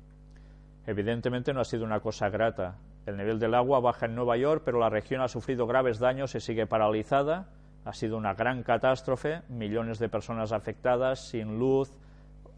Evidentemente 0.85 1.53
no 1.53 1.61
ha 1.61 1.63
sido 1.63 1.85
una 1.85 2.01
cosa 2.01 2.27
grata. 2.27 2.75
El 3.05 3.15
nivel 3.15 3.39
del 3.39 3.55
agua 3.55 3.79
baja 3.79 4.05
en 4.05 4.15
Nueva 4.15 4.35
York, 4.35 4.63
pero 4.65 4.77
la 4.77 4.89
región 4.89 5.21
ha 5.21 5.29
sufrido 5.29 5.67
graves 5.67 5.99
daños 5.99 6.35
y 6.35 6.41
sigue 6.41 6.67
paralizada. 6.67 7.47
Ha 7.85 7.93
sido 7.93 8.17
una 8.17 8.33
gran 8.33 8.63
catástrofe, 8.63 9.41
millones 9.47 9.99
de 9.99 10.09
personas 10.09 10.51
afectadas, 10.51 11.29
sin 11.29 11.59
luz, 11.59 11.93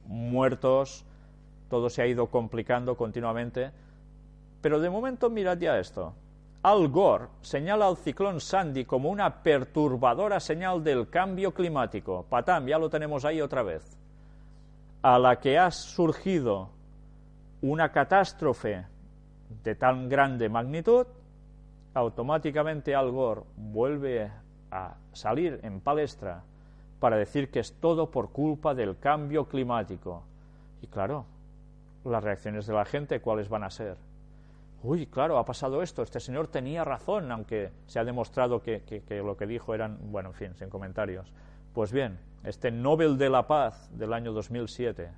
muertos, 0.08 1.06
todo 1.70 1.92
se 1.92 2.02
ha 2.02 2.08
ido 2.08 2.26
complicando 2.32 2.98
continuamente. 2.98 3.72
Pero 4.62 4.80
de 4.80 4.90
momento 4.90 5.30
mirad 5.30 5.58
ya 5.58 5.80
esto. 5.80 6.14
Al 6.62 6.90
Gore 6.90 7.28
señala 7.42 7.88
al 7.88 7.96
ciclón 7.96 8.42
Sandy 8.42 8.84
como 8.84 9.10
una 9.10 9.42
perturbadora 9.42 10.42
señal 10.42 10.84
del 10.84 11.10
cambio 11.10 11.54
climático. 11.54 12.26
Patam, 12.30 12.68
ya 12.68 12.78
lo 12.78 12.90
tenemos 12.90 13.24
ahí 13.24 13.40
otra 13.40 13.64
vez. 13.64 13.98
A 15.02 15.18
la 15.18 15.40
que 15.40 15.58
ha 15.58 15.72
surgido 15.72 16.70
una 17.62 17.94
catástrofe 17.94 18.86
de 19.64 19.76
tan 19.76 20.10
grande 20.10 20.50
magnitud, 20.50 21.08
automáticamente 21.94 22.94
Al 22.94 23.12
Gore 23.12 23.44
vuelve 23.56 24.30
a 24.70 24.96
salir 25.14 25.62
en 25.64 25.80
palestra 25.80 26.44
para 27.00 27.16
decir 27.16 27.50
que 27.50 27.60
es 27.60 27.74
todo 27.80 28.12
por 28.12 28.32
culpa 28.32 28.74
del 28.74 29.00
cambio 29.00 29.46
climático. 29.48 30.24
Y 30.82 30.88
claro, 30.88 31.26
las 32.04 32.22
reacciones 32.22 32.68
de 32.68 32.74
la 32.74 32.84
gente, 32.84 33.22
¿cuáles 33.22 33.48
van 33.48 33.64
a 33.64 33.70
ser? 33.70 34.09
Uy, 34.82 35.08
claro, 35.08 35.38
ha 35.38 35.46
pasado 35.46 35.82
esto, 35.82 36.04
este 36.04 36.22
señor 36.22 36.48
tenía 36.48 36.86
razón, 36.86 37.32
aunque 37.34 37.72
se 37.86 38.00
ha 38.00 38.06
demostrado 38.06 38.62
que, 38.62 38.82
lo 39.24 39.36
que 39.36 39.46
dijo 39.46 39.76
eran, 39.76 39.98
bueno, 40.12 40.30
en 40.30 40.36
fin, 40.36 40.56
sin 40.56 40.70
comentarios. 40.70 41.34
Pues 41.74 41.92
bien, 41.92 42.18
este 42.46 42.72
Nobel 42.72 43.18
de 43.18 43.30
la 43.30 43.46
Paz 43.46 43.90
del 43.92 44.14
año 44.14 44.32
2007 44.32 45.12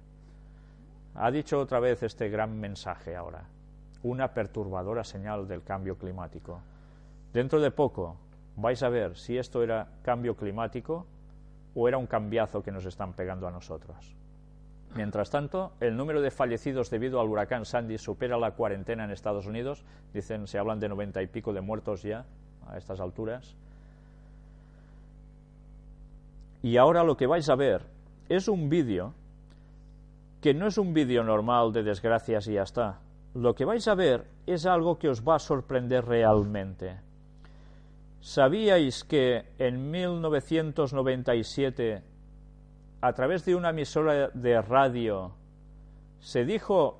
ha 1.13 1.29
dicho 1.29 1.59
otra 1.59 1.79
vez 1.79 2.01
este 2.01 2.29
gran 2.29 2.59
mensaje 2.59 3.15
ahora, 3.15 3.43
una 4.01 4.33
perturbadora 4.33 5.03
señal 5.03 5.47
del 5.47 5.61
cambio 5.61 5.95
climático. 5.95 6.59
Dentro 7.31 7.61
de 7.61 7.69
poco 7.69 8.17
vais 8.55 8.81
a 8.81 8.89
ver 8.89 9.15
si 9.15 9.37
esto 9.37 9.61
era 9.61 9.87
cambio 10.01 10.35
climático 10.35 11.05
o 11.75 11.87
era 11.87 11.99
un 11.99 12.07
cambiazo 12.07 12.63
que 12.63 12.71
nos 12.71 12.85
están 12.85 13.13
pegando 13.13 13.47
a 13.47 13.51
nosotros. 13.51 14.15
Mientras 14.95 15.29
tanto, 15.29 15.71
el 15.79 15.95
número 15.95 16.21
de 16.21 16.31
fallecidos 16.31 16.89
debido 16.89 17.21
al 17.21 17.29
huracán 17.29 17.65
Sandy 17.65 17.97
supera 17.97 18.37
la 18.37 18.51
cuarentena 18.51 19.05
en 19.05 19.11
Estados 19.11 19.47
Unidos. 19.47 19.85
Dicen, 20.13 20.47
se 20.47 20.59
hablan 20.59 20.79
de 20.79 20.89
noventa 20.89 21.21
y 21.21 21.27
pico 21.27 21.53
de 21.53 21.61
muertos 21.61 22.03
ya 22.03 22.25
a 22.67 22.77
estas 22.77 22.99
alturas. 22.99 23.55
Y 26.61 26.77
ahora 26.77 27.03
lo 27.03 27.15
que 27.15 27.25
vais 27.25 27.49
a 27.49 27.55
ver 27.55 27.83
es 28.27 28.47
un 28.47 28.69
vídeo 28.69 29.13
que 30.41 30.53
no 30.53 30.67
es 30.67 30.77
un 30.77 30.93
vídeo 30.93 31.23
normal 31.23 31.71
de 31.71 31.83
desgracias 31.83 32.47
y 32.47 32.53
ya 32.53 32.63
está. 32.63 32.99
Lo 33.33 33.55
que 33.55 33.63
vais 33.63 33.87
a 33.87 33.95
ver 33.95 34.25
es 34.45 34.65
algo 34.65 34.99
que 34.99 35.07
os 35.07 35.25
va 35.25 35.35
a 35.35 35.39
sorprender 35.39 36.03
realmente. 36.03 36.99
¿Sabíais 38.19 39.03
que 39.03 39.45
en 39.57 39.89
1997 39.89 42.03
a 43.01 43.13
través 43.13 43.43
de 43.45 43.55
una 43.55 43.71
emisora 43.71 44.29
de 44.29 44.61
radio 44.61 45.31
se 46.19 46.45
dijo 46.45 46.99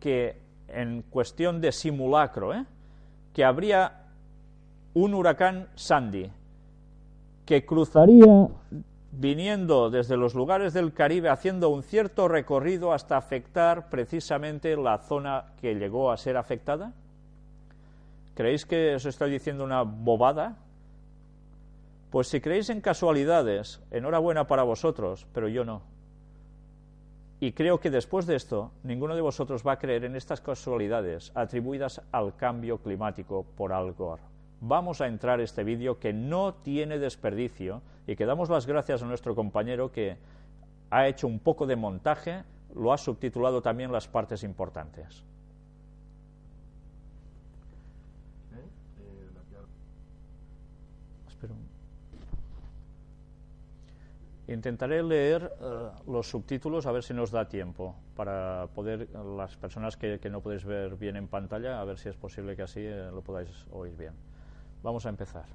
que 0.00 0.40
en 0.68 1.02
cuestión 1.02 1.60
de 1.60 1.72
simulacro, 1.72 2.54
¿eh? 2.54 2.64
que 3.32 3.44
habría 3.44 4.06
un 4.94 5.14
huracán 5.14 5.68
Sandy 5.74 6.30
que 7.44 7.64
cruzaría 7.66 8.48
viniendo 9.12 9.90
desde 9.90 10.16
los 10.16 10.34
lugares 10.34 10.74
del 10.74 10.92
Caribe 10.92 11.28
haciendo 11.28 11.70
un 11.70 11.82
cierto 11.82 12.28
recorrido 12.28 12.92
hasta 12.92 13.16
afectar 13.16 13.88
precisamente 13.88 14.76
la 14.76 14.98
zona 14.98 15.52
que 15.60 15.74
llegó 15.74 16.10
a 16.10 16.16
ser 16.16 16.36
afectada? 16.36 16.92
¿Creéis 18.34 18.66
que 18.66 18.94
os 18.94 19.06
estoy 19.06 19.30
diciendo 19.30 19.64
una 19.64 19.82
bobada? 19.82 20.56
Pues 22.16 22.28
si 22.28 22.40
creéis 22.40 22.70
en 22.70 22.80
casualidades, 22.80 23.82
enhorabuena 23.90 24.46
para 24.46 24.62
vosotros, 24.62 25.26
pero 25.34 25.48
yo 25.48 25.66
no. 25.66 25.82
Y 27.40 27.52
creo 27.52 27.78
que 27.78 27.90
después 27.90 28.24
de 28.24 28.36
esto, 28.36 28.72
ninguno 28.84 29.14
de 29.14 29.20
vosotros 29.20 29.62
va 29.66 29.72
a 29.72 29.78
creer 29.78 30.02
en 30.04 30.16
estas 30.16 30.40
casualidades 30.40 31.30
atribuidas 31.34 32.00
al 32.12 32.34
cambio 32.34 32.78
climático 32.78 33.44
por 33.54 33.74
Al 33.74 33.92
Gore. 33.92 34.22
Vamos 34.62 35.02
a 35.02 35.08
entrar 35.08 35.42
este 35.42 35.62
vídeo 35.62 35.98
que 35.98 36.14
no 36.14 36.54
tiene 36.54 36.98
desperdicio 36.98 37.82
y 38.06 38.16
que 38.16 38.24
damos 38.24 38.48
las 38.48 38.66
gracias 38.66 39.02
a 39.02 39.06
nuestro 39.06 39.34
compañero 39.34 39.92
que 39.92 40.16
ha 40.88 41.08
hecho 41.08 41.26
un 41.26 41.38
poco 41.38 41.66
de 41.66 41.76
montaje, 41.76 42.44
lo 42.74 42.94
ha 42.94 42.96
subtitulado 42.96 43.60
también 43.60 43.92
las 43.92 44.08
partes 44.08 44.42
importantes. 44.42 45.22
Intentaré 54.48 55.02
leer 55.02 55.52
eh, 55.60 55.90
los 56.06 56.30
subtítulos 56.30 56.86
a 56.86 56.92
ver 56.92 57.02
si 57.02 57.12
nos 57.12 57.32
da 57.32 57.48
tiempo 57.48 57.96
para 58.14 58.68
poder, 58.74 59.08
las 59.36 59.56
personas 59.56 59.96
que, 59.96 60.20
no 60.30 60.40
podéis 60.40 60.64
ver 60.64 60.96
bien 60.96 61.16
en 61.16 61.26
pantalla, 61.26 61.80
a 61.80 61.84
ver 61.84 61.98
si 61.98 62.08
es 62.08 62.16
posible 62.16 62.54
que 62.54 62.62
así 62.62 62.80
eh, 62.80 63.10
lo 63.12 63.22
podáis 63.22 63.50
oír 63.72 63.96
bien. 63.96 64.12
Vamos 64.84 65.04
a 65.04 65.08
empezar. 65.08 65.46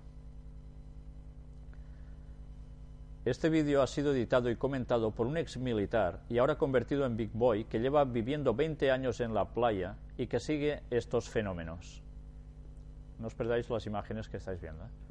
Este 3.24 3.50
vídeo 3.50 3.82
ha 3.82 3.88
sido 3.88 4.14
editado 4.14 4.50
y 4.50 4.56
comentado 4.58 5.12
por 5.12 5.28
un 5.28 5.38
ex 5.38 5.56
militar 5.56 6.22
y 6.28 6.39
ahora 6.39 6.58
convertido 6.58 7.06
en 7.06 7.16
Big 7.16 7.32
Boy 7.32 7.66
que 7.66 7.80
lleva 7.80 8.04
viviendo 8.04 8.54
20 8.56 8.92
años 8.92 9.22
en 9.22 9.34
la 9.34 9.46
playa 9.46 9.96
y 10.18 10.28
que 10.28 10.39
sigue 10.39 10.82
estos 10.89 11.30
fenómenos. 11.30 12.02
No 13.20 13.28
os 13.28 13.36
perdáis 13.36 13.70
las 13.70 13.86
imágenes 13.86 14.28
que 14.28 14.38
estáis 14.38 14.60
viendo. 14.60 14.84
¿eh? 14.84 15.11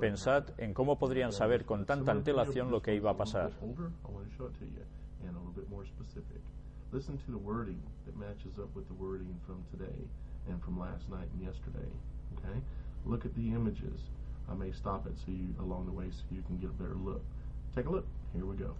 Pensad 0.00 0.44
en 0.58 0.74
cómo 0.74 0.98
podrían 0.98 1.32
saber 1.32 1.64
con 1.64 1.86
tanta 1.86 2.12
antelación 2.12 2.70
lo 2.70 2.82
que 2.82 2.94
iba 2.94 3.10
a 3.10 3.16
pasar. 3.16 3.52
Listen 6.92 7.16
to 7.18 7.30
the 7.30 7.38
wording 7.38 7.80
that 8.04 8.16
matches 8.16 8.58
up 8.58 8.74
with 8.74 8.88
the 8.88 8.94
wording 8.94 9.38
from 9.46 9.62
today 9.70 10.08
and 10.48 10.60
from 10.60 10.76
last 10.76 11.08
night 11.08 11.28
and 11.34 11.46
yesterday. 11.46 11.86
Okay? 12.36 12.58
Look 13.06 13.24
at 13.24 13.32
the 13.36 13.54
images. 13.54 14.10
I 14.50 14.54
may 14.54 14.72
stop 14.72 15.06
it 15.06 15.16
so 15.16 15.30
you 15.30 15.54
along 15.60 15.86
the 15.86 15.92
way 15.92 16.10
so 16.10 16.24
you 16.32 16.42
can 16.42 16.58
get 16.58 16.70
a 16.70 16.72
better 16.72 16.96
look. 16.96 17.22
Take 17.76 17.86
a 17.86 17.90
look. 17.90 18.06
Here 18.34 18.44
we 18.44 18.56
go. 18.56 18.74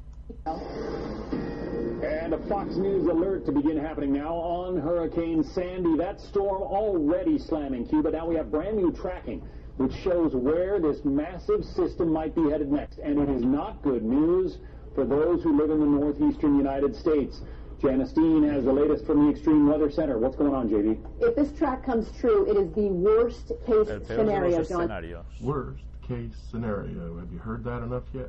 And 2.03 2.35
a 2.35 2.39
Fox 2.49 2.77
News 2.77 3.07
alert 3.07 3.45
to 3.47 3.53
begin 3.53 3.77
happening 3.77 4.13
now 4.13 4.35
on 4.35 4.81
Hurricane 4.81 5.45
Sandy. 5.45 5.97
That 5.97 6.21
storm 6.21 6.63
already 6.63 7.39
slamming 7.39 7.87
Cuba. 7.89 8.11
Now 8.11 8.27
we 8.27 8.37
have 8.37 8.51
brand 8.51 8.77
new 8.77 8.93
tracking 8.93 9.43
which 9.81 9.95
shows 10.03 10.35
where 10.35 10.79
this 10.79 11.03
massive 11.07 11.65
system 11.65 12.13
might 12.13 12.35
be 12.35 12.51
headed 12.51 12.71
next. 12.71 12.99
And 12.99 13.19
it 13.19 13.31
is 13.31 13.43
not 13.43 13.81
good 13.81 14.05
news 14.05 14.59
for 14.95 15.07
those 15.07 15.43
who 15.43 15.57
live 15.57 15.71
in 15.71 15.81
the 15.81 15.87
northeastern 15.87 16.59
United 16.59 16.95
States. 16.95 17.41
Janice 17.81 18.13
Dean 18.13 18.43
has 18.43 18.65
the 18.65 18.73
latest 18.73 19.07
from 19.07 19.25
the 19.25 19.31
Extreme 19.31 19.67
Weather 19.67 19.91
Center. 19.91 20.19
What's 20.19 20.37
going 20.37 20.55
on, 20.55 20.69
JV? 20.69 20.99
If 21.21 21.35
this 21.35 21.51
track 21.59 21.83
comes 21.83 22.11
true, 22.21 22.45
it 22.51 22.59
is 22.59 22.71
the 22.75 22.89
worst 22.89 23.53
case 23.67 24.07
scenario, 24.07 24.63
John. 24.65 25.25
Worst 25.41 25.83
case 26.07 26.35
scenario. 26.51 27.19
Have 27.19 27.33
you 27.33 27.39
heard 27.39 27.65
that 27.65 27.83
enough 27.83 28.05
yet? 28.13 28.29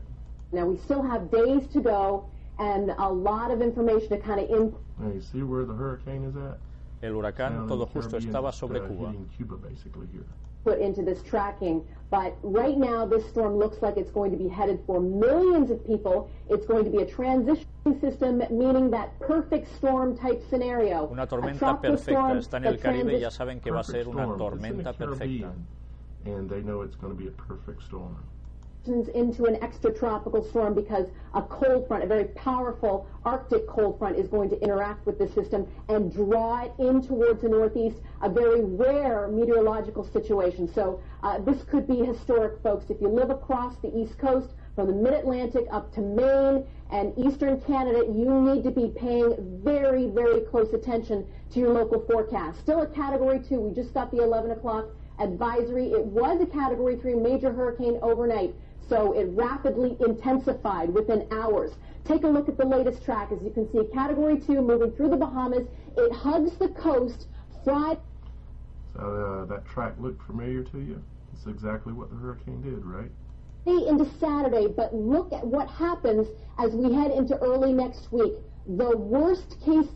Now, 0.52 0.66
we 0.66 0.78
still 0.78 1.02
have 1.02 1.32
days 1.32 1.68
to 1.74 1.82
go 1.82 2.26
and 2.60 2.91
a 2.97 3.10
lot 3.10 3.52
of 3.52 3.62
information 3.62 4.10
to 4.10 4.18
kind 4.18 4.39
of 4.39 4.49
in. 4.49 4.76
Now, 4.99 5.14
you 5.14 5.22
see 5.22 5.43
where 5.43 5.66
the 5.66 5.74
hurricane 5.74 6.24
is 6.26 6.36
at? 6.36 6.58
El 7.04 7.14
huracán 7.14 7.68
todo 7.68 7.88
justo 7.88 8.18
estaba 8.18 8.52
sobre 8.52 8.80
uh, 8.80 8.88
Cuba. 8.88 9.14
Cuba 9.36 9.56
basically 9.58 10.08
here. 10.12 10.26
put 10.64 10.80
into 10.80 11.02
this 11.02 11.22
tracking. 11.24 11.84
But 12.10 12.38
right 12.43 12.78
now, 12.78 13.06
this 13.06 13.28
storm 13.30 13.58
looks 13.58 13.82
like 13.82 13.97
it's 13.97 14.12
going 14.12 14.32
to 14.32 14.38
be 14.38 14.47
headed 14.47 14.80
for 14.86 14.99
millions 14.99 15.72
of 15.72 15.86
people. 15.86 16.30
It's 16.49 16.66
going 16.66 16.84
to 16.84 16.91
be 16.91 16.99
a 16.99 17.06
transition 17.06 17.66
system, 18.02 18.43
meaning 18.52 18.91
that 18.91 19.18
perfect 19.20 19.74
storm 19.76 20.18
type 20.18 20.43
scenario. 20.49 21.10
Una 21.12 21.26
tormenta 21.26 21.80
perfecta. 21.82 22.38
Está 22.38 22.58
en 22.58 22.66
el 22.66 22.78
Caribe 22.78 23.20
ya 23.20 23.32
saben 23.32 23.60
que 23.62 23.72
va 23.72 23.80
a 23.80 23.84
ser 23.84 24.08
una 24.08 24.26
tormenta 24.38 24.93
perfecta. 24.93 25.54
And 26.26 26.49
they 26.49 26.62
know 26.62 26.82
it's 26.82 26.95
going 26.95 27.12
to 27.14 27.18
be 27.18 27.28
a 27.28 27.32
perfect 27.32 27.82
storm. 27.82 28.16
Into 28.88 29.45
an 29.45 29.55
extratropical 29.57 30.47
storm 30.49 30.73
because 30.73 31.07
a 31.36 31.41
cold 31.43 31.88
front, 31.88 32.03
a 32.03 32.07
very 32.07 32.25
powerful 32.25 33.07
Arctic 33.25 33.67
cold 33.67 33.99
front, 33.99 34.17
is 34.17 34.27
going 34.27 34.49
to 34.49 34.59
interact 34.61 35.05
with 35.05 35.19
the 35.19 35.27
system 35.29 35.67
and 35.88 36.11
draw 36.11 36.63
it 36.63 36.73
in 36.79 37.01
towards 37.01 37.41
the 37.43 37.49
northeast, 37.49 37.97
a 38.21 38.29
very 38.29 38.63
rare 38.63 39.27
meteorological 39.27 40.03
situation. 40.03 40.71
So 40.73 40.99
uh, 41.21 41.39
this 41.39 41.61
could 41.63 41.88
be 41.88 41.97
historic, 41.97 42.61
folks. 42.63 42.89
If 42.89 42.99
you 43.01 43.07
live 43.07 43.29
across 43.29 43.75
the 43.82 43.95
east 43.95 44.17
coast, 44.17 44.49
from 44.75 44.88
the 44.88 44.93
mid-Atlantic 44.93 45.65
up 45.69 45.93
to 45.93 46.01
Maine 46.01 46.65
and 46.91 47.13
eastern 47.17 47.59
Canada, 47.59 48.05
you 48.07 48.41
need 48.41 48.63
to 48.63 48.71
be 48.71 48.88
paying 48.95 49.36
very, 49.63 50.07
very 50.07 50.41
close 50.41 50.73
attention 50.73 51.27
to 51.51 51.59
your 51.59 51.73
local 51.73 51.99
forecast. 52.09 52.59
Still 52.61 52.82
a 52.82 52.88
Category 52.88 53.39
2. 53.39 53.59
We 53.59 53.73
just 53.73 53.93
got 53.93 54.11
the 54.11 54.23
11 54.23 54.51
o'clock 54.51 54.86
advisory. 55.19 55.91
It 55.91 56.05
was 56.05 56.39
a 56.41 56.45
Category 56.45 56.95
3 56.95 57.15
major 57.15 57.51
hurricane 57.51 57.99
overnight 58.01 58.55
so 58.92 59.14
it 59.14 59.24
rapidly 59.32 59.96
intensified 60.02 60.94
within 60.94 61.26
hours. 61.32 61.72
Take 62.04 62.26
a 62.26 62.28
look 62.28 62.50
at 62.50 62.58
the 62.58 62.66
latest 62.66 63.06
track. 63.06 63.32
As 63.32 63.42
you 63.42 63.50
can 63.50 63.72
see, 63.72 63.86
Category 63.94 64.38
2 64.38 64.62
moving 64.62 64.92
through 64.92 65.12
the 65.12 65.16
Bahamas. 65.16 65.66
It 65.98 66.12
hugs 66.12 66.52
the 66.58 66.68
coast. 66.68 67.28
Friday. 67.64 68.00
So 68.94 69.00
uh, 69.00 69.46
that 69.46 69.66
track 69.66 69.94
looked 69.98 70.22
familiar 70.26 70.64
to 70.64 70.80
you? 70.80 71.02
It's 71.32 71.48
exactly 71.48 71.94
what 71.94 72.10
the 72.10 72.18
hurricane 72.18 72.62
did, 72.62 72.84
right? 72.86 73.10
into 73.66 74.10
Saturday, 74.20 74.68
but 74.68 74.94
look 74.94 75.32
at 75.32 75.46
what 75.46 75.70
happens 75.70 76.28
as 76.58 76.74
we 76.74 76.94
head 76.94 77.12
into 77.12 77.38
early 77.38 77.72
next 77.72 78.12
week. 78.12 78.34
The 78.68 78.98
worst 78.98 79.58
case 79.64 79.88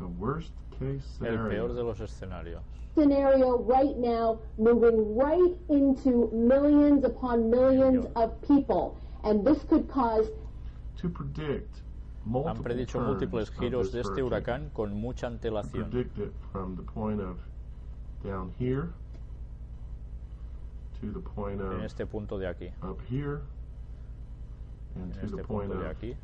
The 0.00 0.08
worst 0.08 0.50
case 0.80 1.02
El 1.20 1.26
scenario. 1.26 1.68
peor 1.68 1.74
de 1.74 1.82
los 1.84 2.00
escenarios 2.00 2.62
scenario 2.94 3.58
right 3.58 3.96
now, 3.96 4.38
moving 4.58 5.16
right 5.16 5.56
into 5.68 6.30
millions 6.32 7.04
upon 7.04 7.50
millions 7.50 8.06
of 8.16 8.40
people. 8.42 8.96
And 9.24 9.44
this 9.44 9.62
could 9.64 9.88
cause 9.88 10.28
to 11.00 11.08
predict 11.08 11.82
Han 12.26 12.62
predicho 12.62 13.00
múltiples 13.00 13.50
giros 13.50 13.92
de 13.92 14.00
este 14.00 14.22
huracán 14.22 14.70
con 14.72 14.94
mucha 14.94 15.26
antelación. 15.26 15.90
en 21.02 21.80
este 21.84 22.06
punto 22.06 22.38
de 22.38 22.46
aquí. 22.46 22.70
en 24.96 25.12
este 25.22 25.44
punto 25.44 25.78
de 25.78 25.88
aquí. 25.88 26.16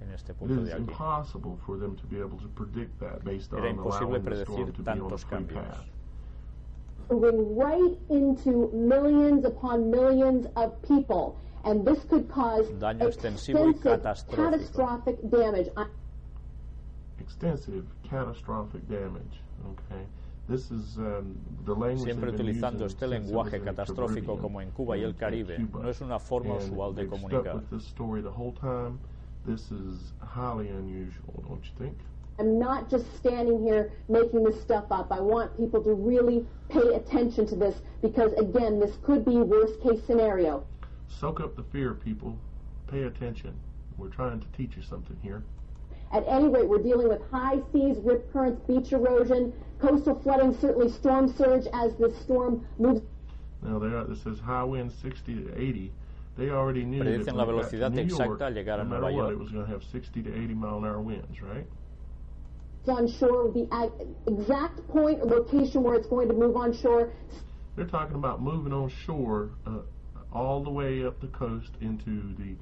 En 0.00 0.10
este 0.12 0.32
It 0.32 0.38
punto 0.38 0.54
is 0.60 0.66
de 0.68 0.72
aquí. 0.74 0.80
impossible 0.82 1.56
for 1.64 1.78
them 1.78 1.94
to 1.96 2.06
be 2.06 2.18
able 2.18 2.38
to 2.38 2.48
predict 2.54 2.98
that 3.00 3.24
based 3.24 3.52
Era 3.52 3.62
on 3.62 3.68
imposible 3.78 4.16
allowing 4.16 4.24
the 4.24 4.44
storm 4.44 4.56
predecir 4.58 4.74
to 4.76 4.82
be 4.82 4.90
on 4.90 4.96
a 4.98 5.00
tantos 5.00 5.24
free 5.24 5.38
cambios. 5.38 5.64
path. 5.64 5.84
moving 7.10 7.54
right 7.56 7.98
into 8.08 8.70
millions 8.72 9.44
upon 9.44 9.90
millions 9.90 10.46
of 10.56 10.72
people. 10.82 11.36
And 11.64 11.84
this 11.86 12.02
could 12.04 12.28
cause 12.30 12.66
Daño 12.80 13.06
extensivo 13.08 13.58
y 13.66 13.70
extensive 13.70 13.82
catastrófico. 14.02 14.50
catastrophic 14.50 15.30
damage. 15.30 15.70
I- 15.76 15.86
Extensive 17.20 17.84
catastrophic 18.08 18.86
damage. 18.88 19.40
Okay. 19.72 20.02
This 20.48 20.70
is 20.70 20.98
um, 20.98 21.36
the 21.64 21.72
language 21.74 22.04
Siempre 22.04 22.30
they've 22.30 22.36
been 22.38 22.46
utilizando 22.46 22.84
using 22.84 22.86
este 22.86 22.98
since 23.00 23.14
it 23.16 23.22
lenguaje 23.26 23.50
was 23.52 23.60
in 23.60 23.64
catastrófico 23.64 24.12
Caribbean 24.14 24.38
como 24.42 24.60
en 24.60 24.70
Cuba 24.72 24.96
y 24.96 25.00
el 25.00 25.04
and- 25.06 25.12
and 25.14 25.20
Caribe 25.20 25.56
Cuba. 25.56 25.82
no 25.82 25.88
es 25.90 26.00
una 26.02 26.18
forma 26.18 26.54
And 26.54 26.62
usual 26.72 26.94
de 26.94 27.02
they've 27.02 27.16
stuck 27.18 27.30
comunicar. 27.30 27.62
With 29.46 29.56
this 29.56 29.66
story 29.66 29.80
the 29.80 29.86
whole 29.86 29.96
time. 29.96 29.96
This 29.96 29.96
is 29.96 30.12
highly 30.20 30.68
unusual, 30.68 31.44
don't 31.48 31.64
you 31.64 31.70
think? 31.78 31.98
I'm 32.38 32.58
not 32.58 32.90
just 32.90 33.04
standing 33.16 33.62
here 33.62 33.92
making 34.08 34.44
this 34.44 34.60
stuff 34.60 34.86
up. 34.90 35.12
I 35.12 35.20
want 35.20 35.56
people 35.56 35.82
to 35.84 35.94
really 35.94 36.46
pay 36.68 36.94
attention 36.94 37.46
to 37.48 37.56
this 37.56 37.76
because, 38.02 38.32
again, 38.34 38.80
this 38.80 38.96
could 39.04 39.24
be 39.24 39.36
worst 39.36 39.80
case 39.82 40.00
scenario. 40.06 40.64
Soak 41.08 41.40
up 41.40 41.56
the 41.56 41.62
fear, 41.64 41.94
people. 41.94 42.36
Pay 42.90 43.04
attention. 43.04 43.54
We're 43.96 44.08
trying 44.08 44.40
to 44.40 44.46
teach 44.56 44.76
you 44.76 44.82
something 44.82 45.16
here. 45.22 45.42
At 46.12 46.24
any 46.28 46.48
rate, 46.48 46.68
we're 46.68 46.82
dealing 46.82 47.08
with 47.08 47.22
high 47.30 47.60
seas, 47.72 47.98
rip 48.02 48.32
currents, 48.32 48.60
beach 48.66 48.92
erosion, 48.92 49.52
coastal 49.80 50.14
flooding, 50.20 50.56
certainly 50.60 50.90
storm 50.90 51.32
surge 51.32 51.66
as 51.72 51.94
this 51.96 52.16
storm 52.20 52.66
moves 52.78 53.02
Now 53.62 53.78
there, 53.78 54.04
this 54.04 54.22
says 54.22 54.38
high 54.38 54.64
winds 54.64 54.94
60 55.02 55.34
to 55.34 55.60
80. 55.60 55.92
They 56.36 56.50
already 56.50 56.84
knew 56.84 56.98
that 56.98 57.04
Predicen 57.04 57.36
when 57.36 57.36
la 57.36 57.42
it 57.44 57.46
to 57.46 57.52
velocidad 57.52 57.92
New 57.94 58.02
exacta 58.02 58.26
York, 58.26 58.40
al 58.40 58.52
llegar 58.52 58.80
a 58.80 58.84
no 58.84 58.90
matter 58.90 59.02
Nueva 59.02 59.16
what, 59.16 59.22
York. 59.22 59.32
it 59.32 59.38
was 59.38 59.50
going 59.50 59.64
to 59.66 59.70
have 59.70 59.84
60 59.84 60.22
to 60.22 60.34
80 60.34 60.54
mile 60.54 60.78
an 60.78 60.84
hour 60.84 61.00
winds, 61.00 61.40
right? 61.40 61.66
on 62.88 63.08
shore, 63.08 63.50
the 63.52 63.66
exact 64.26 64.86
point 64.88 65.20
or 65.22 65.26
location 65.26 65.82
where 65.82 65.94
it's 65.94 66.06
going 66.06 66.28
to 66.28 66.34
move 66.34 66.56
on 66.56 66.72
shore. 66.72 67.10
They're 67.76 67.86
talking 67.86 68.16
about 68.16 68.42
moving 68.42 68.72
on 68.72 68.90
shore 69.06 69.50
uh, 69.66 69.78
all 70.32 70.62
the 70.62 70.70
way 70.70 71.04
up 71.04 71.20
the 71.20 71.28
coast 71.28 71.70
into 71.80 72.34
the 72.38 72.54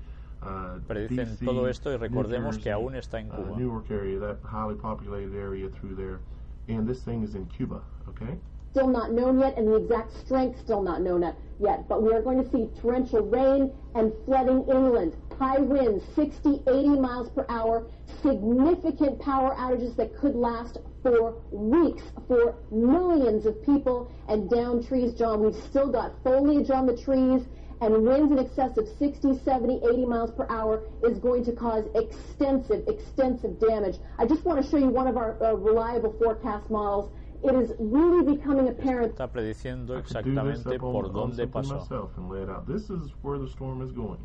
uh, 0.47 0.79
Predicen 0.87 1.37
DC, 1.37 1.45
todo 1.45 1.67
esto 1.67 1.91
y 1.91 1.97
New 1.97 1.99
recordemos 1.99 2.57
Jersey, 2.57 2.63
que 2.63 2.73
aún 2.73 2.95
está 2.95 3.21
en 3.21 3.31
uh, 3.31 3.37
Cuba. 3.37 3.59
Newark 3.59 3.91
area, 3.91 4.19
that 4.19 4.39
highly 4.45 4.75
populated 4.75 5.35
area 5.35 5.69
through 5.69 5.95
there, 5.95 6.21
and 6.69 6.87
this 6.89 7.03
thing 7.03 7.23
is 7.23 7.35
in 7.35 7.47
Cuba. 7.47 7.83
Okay. 8.09 8.39
Still 8.73 8.89
not 8.89 9.13
known 9.13 9.39
yet, 9.39 9.59
and 9.59 9.69
the 9.69 9.75
exact 9.75 10.17
strength 10.25 10.59
still 10.61 10.83
not 10.83 11.03
known 11.03 11.23
yet. 11.61 11.89
But 11.89 12.03
we 12.03 12.11
are 12.15 12.23
going 12.23 12.43
to 12.43 12.51
see 12.51 12.71
torrential 12.81 13.21
rain 13.21 13.71
and 13.95 14.15
flooding 14.25 14.65
inland, 14.67 15.15
high 15.39 15.59
winds, 15.59 16.03
60, 16.15 16.63
80 16.67 16.89
miles 16.99 17.29
per 17.29 17.45
hour, 17.51 17.87
significant 18.23 19.21
power 19.21 19.55
outages 19.57 19.95
that 19.97 20.17
could 20.17 20.35
last 20.35 20.79
for 21.03 21.35
weeks 21.51 22.03
for 22.27 22.55
millions 22.71 23.45
of 23.45 23.63
people 23.63 24.11
and 24.29 24.49
down 24.49 24.83
trees. 24.83 25.13
John, 25.13 25.45
we've 25.45 25.63
still 25.65 25.93
got 25.93 26.15
foliage 26.25 26.71
on 26.71 26.87
the 26.87 26.97
trees. 26.97 27.43
And 27.83 28.07
winds 28.07 28.31
in 28.31 28.39
excess 28.39 28.79
of 28.79 28.87
60, 28.97 29.41
70, 29.45 29.81
80 29.85 30.07
miles 30.07 30.31
per 30.31 30.47
hour 30.49 30.85
is 31.03 31.19
going 31.19 31.45
to 31.47 31.53
cause 31.53 31.85
extensive, 31.97 32.87
extensive 32.87 33.59
damage. 33.59 33.97
I 34.19 34.25
just 34.25 34.45
want 34.45 34.65
to 34.65 34.71
show 34.71 34.77
you 34.77 34.87
one 34.89 35.09
of 35.09 35.17
our 35.17 35.37
uh, 35.43 35.55
reliable 35.55 36.15
forecast 36.17 36.71
models. 36.71 37.11
It 37.45 37.55
is 37.57 37.73
really 37.79 38.23
becoming 38.37 38.69
apparent 38.69 39.17
Está 39.17 39.29
prediciendo 39.29 39.95
I 39.95 39.97
do 39.97 40.03
this 40.03 40.61
exactamente 40.61 40.79
por 40.79 41.11
dónde 41.11 41.47
pasó. 41.49 41.79
myself 41.81 42.11
and 42.17 42.31
lay 42.31 42.43
it 42.43 42.49
out. 42.49 42.67
This 42.67 42.89
is 42.89 43.11
where 43.23 43.39
the 43.39 43.49
storm 43.49 43.83
is 43.83 43.91
going. 43.93 44.19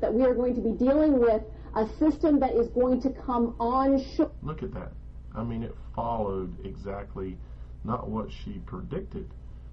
that 0.00 0.12
we 0.12 0.22
are 0.22 0.34
going 0.34 0.54
to 0.54 0.60
be 0.60 0.72
dealing 0.72 1.18
with 1.18 1.42
a 1.74 1.86
system 1.98 2.38
that 2.40 2.54
is 2.54 2.68
going 2.68 3.00
to 3.00 3.10
come 3.10 3.54
on 3.58 3.98
shore. 4.16 4.30
Look 4.42 4.62
at 4.62 4.72
that. 4.74 4.92
I 5.34 5.42
mean, 5.42 5.62
it 5.64 5.74
followed 5.94 6.54
exactly 6.64 7.36
not 7.84 8.08
what 8.08 8.30
she 8.30 8.60
predicted, 8.66 9.28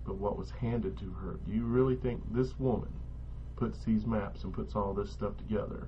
but 0.06 0.16
what 0.16 0.38
was 0.38 0.50
handed 0.52 0.98
to 1.00 1.12
her. 1.22 1.40
Do 1.46 1.52
you 1.52 1.64
really 1.66 1.96
think 1.96 2.22
this 2.34 2.58
woman 2.60 2.90
puts 3.56 3.84
these 3.86 4.06
maps 4.06 4.44
and 4.44 4.54
puts 4.54 4.76
all 4.76 4.94
this 4.94 5.12
stuff 5.12 5.38
together? 5.38 5.88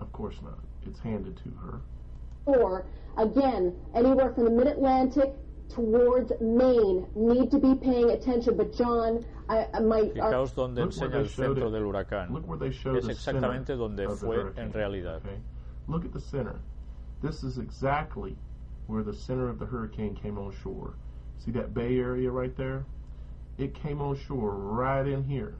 Of 0.00 0.12
course 0.12 0.36
not. 0.42 0.58
It's 0.86 0.98
handed 1.00 1.36
to 1.38 1.50
her. 1.62 1.80
Or, 2.46 2.84
again, 3.16 3.74
anywhere 3.94 4.32
from 4.32 4.44
the 4.44 4.50
mid 4.50 4.66
Atlantic 4.66 5.34
towards 5.68 6.32
Maine 6.40 7.06
need 7.14 7.50
to 7.50 7.58
be 7.58 7.74
paying 7.74 8.10
attention. 8.10 8.56
But, 8.56 8.74
John, 8.74 9.24
I, 9.48 9.58
uh, 9.58 9.66
I 9.74 9.80
might. 9.80 10.14
Fijaos 10.14 10.54
donde 10.54 10.78
Look 10.78 10.96
where 10.96 11.08
enseña 11.08 11.12
they 11.12 11.18
el 11.18 11.24
showed 11.24 11.46
centro 11.56 11.68
it. 11.68 11.70
del 11.72 11.82
huracán. 11.82 12.30
Look 12.30 12.46
where 12.48 12.58
they 12.58 12.70
showed 12.70 12.96
Es 12.98 13.06
the 13.06 13.12
exactamente 13.12 13.66
center 13.66 13.76
donde 13.76 14.00
of 14.00 14.20
the 14.20 14.26
fue 14.26 14.36
hurricane, 14.36 14.64
en 14.64 14.72
realidad. 14.72 15.16
Okay? 15.16 15.38
Look 15.88 16.04
at 16.04 16.12
the 16.12 16.20
center. 16.20 16.60
This 17.22 17.42
is 17.42 17.58
exactly 17.58 18.36
where 18.86 19.02
the 19.02 19.12
center 19.14 19.48
of 19.48 19.58
the 19.58 19.66
hurricane 19.66 20.14
came 20.14 20.38
on 20.38 20.52
shore. 20.62 20.94
See 21.38 21.50
that 21.52 21.74
bay 21.74 21.98
area 21.98 22.30
right 22.30 22.56
there? 22.56 22.84
It 23.58 23.74
came 23.74 24.00
on 24.00 24.16
shore 24.16 24.50
right 24.50 25.06
in 25.06 25.24
here. 25.24 25.54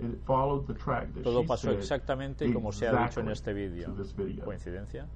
It 0.00 0.18
followed 0.26 0.66
the 0.66 0.74
track 0.74 1.14
that 1.14 1.22
Todo 1.22 1.42
she 1.42 1.48
pasó 1.48 1.58
said 1.58 1.78
exactamente 1.78 2.52
como 2.52 2.72
se 2.72 2.86
ha 2.86 2.92
dicho 2.92 3.20
en 3.20 3.28
este 3.28 3.54
vídeo. 3.54 3.94
to 3.94 4.22
video. 4.22 4.44
¿Coincidencia? 4.44 5.06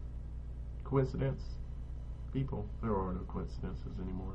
Coincidence? 0.84 1.42
People, 2.36 2.68
there 2.82 2.94
are 2.94 3.14
no 3.14 3.20
coincidences 3.28 3.98
anymore. 3.98 4.34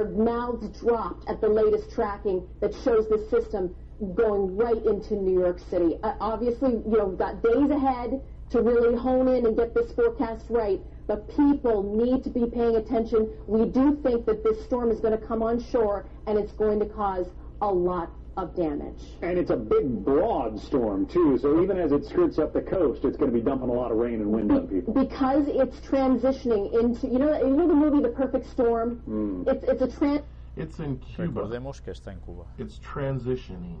Mouths 0.00 0.80
dropped 0.80 1.30
at 1.30 1.40
the 1.40 1.48
latest 1.48 1.92
tracking 1.92 2.44
that 2.58 2.74
shows 2.82 3.08
the 3.08 3.24
system 3.30 3.72
going 4.16 4.56
right 4.56 4.84
into 4.84 5.14
New 5.14 5.38
York 5.38 5.60
City. 5.70 5.96
Uh, 6.02 6.14
obviously, 6.20 6.72
you 6.72 6.98
know, 6.98 7.06
we've 7.06 7.18
got 7.18 7.44
days 7.44 7.70
ahead 7.70 8.20
to 8.50 8.62
really 8.62 8.98
hone 8.98 9.28
in 9.28 9.46
and 9.46 9.56
get 9.56 9.74
this 9.74 9.92
forecast 9.92 10.44
right, 10.50 10.80
but 11.06 11.28
people 11.36 11.84
need 11.84 12.24
to 12.24 12.30
be 12.30 12.46
paying 12.46 12.74
attention. 12.74 13.30
We 13.46 13.66
do 13.66 13.96
think 14.02 14.26
that 14.26 14.42
this 14.42 14.64
storm 14.64 14.90
is 14.90 14.98
going 14.98 15.16
to 15.16 15.24
come 15.24 15.40
on 15.40 15.62
shore 15.70 16.04
and 16.26 16.36
it's 16.36 16.52
going 16.54 16.80
to 16.80 16.86
cause 16.86 17.28
a 17.60 17.72
lot 17.72 18.10
of 18.36 18.54
damage. 18.54 19.00
And 19.22 19.38
it's 19.38 19.50
a 19.50 19.56
big, 19.56 20.04
broad 20.04 20.60
storm, 20.60 21.06
too, 21.06 21.38
so 21.38 21.62
even 21.62 21.78
as 21.78 21.92
it 21.92 22.04
skirts 22.04 22.38
up 22.38 22.52
the 22.52 22.60
coast, 22.60 23.04
it's 23.04 23.16
going 23.16 23.32
to 23.32 23.36
be 23.36 23.42
dumping 23.42 23.68
a 23.68 23.72
lot 23.72 23.90
of 23.90 23.96
rain 23.96 24.14
and 24.14 24.30
wind 24.30 24.52
on 24.52 24.68
people. 24.68 24.92
Because 24.92 25.44
it's 25.48 25.78
transitioning 25.80 26.72
into, 26.78 27.06
you 27.06 27.18
know, 27.18 27.38
you 27.38 27.56
know 27.56 27.66
the 27.66 27.74
movie 27.74 28.02
The 28.02 28.10
Perfect 28.10 28.48
Storm? 28.50 28.96
Hmm. 29.04 29.44
It's, 29.48 29.64
it's 29.64 29.82
a 29.82 29.98
trans. 29.98 30.22
It's 30.56 30.78
in 30.78 30.98
Cuba. 30.98 31.42
Recordemos 31.42 31.82
que 31.82 31.92
está 31.92 32.12
en 32.12 32.20
Cuba. 32.24 32.44
It's 32.58 32.78
transitioning. 32.78 33.78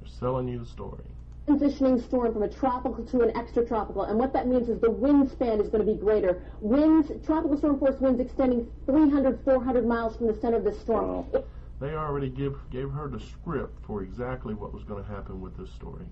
They're 0.00 0.10
selling 0.18 0.48
you 0.48 0.58
the 0.58 0.66
story. 0.66 1.04
transitioning 1.48 2.02
storm 2.06 2.32
from 2.32 2.42
a 2.44 2.48
tropical 2.48 3.04
to 3.04 3.20
an 3.22 3.30
extratropical. 3.30 4.08
And 4.08 4.18
what 4.18 4.32
that 4.32 4.46
means 4.46 4.68
is 4.68 4.80
the 4.80 4.90
wind 4.90 5.30
span 5.30 5.60
is 5.60 5.68
going 5.68 5.84
to 5.84 5.92
be 5.92 5.98
greater. 5.98 6.42
Winds, 6.60 7.10
tropical 7.26 7.58
storm 7.58 7.78
force 7.78 8.00
winds 8.00 8.20
extending 8.20 8.70
300, 8.86 9.40
400 9.44 9.86
miles 9.86 10.16
from 10.16 10.28
the 10.28 10.40
center 10.40 10.58
of 10.58 10.64
the 10.64 10.74
storm. 10.74 11.08
Wow. 11.08 11.26
It- 11.34 11.46
They 11.82 11.96
already 11.96 12.28
give, 12.28 12.54
gave 12.70 12.92
her 12.92 13.08
the 13.08 13.18
script 13.18 13.84
for 13.84 14.04
exactly 14.04 14.54
what 14.54 14.72
was 14.72 14.84
going 14.84 15.02
to 15.02 15.10
happen 15.10 15.40
with 15.40 15.56
this 15.56 15.68
story. 15.72 16.04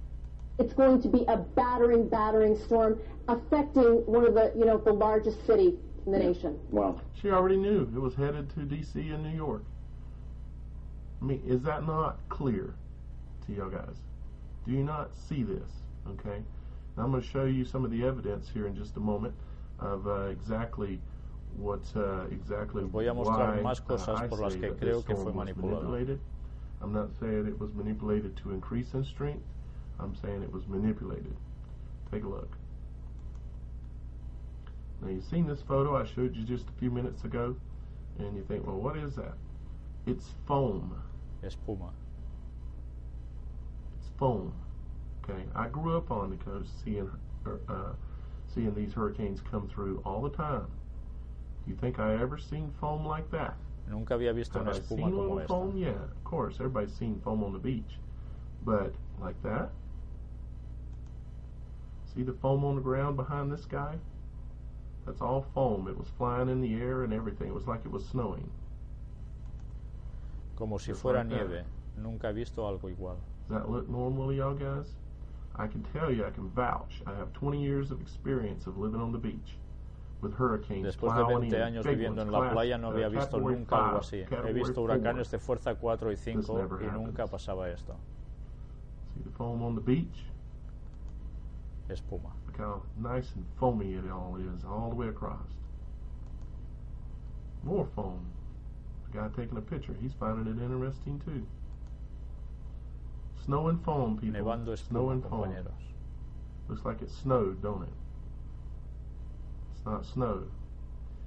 It's 0.58 0.72
going 0.72 1.00
to 1.00 1.06
be 1.06 1.24
a 1.28 1.36
battering, 1.36 2.08
battering 2.08 2.58
storm 2.58 2.98
affecting 3.28 4.04
one 4.04 4.26
of 4.26 4.34
the, 4.34 4.52
you 4.58 4.64
know, 4.64 4.78
the 4.78 4.92
largest 4.92 5.46
city 5.46 5.78
in 6.06 6.12
the 6.12 6.18
nation. 6.18 6.58
Wow. 6.72 7.00
She 7.22 7.30
already 7.30 7.56
knew 7.56 7.82
it 7.94 8.00
was 8.00 8.16
headed 8.16 8.52
to 8.54 8.62
D.C. 8.62 8.98
and 9.10 9.22
New 9.22 9.36
York. 9.36 9.62
I 11.22 11.24
mean, 11.24 11.40
is 11.46 11.62
that 11.62 11.86
not 11.86 12.18
clear 12.28 12.74
to 13.46 13.52
y'all 13.52 13.70
guys? 13.70 13.94
Do 14.66 14.72
you 14.72 14.82
not 14.82 15.14
see 15.14 15.44
this? 15.44 15.70
Okay. 16.08 16.42
Now 16.96 17.04
I'm 17.04 17.12
going 17.12 17.22
to 17.22 17.28
show 17.28 17.44
you 17.44 17.64
some 17.64 17.84
of 17.84 17.92
the 17.92 18.04
evidence 18.04 18.48
here 18.52 18.66
in 18.66 18.74
just 18.74 18.96
a 18.96 19.00
moment 19.00 19.34
of 19.78 20.08
uh, 20.08 20.22
exactly 20.22 20.98
what 21.56 21.82
uh, 21.96 22.24
exactly 22.30 22.82
voy 22.84 23.06
a 23.08 23.14
mostrar 23.14 23.60
más 23.62 23.80
cosas 23.80 24.20
uh, 24.20 24.24
I 24.24 24.28
por 24.28 24.40
las 24.40 24.54
que 24.54 24.68
that 24.68 24.78
creo 24.78 25.04
que 25.04 25.14
fue 25.14 25.32
manipulado. 25.32 25.82
manipulated. 25.82 26.20
I'm 26.82 26.92
not 26.92 27.10
saying 27.20 27.46
it 27.46 27.58
was 27.58 27.72
manipulated 27.74 28.36
to 28.38 28.52
increase 28.52 28.94
in 28.94 29.04
strength. 29.04 29.44
I'm 29.98 30.14
saying 30.14 30.42
it 30.42 30.52
was 30.52 30.66
manipulated. 30.66 31.36
Take 32.10 32.24
a 32.24 32.28
look. 32.28 32.56
Now 35.02 35.08
you've 35.08 35.24
seen 35.24 35.46
this 35.46 35.62
photo 35.62 35.96
I 35.96 36.04
showed 36.04 36.34
you 36.36 36.44
just 36.44 36.68
a 36.68 36.72
few 36.78 36.90
minutes 36.90 37.24
ago, 37.24 37.56
and 38.18 38.36
you 38.36 38.42
think, 38.44 38.66
well, 38.66 38.76
what 38.76 38.96
is 38.96 39.16
that? 39.16 39.34
It's 40.06 40.26
foam. 40.46 41.02
Espuma. 41.42 41.90
It's 43.98 44.10
foam. 44.18 44.52
Okay, 45.24 45.42
I 45.54 45.68
grew 45.68 45.96
up 45.96 46.10
on 46.10 46.30
the 46.30 46.36
coast 46.36 46.70
seeing 46.84 47.10
uh, 47.46 47.92
seeing 48.54 48.74
these 48.74 48.92
hurricanes 48.92 49.40
come 49.50 49.68
through 49.68 50.02
all 50.04 50.20
the 50.22 50.30
time. 50.30 50.66
Do 51.70 51.74
you 51.76 51.80
think 51.80 52.00
I 52.00 52.20
ever 52.20 52.36
seen 52.36 52.72
foam 52.80 53.06
like 53.06 53.30
that? 53.30 53.54
Nunca 53.88 54.14
había 54.14 54.34
visto 54.34 54.58
Have 54.58 54.66
una 54.66 54.74
I 54.76 54.80
espuma 54.80 54.96
seen 55.06 55.10
como 55.12 55.38
esta. 55.38 55.46
foam? 55.48 55.76
Yeah, 55.76 55.90
of 55.90 56.24
course. 56.24 56.56
Everybody's 56.56 56.92
seen 56.92 57.20
foam 57.22 57.44
on 57.44 57.52
the 57.52 57.60
beach, 57.60 57.96
but 58.64 58.92
like 59.20 59.40
that. 59.44 59.70
See 62.12 62.24
the 62.24 62.32
foam 62.32 62.64
on 62.64 62.74
the 62.74 62.80
ground 62.80 63.14
behind 63.16 63.52
this 63.52 63.66
guy? 63.66 63.94
That's 65.06 65.20
all 65.20 65.42
foam. 65.54 65.86
It 65.86 65.96
was 65.96 66.08
flying 66.18 66.48
in 66.48 66.60
the 66.60 66.74
air 66.74 67.04
and 67.04 67.12
everything. 67.12 67.46
It 67.46 67.54
was 67.54 67.68
like 67.68 67.84
it 67.84 67.92
was 67.92 68.04
snowing. 68.04 68.50
Como 70.56 70.76
si 70.78 70.90
Just 70.90 71.04
fuera 71.04 71.18
like 71.18 71.28
that. 71.28 71.48
nieve. 71.50 71.64
Nunca 72.02 72.28
he 72.28 72.34
visto 72.34 72.62
algo 72.62 72.90
igual. 72.90 73.16
Does 73.48 73.58
that 73.60 73.70
look 73.70 73.88
normal 73.88 74.26
to 74.30 74.34
y'all 74.34 74.54
guys? 74.54 74.88
I 75.54 75.68
can 75.68 75.84
tell 75.92 76.10
you, 76.12 76.24
I 76.24 76.30
can 76.30 76.48
vouch. 76.50 77.00
I 77.06 77.14
have 77.14 77.32
20 77.32 77.62
years 77.62 77.92
of 77.92 78.00
experience 78.00 78.66
of 78.66 78.76
living 78.76 79.00
on 79.00 79.12
the 79.12 79.18
beach 79.18 79.54
Después 80.20 81.14
de 81.14 81.24
plowing 81.24 81.50
20 81.50 81.56
in, 81.56 81.62
años 81.62 81.86
viviendo 81.86 82.22
en 82.22 82.30
la 82.30 82.50
playa 82.50 82.76
no 82.76 82.88
había 82.88 83.08
visto 83.08 83.38
nunca 83.40 83.86
algo 83.86 83.98
así. 83.98 84.22
He 84.46 84.52
visto 84.52 84.82
huracanes 84.82 85.30
de 85.30 85.38
fuerza 85.38 85.74
4 85.74 86.12
y 86.12 86.16
5 86.16 86.58
never 86.58 86.82
y 86.82 86.90
nunca 86.92 87.26
pasaba 87.26 87.70
esto. 87.70 87.94
See 89.14 89.22
the 89.22 89.30
foam 89.30 89.62
on 89.62 89.74
the 89.74 89.80
beach? 89.80 90.26
Espuma. 91.88 92.30
Look 92.46 92.58
how 92.58 92.82
nice 92.96 93.34
and 93.34 93.44
foamy 93.58 93.94
it 93.94 94.08
all 94.10 94.36
is, 94.36 94.64
all 94.64 94.90
the 94.90 94.94
way 94.94 95.08
across. 95.08 95.48
More 97.64 97.86
foam. 97.96 98.20
The 99.10 99.18
guy 99.18 99.28
taking 99.34 99.58
a 99.58 99.60
picture, 99.60 99.94
he's 100.00 100.12
finding 100.14 100.46
it 100.46 100.62
interesting 100.62 101.20
too. 101.24 101.44
Snow 103.44 103.68
and 103.68 103.82
foam, 103.82 104.18
people. 104.18 104.40
Nevando 104.40 104.76
Snow 104.76 105.06
espuma, 105.06 105.12
and 105.12 105.22
foam. 105.24 105.42
compañeros. 105.42 105.82
Looks 106.68 106.84
like 106.84 107.02
it 107.02 107.10
snowed, 107.10 107.60
don't 107.62 107.82
it? 107.82 107.88
It's 109.80 109.86
not 109.86 110.04
snow. 110.04 110.42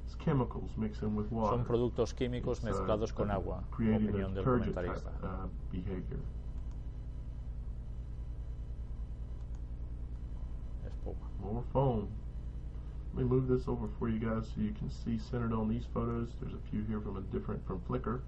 It's 0.05 0.13
chemicals 0.15 0.69
mixing 0.77 1.15
with 1.15 1.31
water. 1.31 1.57
Son 1.57 1.65
productos 1.65 2.13
químicos 2.13 2.63
It's, 2.63 2.77
uh, 2.77 3.15
con 3.15 3.31
uh, 3.31 3.33
agua. 3.33 3.63
Opinión 3.71 4.11
del 4.11 4.29
detergent 4.29 4.75
type, 4.75 5.01
uh, 5.23 5.47
behavior. 5.71 6.19
Espuma. 10.85 11.15
More 11.41 11.63
foam. 11.73 12.07
Let 13.15 13.23
me 13.23 13.29
move 13.29 13.47
this 13.47 13.67
over 13.67 13.87
for 13.97 14.07
you 14.07 14.19
guys 14.19 14.45
so 14.45 14.61
you 14.61 14.73
can 14.73 14.91
see 14.91 15.17
centered 15.31 15.53
on 15.53 15.67
these 15.67 15.85
photos. 15.91 16.29
There's 16.39 16.53
a 16.53 16.69
few 16.69 16.83
here 16.83 17.01
from 17.01 17.17
a 17.17 17.21
different 17.21 17.65
from 17.65 17.79
Flickr. 17.89 18.21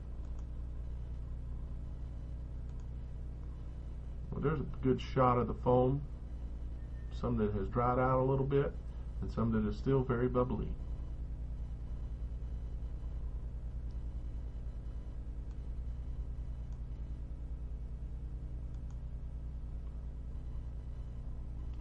Well, 4.32 4.42
there's 4.42 4.60
a 4.60 4.84
good 4.84 5.00
shot 5.14 5.38
of 5.38 5.48
the 5.48 5.54
foam. 5.54 6.02
Some 7.22 7.38
that 7.38 7.54
has 7.54 7.68
dried 7.68 8.00
out 8.00 8.20
a 8.20 8.24
little 8.24 8.46
bit, 8.46 8.74
and 9.22 9.32
some 9.32 9.52
that 9.52 9.68
are 9.68 9.74
still 9.74 10.04
very 10.04 10.28
bubbly. 10.28 10.68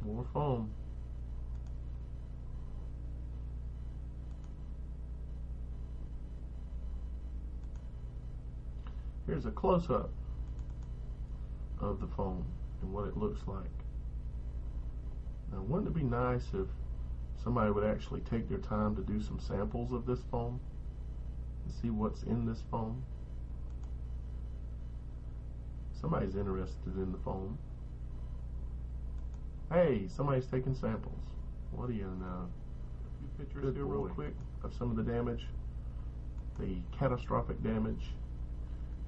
More 0.05 0.27
foam. 0.33 0.71
Here's 9.27 9.47
a 9.47 9.51
close-up 9.51 10.11
of 11.81 12.01
the 12.01 12.07
foam 12.07 12.45
and 12.83 12.93
what 12.93 13.09
it 13.09 13.17
looks 13.17 13.41
like. 13.47 13.65
Now, 15.51 15.63
wouldn't 15.63 15.89
it 15.89 15.95
be 15.95 16.03
nice 16.05 16.45
if 16.53 16.67
somebody 17.45 17.71
would 17.71 17.85
actually 17.85 18.21
take 18.23 18.49
their 18.49 18.59
time 18.59 18.97
to 18.97 19.03
do 19.03 19.21
some 19.21 19.39
samples 19.39 19.93
of 19.93 20.07
this 20.07 20.21
foam 20.31 20.59
and 21.65 21.75
see 21.75 21.91
what's 21.91 22.23
in 22.23 22.47
this 22.47 22.63
foam? 22.71 23.05
Somebody's 26.01 26.37
interested 26.37 26.97
in 26.97 27.13
the 27.13 27.19
foam. 27.19 27.59
Hey, 29.71 30.07
somebody's 30.09 30.47
taking 30.47 30.75
samples. 30.75 31.21
What 31.73 31.89
do 31.89 31.95
you 31.95 32.05
know? 32.21 32.49
A 32.49 33.19
few 33.19 33.45
pictures 33.45 33.65
Good 33.65 33.77
here, 33.77 33.85
real 33.85 34.09
quick, 34.09 34.35
of 34.63 34.75
some 34.75 34.91
of 34.91 34.97
the 34.97 35.03
damage, 35.03 35.47
the 36.59 36.77
catastrophic 36.97 37.63
damage 37.63 38.05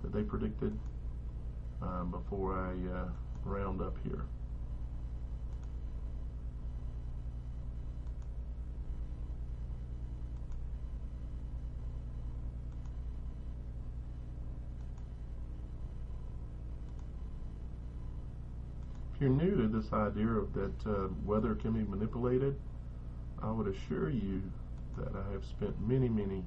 that 0.03 0.12
they 0.12 0.22
predicted 0.22 0.76
um, 1.82 2.11
before 2.11 2.59
I 2.59 2.99
uh, 2.99 3.09
round 3.45 3.80
up 3.80 3.97
here. 4.05 4.24
If 19.17 19.23
you're 19.23 19.31
new 19.31 19.57
to 19.57 19.67
this 19.67 19.91
idea 19.95 20.29
of 20.29 20.53
that 20.53 20.87
uh, 20.87 21.09
weather 21.25 21.55
can 21.55 21.73
be 21.73 21.83
manipulated, 21.85 22.55
I 23.43 23.51
would 23.51 23.67
assure 23.67 24.11
you 24.11 24.43
that 24.99 25.09
I 25.09 25.33
have 25.33 25.43
spent 25.43 25.75
many, 25.81 26.11
many 26.11 26.45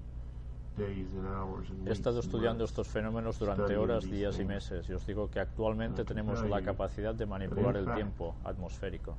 days 0.77 1.07
and 1.15 1.25
hours 1.25 1.67
and 1.71 1.87
He 1.87 1.91
estado 1.91 2.19
estudiando 2.19 2.63
estos 2.65 2.87
fenómenos 2.87 3.39
durante 3.39 3.63
studying 3.63 3.79
horas, 3.81 4.03
these 4.03 4.11
días 4.13 4.39
y 4.39 4.45
meses 4.45 4.87
y 4.87 4.93
os 4.93 5.03
digo 5.07 5.31
que 5.31 5.39
actualmente 5.39 6.05
tenemos 6.05 6.47
la 6.47 6.61
capacidad 6.61 7.15
de 7.15 7.25
manipular 7.25 7.75
el 7.75 7.91
tiempo 7.91 8.35
atmosférico. 8.43 9.17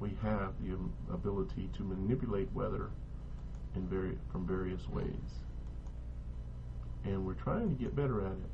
we 0.00 0.10
have 0.20 0.52
the 0.64 0.74
ability 1.14 1.70
to 1.76 1.84
manipulate 1.84 2.48
weather 2.52 2.90
in 3.76 3.86
vari- 3.86 4.18
from 4.32 4.44
various 4.44 4.88
ways. 4.88 5.44
And 7.04 7.24
we're 7.24 7.34
trying 7.34 7.76
to 7.76 7.80
get 7.80 7.94
better 7.94 8.22
at 8.22 8.32
it. 8.32 8.50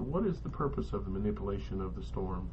So, 0.00 0.04
what 0.04 0.24
is 0.24 0.40
the 0.40 0.48
purpose 0.48 0.94
of 0.94 1.04
the 1.04 1.10
manipulation 1.10 1.82
of 1.82 1.94
the 1.94 2.02
storm? 2.02 2.48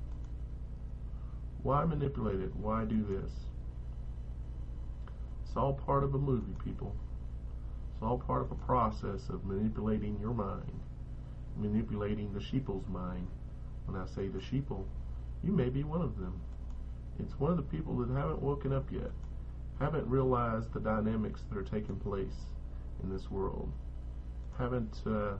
Why 1.63 1.85
manipulate 1.85 2.41
it? 2.41 2.53
Why 2.57 2.83
do 2.83 3.01
this? 3.05 3.31
It's 5.45 5.55
all 5.55 5.71
part 5.71 6.03
of 6.03 6.13
a 6.13 6.17
movie, 6.17 6.57
people. 6.65 6.93
It's 7.93 8.03
all 8.03 8.17
part 8.17 8.41
of 8.41 8.51
a 8.51 8.55
process 8.55 9.29
of 9.29 9.45
manipulating 9.45 10.19
your 10.19 10.33
mind, 10.33 10.77
manipulating 11.55 12.33
the 12.33 12.41
sheeple's 12.41 12.85
mind. 12.89 13.29
When 13.85 13.95
I 13.95 14.07
say 14.07 14.27
the 14.27 14.39
sheeple, 14.39 14.83
you 15.41 15.53
may 15.53 15.69
be 15.69 15.85
one 15.85 16.01
of 16.01 16.19
them. 16.19 16.41
It's 17.17 17.39
one 17.39 17.51
of 17.51 17.57
the 17.57 17.77
people 17.77 17.95
that 17.99 18.13
haven't 18.13 18.41
woken 18.41 18.73
up 18.73 18.91
yet, 18.91 19.11
haven't 19.79 20.09
realized 20.09 20.73
the 20.73 20.81
dynamics 20.81 21.43
that 21.47 21.57
are 21.57 21.63
taking 21.63 21.95
place 21.95 22.43
in 23.01 23.09
this 23.09 23.31
world, 23.31 23.71
haven't 24.57 24.99
uh, 25.05 25.37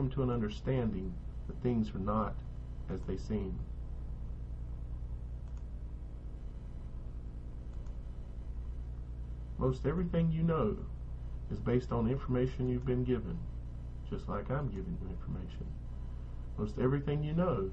come 0.00 0.08
to 0.08 0.22
an 0.22 0.30
understanding 0.30 1.12
that 1.46 1.62
things 1.62 1.94
are 1.94 1.98
not 1.98 2.32
as 2.90 3.02
they 3.02 3.18
seem. 3.18 3.54
Most 9.58 9.84
everything 9.84 10.32
you 10.32 10.42
know 10.42 10.74
is 11.52 11.58
based 11.58 11.92
on 11.92 12.08
information 12.10 12.66
you've 12.66 12.86
been 12.86 13.04
given, 13.04 13.38
just 14.08 14.26
like 14.26 14.50
I'm 14.50 14.68
giving 14.68 14.96
you 15.02 15.08
information. 15.10 15.66
Most 16.56 16.78
everything 16.78 17.22
you 17.22 17.34
know 17.34 17.70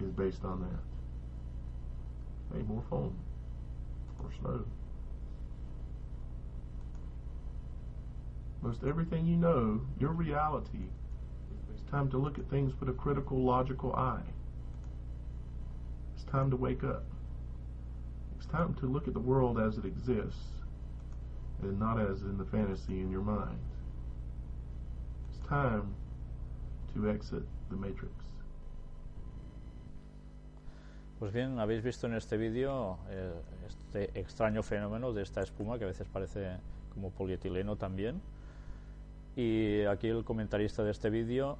is 0.00 0.12
based 0.12 0.44
on 0.44 0.60
that. 0.60 2.56
Hey, 2.56 2.62
more 2.62 2.84
foam. 2.88 3.18
More 4.20 4.30
snow. 4.40 4.64
Most 8.62 8.84
everything 8.86 9.26
you 9.26 9.36
know, 9.36 9.80
your 9.98 10.12
reality, 10.12 10.84
time 11.94 12.10
to 12.10 12.18
look 12.18 12.38
at 12.40 12.50
things 12.50 12.72
with 12.80 12.88
a 12.88 12.92
critical, 12.92 13.38
logical 13.38 13.94
eye. 13.94 14.28
It's 16.14 16.24
time 16.24 16.50
to 16.50 16.56
wake 16.56 16.82
up. 16.82 17.04
It's 18.36 18.46
time 18.46 18.74
to 18.80 18.86
look 18.86 19.06
at 19.06 19.14
the 19.14 19.24
world 19.32 19.60
as 19.60 19.78
it 19.78 19.84
exists 19.84 20.46
and 21.62 21.78
not 21.78 22.00
as 22.00 22.22
in 22.22 22.36
the 22.36 22.46
fantasy 22.46 22.98
in 23.00 23.12
your 23.12 23.22
mind. 23.22 23.60
It's 25.28 25.46
time 25.48 25.94
to 26.94 27.08
exit 27.08 27.44
the 27.70 27.76
matrix. 27.76 28.12
Pues 31.20 31.32
bien, 31.32 31.60
habéis 31.60 31.82
visto 31.84 32.08
en 32.08 32.14
este 32.14 32.36
vídeo 32.36 32.98
eh, 33.08 33.40
este 33.68 34.10
extraño 34.18 34.64
fenómeno 34.64 35.12
de 35.12 35.22
esta 35.22 35.42
espuma 35.42 35.78
que 35.78 35.84
a 35.84 35.86
veces 35.86 36.08
parece 36.08 36.58
como 36.92 37.10
polietileno 37.10 37.76
también. 37.76 38.20
Y 39.36 39.82
aquí 39.82 40.08
el 40.08 40.24
comentarista 40.24 40.84
de 40.84 40.92
este 40.92 41.10
vídeo, 41.10 41.58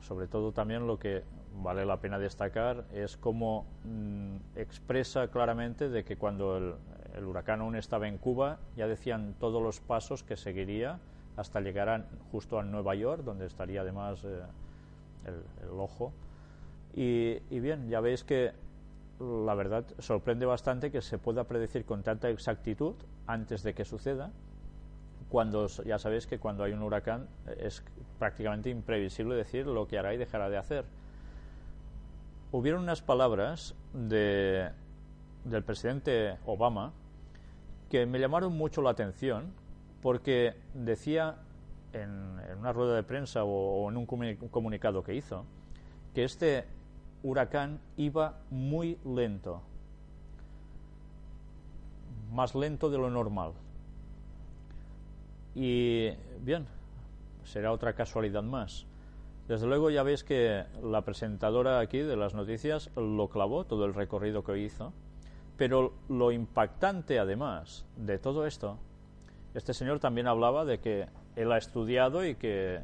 sobre 0.00 0.28
todo 0.28 0.52
también 0.52 0.86
lo 0.86 0.98
que 0.98 1.24
vale 1.62 1.84
la 1.84 2.00
pena 2.00 2.18
destacar 2.18 2.84
es 2.92 3.16
cómo 3.16 3.66
mm, 3.84 4.58
expresa 4.58 5.28
claramente 5.28 5.88
de 5.88 6.04
que 6.04 6.16
cuando 6.16 6.56
el, 6.56 7.24
huracán 7.24 7.60
aún 7.60 7.76
estaba 7.76 8.06
en 8.06 8.18
Cuba 8.18 8.58
ya 8.76 8.86
decían 8.86 9.34
todos 9.40 9.62
los 9.62 9.80
pasos 9.80 10.22
que 10.22 10.36
seguiría 10.36 10.98
hasta 11.36 11.60
llegar 11.60 11.88
a, 11.88 12.04
justo 12.30 12.58
a 12.58 12.62
Nueva 12.62 12.94
York, 12.94 13.22
donde 13.24 13.46
estaría 13.46 13.80
además 13.80 14.22
eh, 14.24 14.42
el, 15.26 15.70
ojo. 15.78 16.12
Y 16.94 17.40
bien, 17.60 17.90
ya 17.90 18.00
veis 18.00 18.24
que 18.24 18.52
la 19.20 19.54
verdad 19.54 19.84
sorprende 19.98 20.46
bastante 20.46 20.90
que 20.90 21.02
se 21.02 21.18
pueda 21.18 21.44
predecir 21.44 21.84
con 21.84 22.02
tanta 22.02 22.30
exactitud 22.30 22.94
antes 23.26 23.62
de 23.62 23.74
que 23.74 23.84
suceda 23.84 24.30
cuando 25.36 25.66
ya 25.66 25.98
sabéis 25.98 26.26
que 26.26 26.38
cuando 26.38 26.64
hay 26.64 26.72
un 26.72 26.80
huracán 26.80 27.28
es 27.58 27.84
prácticamente 28.18 28.70
imprevisible 28.70 29.34
decir 29.34 29.66
lo 29.66 29.86
que 29.86 29.98
hará 29.98 30.14
y 30.14 30.16
dejará 30.16 30.48
de 30.48 30.56
hacer. 30.56 30.86
Hubieron 32.52 32.84
unas 32.84 33.02
palabras 33.02 33.74
de, 33.92 34.70
del 35.44 35.62
presidente 35.62 36.38
Obama 36.46 36.94
que 37.90 38.06
me 38.06 38.18
llamaron 38.18 38.56
mucho 38.56 38.80
la 38.80 38.88
atención 38.88 39.52
porque 40.00 40.56
decía 40.72 41.36
en, 41.92 42.40
una 42.58 42.72
rueda 42.72 42.96
de 42.96 43.02
prensa 43.02 43.44
o 43.44 43.90
en 43.90 43.98
un 43.98 44.06
comunicado 44.06 45.04
que 45.04 45.16
hizo 45.16 45.44
que 46.14 46.24
este 46.24 46.64
huracán 47.22 47.78
iba 47.98 48.38
muy 48.48 48.98
lento, 49.04 49.60
más 52.32 52.54
lento 52.54 52.88
de 52.88 52.96
lo 52.96 53.10
normal. 53.10 53.52
Y 55.56 56.10
bien, 56.42 56.66
será 57.44 57.72
otra 57.72 57.94
casualidad 57.94 58.42
más. 58.42 58.84
Desde 59.48 59.66
luego 59.66 59.88
ya 59.88 60.02
veis 60.02 60.22
que 60.22 60.64
la 60.82 61.00
presentadora 61.00 61.78
aquí 61.78 61.98
de 61.98 62.14
las 62.14 62.34
noticias 62.34 62.90
lo 62.94 63.28
clavó, 63.28 63.64
todo 63.64 63.86
el 63.86 63.94
recorrido 63.94 64.44
que 64.44 64.58
hizo, 64.58 64.92
pero 65.56 65.94
lo 66.10 66.30
impactante 66.30 67.18
además 67.18 67.86
de 67.96 68.18
todo 68.18 68.46
esto, 68.46 68.76
este 69.54 69.72
señor 69.72 69.98
también 69.98 70.26
hablaba 70.26 70.66
de 70.66 70.78
que 70.78 71.06
él 71.36 71.50
ha 71.50 71.56
estudiado 71.56 72.26
y 72.26 72.34
que 72.34 72.80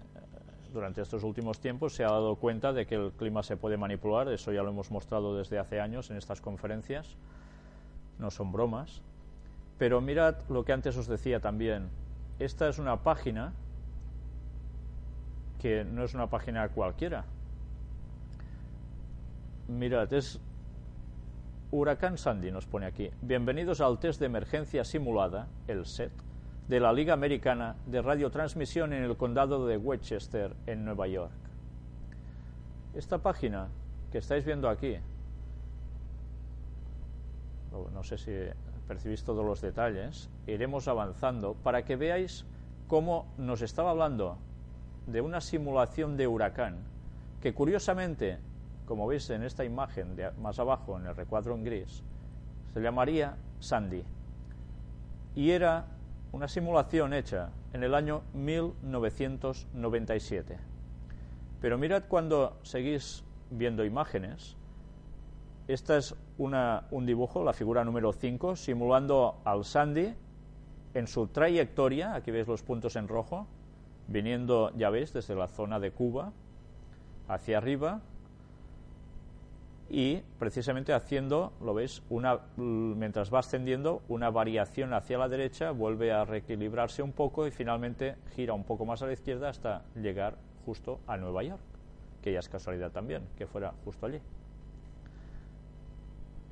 durante 0.72 1.02
estos 1.02 1.24
últimos 1.24 1.60
tiempos 1.60 1.94
se 1.94 2.04
ha 2.04 2.10
dado 2.10 2.36
cuenta 2.36 2.72
de 2.72 2.86
que 2.86 2.94
el 2.94 3.12
clima 3.12 3.42
se 3.42 3.58
puede 3.58 3.76
manipular, 3.76 4.28
eso 4.28 4.50
ya 4.50 4.62
lo 4.62 4.70
hemos 4.70 4.90
mostrado 4.90 5.36
desde 5.36 5.58
hace 5.58 5.78
años 5.78 6.10
en 6.10 6.16
estas 6.16 6.40
conferencias, 6.40 7.16
no 8.18 8.30
son 8.30 8.50
bromas. 8.50 9.02
Pero 9.76 10.00
mirad 10.00 10.36
lo 10.48 10.64
que 10.64 10.72
antes 10.72 10.96
os 10.96 11.08
decía 11.08 11.40
también, 11.40 11.90
esta 12.44 12.68
es 12.68 12.78
una 12.78 13.02
página 13.02 13.52
que 15.60 15.84
no 15.84 16.02
es 16.02 16.14
una 16.14 16.28
página 16.28 16.68
cualquiera. 16.68 17.24
Mirad, 19.68 20.12
es 20.12 20.40
Huracán 21.70 22.18
Sandy, 22.18 22.50
nos 22.50 22.66
pone 22.66 22.86
aquí. 22.86 23.10
Bienvenidos 23.22 23.80
al 23.80 24.00
test 24.00 24.18
de 24.18 24.26
emergencia 24.26 24.84
simulada, 24.84 25.46
el 25.68 25.86
SET, 25.86 26.12
de 26.66 26.80
la 26.80 26.92
Liga 26.92 27.14
Americana 27.14 27.76
de 27.86 28.02
Radiotransmisión 28.02 28.92
en 28.92 29.04
el 29.04 29.16
condado 29.16 29.66
de 29.66 29.76
Westchester, 29.76 30.56
en 30.66 30.84
Nueva 30.84 31.06
York. 31.06 31.32
Esta 32.94 33.18
página 33.18 33.68
que 34.10 34.18
estáis 34.18 34.44
viendo 34.44 34.68
aquí, 34.68 34.96
no 37.94 38.02
sé 38.02 38.18
si 38.18 38.32
percibís 38.92 39.24
todos 39.24 39.42
los 39.42 39.62
detalles, 39.62 40.28
iremos 40.46 40.86
avanzando 40.86 41.54
para 41.54 41.82
que 41.82 41.96
veáis 41.96 42.44
cómo 42.88 43.26
nos 43.38 43.62
estaba 43.62 43.90
hablando 43.90 44.36
de 45.06 45.22
una 45.22 45.40
simulación 45.40 46.18
de 46.18 46.26
huracán 46.26 46.76
que 47.40 47.54
curiosamente, 47.54 48.38
como 48.84 49.06
veis 49.06 49.30
en 49.30 49.44
esta 49.44 49.64
imagen 49.64 50.14
de 50.14 50.30
más 50.32 50.58
abajo 50.58 50.98
en 50.98 51.06
el 51.06 51.16
recuadro 51.16 51.54
en 51.54 51.64
gris, 51.64 52.02
se 52.74 52.82
llamaría 52.82 53.38
Sandy. 53.60 54.04
Y 55.34 55.52
era 55.52 55.86
una 56.32 56.46
simulación 56.46 57.14
hecha 57.14 57.48
en 57.72 57.84
el 57.84 57.94
año 57.94 58.20
1997. 58.34 60.58
Pero 61.62 61.78
mirad 61.78 62.02
cuando 62.08 62.58
seguís 62.62 63.24
viendo 63.50 63.86
imágenes, 63.86 64.58
esta 65.68 65.96
es 65.96 66.14
una, 66.38 66.86
un 66.90 67.06
dibujo, 67.06 67.44
la 67.44 67.52
figura 67.52 67.84
número 67.84 68.12
5, 68.12 68.56
simulando 68.56 69.40
al 69.44 69.64
Sandy 69.64 70.14
en 70.94 71.06
su 71.06 71.28
trayectoria, 71.28 72.14
aquí 72.14 72.30
veis 72.30 72.46
los 72.46 72.62
puntos 72.62 72.96
en 72.96 73.08
rojo, 73.08 73.46
viniendo, 74.08 74.72
ya 74.76 74.90
veis, 74.90 75.12
desde 75.12 75.34
la 75.34 75.48
zona 75.48 75.78
de 75.78 75.90
Cuba 75.92 76.32
hacia 77.28 77.58
arriba 77.58 78.00
y 79.88 80.22
precisamente 80.38 80.92
haciendo, 80.92 81.52
lo 81.60 81.74
veis, 81.74 82.02
una, 82.10 82.40
mientras 82.56 83.32
va 83.32 83.40
ascendiendo, 83.40 84.02
una 84.08 84.30
variación 84.30 84.92
hacia 84.94 85.18
la 85.18 85.28
derecha, 85.28 85.70
vuelve 85.70 86.12
a 86.12 86.24
reequilibrarse 86.24 87.02
un 87.02 87.12
poco 87.12 87.46
y 87.46 87.50
finalmente 87.50 88.16
gira 88.34 88.54
un 88.54 88.64
poco 88.64 88.84
más 88.84 89.02
a 89.02 89.06
la 89.06 89.12
izquierda 89.12 89.48
hasta 89.48 89.84
llegar 89.94 90.36
justo 90.64 91.00
a 91.06 91.16
Nueva 91.16 91.42
York, 91.42 91.62
que 92.22 92.32
ya 92.32 92.40
es 92.40 92.48
casualidad 92.48 92.90
también, 92.90 93.22
que 93.36 93.46
fuera 93.46 93.72
justo 93.84 94.06
allí. 94.06 94.20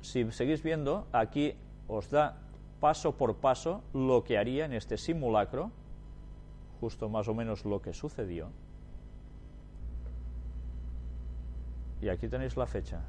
Si 0.01 0.31
seguís 0.31 0.63
viendo, 0.63 1.07
aquí 1.11 1.53
os 1.87 2.09
da 2.09 2.37
paso 2.79 3.13
por 3.13 3.37
paso 3.37 3.83
lo 3.93 4.23
que 4.23 4.37
haría 4.37 4.65
en 4.65 4.73
este 4.73 4.97
simulacro, 4.97 5.71
justo 6.79 7.09
más 7.09 7.27
o 7.27 7.33
menos 7.33 7.65
lo 7.65 7.81
que 7.81 7.93
sucedió. 7.93 8.49
Y 12.01 12.09
aquí 12.09 12.27
tenéis 12.27 12.57
la 12.57 12.65
fecha. 12.65 13.01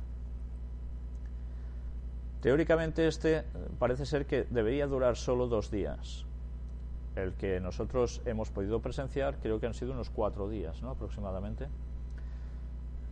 Teóricamente 2.42 3.08
este 3.08 3.44
parece 3.78 4.04
ser 4.04 4.26
que 4.26 4.44
debería 4.50 4.86
durar 4.86 5.16
solo 5.16 5.46
dos 5.46 5.70
días. 5.70 6.26
El 7.16 7.32
que 7.34 7.60
nosotros 7.60 8.20
hemos 8.26 8.50
podido 8.50 8.80
presenciar 8.80 9.36
creo 9.38 9.60
que 9.60 9.66
han 9.66 9.74
sido 9.74 9.92
unos 9.92 10.10
cuatro 10.10 10.48
días, 10.50 10.82
¿no? 10.82 10.90
Aproximadamente. 10.90 11.68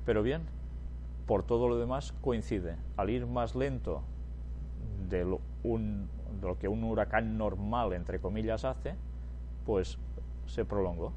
Pero 0.04 0.22
bien, 0.22 0.42
por 1.30 1.44
todo 1.44 1.68
lo 1.68 1.78
demás 1.78 2.12
coincide. 2.22 2.74
Al 2.96 3.08
ir 3.08 3.24
más 3.24 3.54
lento 3.54 4.02
de 5.08 5.24
lo, 5.24 5.38
que 6.58 6.66
un 6.66 6.82
huracán 6.82 7.38
normal, 7.38 7.92
entre 7.92 8.18
comillas, 8.18 8.64
hace, 8.64 8.96
pues 9.64 9.96
se 10.46 10.64
prolongó. 10.64 11.12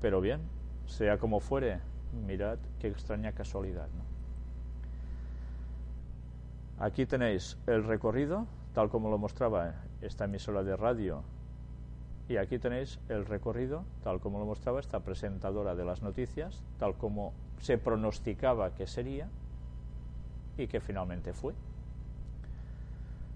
Pero 0.00 0.22
bien, 0.22 0.40
sea 0.86 1.18
como 1.18 1.40
fuere, 1.40 1.80
mirad 2.26 2.56
qué 2.80 2.88
extraña 2.88 3.32
casualidad. 3.32 3.88
¿no? 6.78 6.82
Aquí 6.82 7.04
tenéis 7.04 7.58
el 7.66 7.84
recorrido, 7.84 8.46
tal 8.72 8.88
como 8.88 9.10
lo 9.10 9.18
mostraba 9.18 9.74
esta 10.00 10.24
emisora 10.24 10.62
de 10.62 10.74
radio, 10.74 11.22
y 12.30 12.38
aquí 12.38 12.58
tenéis 12.58 12.98
el 13.10 13.26
recorrido, 13.26 13.84
tal 14.02 14.20
como 14.20 14.38
lo 14.38 14.46
mostraba 14.46 14.80
esta 14.80 15.00
presentadora 15.00 15.74
de 15.74 15.84
las 15.84 16.00
noticias, 16.00 16.62
tal 16.78 16.94
como 16.94 17.34
se 17.60 17.78
pronosticaba 17.78 18.74
que 18.74 18.86
sería 18.86 19.28
y 20.56 20.66
que 20.66 20.80
finalmente 20.80 21.32
fue. 21.32 21.54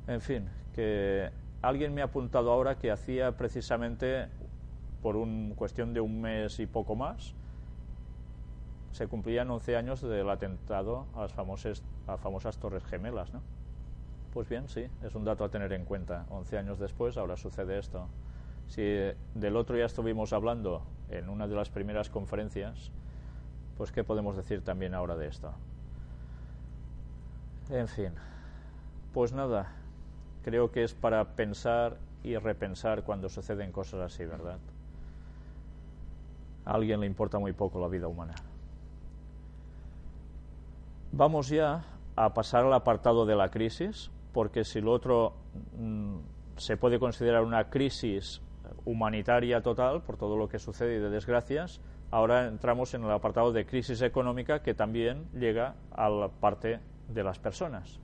En 0.06 0.20
fin, 0.20 0.48
que 0.74 1.30
alguien 1.60 1.94
me 1.94 2.02
ha 2.02 2.06
apuntado 2.06 2.50
ahora 2.50 2.76
que 2.76 2.90
hacía 2.90 3.36
precisamente 3.36 4.28
por 5.02 5.16
una 5.16 5.54
cuestión 5.54 5.92
de 5.92 6.00
un 6.00 6.20
mes 6.20 6.58
y 6.60 6.66
poco 6.66 6.94
más, 6.94 7.34
se 8.92 9.06
cumplían 9.06 9.50
11 9.50 9.76
años 9.76 10.00
del 10.02 10.28
atentado 10.28 11.06
a 11.14 11.22
las 11.22 11.32
famosas, 11.32 11.82
a 12.06 12.16
famosas 12.18 12.58
Torres 12.58 12.84
Gemelas, 12.84 13.32
¿no? 13.32 13.42
Pues 14.32 14.48
bien, 14.48 14.68
sí, 14.68 14.86
es 15.02 15.14
un 15.14 15.24
dato 15.24 15.44
a 15.44 15.50
tener 15.50 15.72
en 15.72 15.84
cuenta. 15.84 16.26
11 16.30 16.58
años 16.58 16.78
después, 16.78 17.16
ahora 17.16 17.36
sucede 17.36 17.78
esto. 17.78 18.08
Si 18.66 18.82
del 19.34 19.56
otro 19.56 19.76
ya 19.76 19.84
estuvimos 19.84 20.32
hablando 20.32 20.82
en 21.10 21.28
una 21.28 21.46
de 21.46 21.54
las 21.54 21.68
primeras 21.68 22.08
conferencias, 22.08 22.92
pues 23.82 23.90
qué 23.90 24.04
podemos 24.04 24.36
decir 24.36 24.62
también 24.62 24.94
ahora 24.94 25.16
de 25.16 25.26
esto. 25.26 25.52
En 27.68 27.88
fin, 27.88 28.12
Pues 29.12 29.32
nada, 29.32 29.72
creo 30.44 30.70
que 30.70 30.84
es 30.84 30.94
para 30.94 31.34
pensar 31.34 31.96
y 32.22 32.36
repensar 32.36 33.02
cuando 33.02 33.28
suceden 33.28 33.72
cosas 33.72 34.02
así, 34.02 34.24
¿verdad? 34.24 34.58
A 36.64 36.74
alguien 36.74 37.00
le 37.00 37.06
importa 37.06 37.40
muy 37.40 37.54
poco 37.54 37.80
la 37.80 37.88
vida 37.88 38.06
humana. 38.06 38.34
Vamos 41.10 41.48
ya 41.48 41.84
a 42.14 42.34
pasar 42.34 42.64
al 42.64 42.74
apartado 42.74 43.26
de 43.26 43.34
la 43.34 43.48
crisis, 43.48 44.12
porque 44.32 44.62
si 44.62 44.80
lo 44.80 44.92
otro 44.92 45.32
mm, 45.76 46.18
se 46.56 46.76
puede 46.76 47.00
considerar 47.00 47.42
una 47.42 47.68
crisis 47.68 48.40
humanitaria 48.84 49.60
total 49.60 50.02
por 50.02 50.18
todo 50.18 50.36
lo 50.36 50.48
que 50.48 50.60
sucede 50.60 50.98
y 50.98 51.00
de 51.00 51.10
desgracias, 51.10 51.80
ahora 52.12 52.46
entramos 52.46 52.92
en 52.94 53.02
el 53.02 53.10
apartado 53.10 53.52
de 53.52 53.66
crisis 53.66 54.02
económica 54.02 54.62
que 54.62 54.74
también 54.74 55.26
llega 55.32 55.74
a 55.90 56.08
la 56.10 56.28
parte 56.28 56.78
de 57.08 57.24
las 57.24 57.38
personas. 57.38 57.98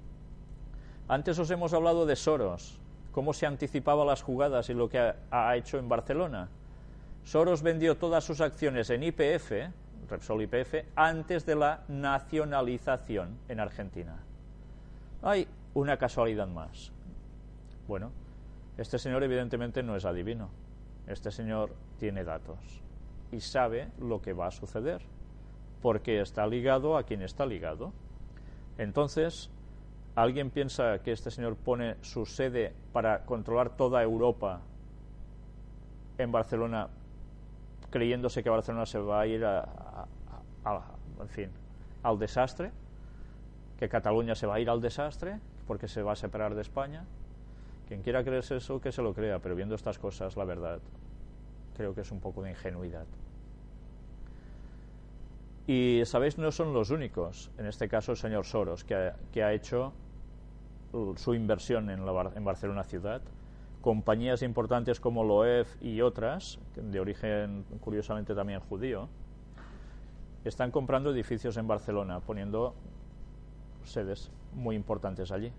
Antes 1.07 1.39
os 1.39 1.51
hemos 1.51 1.75
hablado 1.75 2.07
de 2.07 2.17
Soros, 2.17 2.81
cómo 3.13 3.35
se 3.35 3.47
anticipaba 3.47 4.07
las 4.07 4.23
jugadas 4.23 4.71
y 4.71 4.75
lo 4.75 4.89
que 4.89 5.15
ha, 5.31 5.57
hecho 5.57 5.79
en 5.79 5.91
Barcelona. 5.91 6.49
Soros 7.23 7.63
vendió 7.63 7.99
todas 7.99 8.25
sus 8.25 8.41
acciones 8.41 8.89
en 8.89 9.03
IPF, 9.03 9.53
Repsol 10.09 10.43
IPF, 10.43 10.87
antes 10.97 11.45
de 11.45 11.57
la 11.57 11.83
nacionalización 11.89 13.39
en 13.49 13.61
Argentina. 13.61 14.17
Hay 15.23 15.47
una 15.75 15.99
casualidad 15.99 16.49
más. 16.49 16.93
Bueno, 17.87 18.11
este 18.79 18.99
señor 18.99 19.23
evidentemente 19.23 19.83
no 19.83 19.97
es 19.97 20.07
adivino. 20.07 20.49
Este 21.07 21.31
señor 21.31 21.75
tiene 21.99 22.25
datos 22.25 22.88
y 23.33 23.41
sabe 23.41 23.89
lo 23.99 24.23
que 24.23 24.33
va 24.33 24.47
a 24.47 24.51
suceder, 24.51 25.03
porque 25.83 26.21
está 26.21 26.47
ligado 26.47 26.97
a 26.97 27.03
quien 27.03 27.23
está 27.23 27.47
ligado. 27.47 27.93
Entonces, 28.79 29.51
¿alguien 30.15 30.51
piensa 30.51 31.01
que 31.01 31.13
este 31.13 31.31
señor 31.31 31.57
pone 31.57 31.97
su 32.03 32.27
sede 32.27 32.73
para 32.93 33.25
controlar 33.25 33.71
toda 33.77 34.03
Europa 34.03 34.61
en 36.17 36.33
Barcelona, 36.33 36.89
creyéndose 37.91 38.43
que 38.43 38.51
Barcelona 38.51 38.87
se 38.87 38.99
va 38.99 39.21
a 39.21 39.27
ir 39.27 39.45
a, 39.45 40.07
en 41.21 41.29
fin, 41.29 41.51
al 42.03 42.19
desastre? 42.19 42.71
¿Que 43.79 43.89
Cataluña 43.89 44.35
se 44.35 44.47
va 44.47 44.57
a 44.57 44.61
ir 44.61 44.71
al 44.71 44.81
desastre 44.81 45.39
porque 45.67 45.87
se 45.87 46.03
va 46.03 46.13
a 46.13 46.17
separar 46.17 46.55
de 46.55 46.63
España? 46.63 47.05
Quien 47.87 48.03
quiera 48.03 48.25
creerse 48.25 48.57
eso, 48.57 48.81
que 48.81 48.93
se 48.93 49.03
lo 49.03 49.15
crea, 49.15 49.39
pero 49.39 49.55
viendo 49.55 49.75
estas 49.75 49.99
cosas, 49.99 50.37
la 50.37 50.45
verdad, 50.45 50.81
creo 51.79 51.95
que 51.95 52.03
es 52.03 52.11
un 52.11 52.21
poco 52.21 52.43
de 52.43 52.51
ingenuidad. 52.51 53.07
Y, 55.69 56.03
¿sabéis? 56.05 56.37
No 56.37 56.51
son 56.51 56.75
los 56.75 56.91
únicos, 56.91 57.51
en 57.57 57.67
este 57.67 57.89
caso 57.89 58.13
el 58.13 58.19
señor 58.19 58.45
Soros, 58.45 58.85
que 58.85 58.95
ha, 58.95 59.17
que 59.33 59.43
ha 59.45 59.53
hecho 59.53 59.93
su 61.17 61.35
inversión 61.35 61.89
en, 61.91 62.01
en 62.01 62.45
Barcelona 62.45 62.83
ciudad. 62.83 63.23
Compañías 63.81 64.43
importantes 64.43 64.99
como 64.99 65.23
Loef 65.23 65.81
y 65.81 66.01
otras, 66.01 66.59
de 66.75 66.99
origen 66.99 67.65
curiosamente 67.81 68.35
también 68.35 68.61
judío, 68.61 69.09
están 70.45 70.73
comprando 70.73 71.13
edificios 71.13 71.57
en 71.59 71.69
Barcelona, 71.69 72.21
poniendo 72.21 72.75
sedes 73.85 74.33
muy 74.53 74.75
importantes 74.75 75.31
allí. 75.31 75.53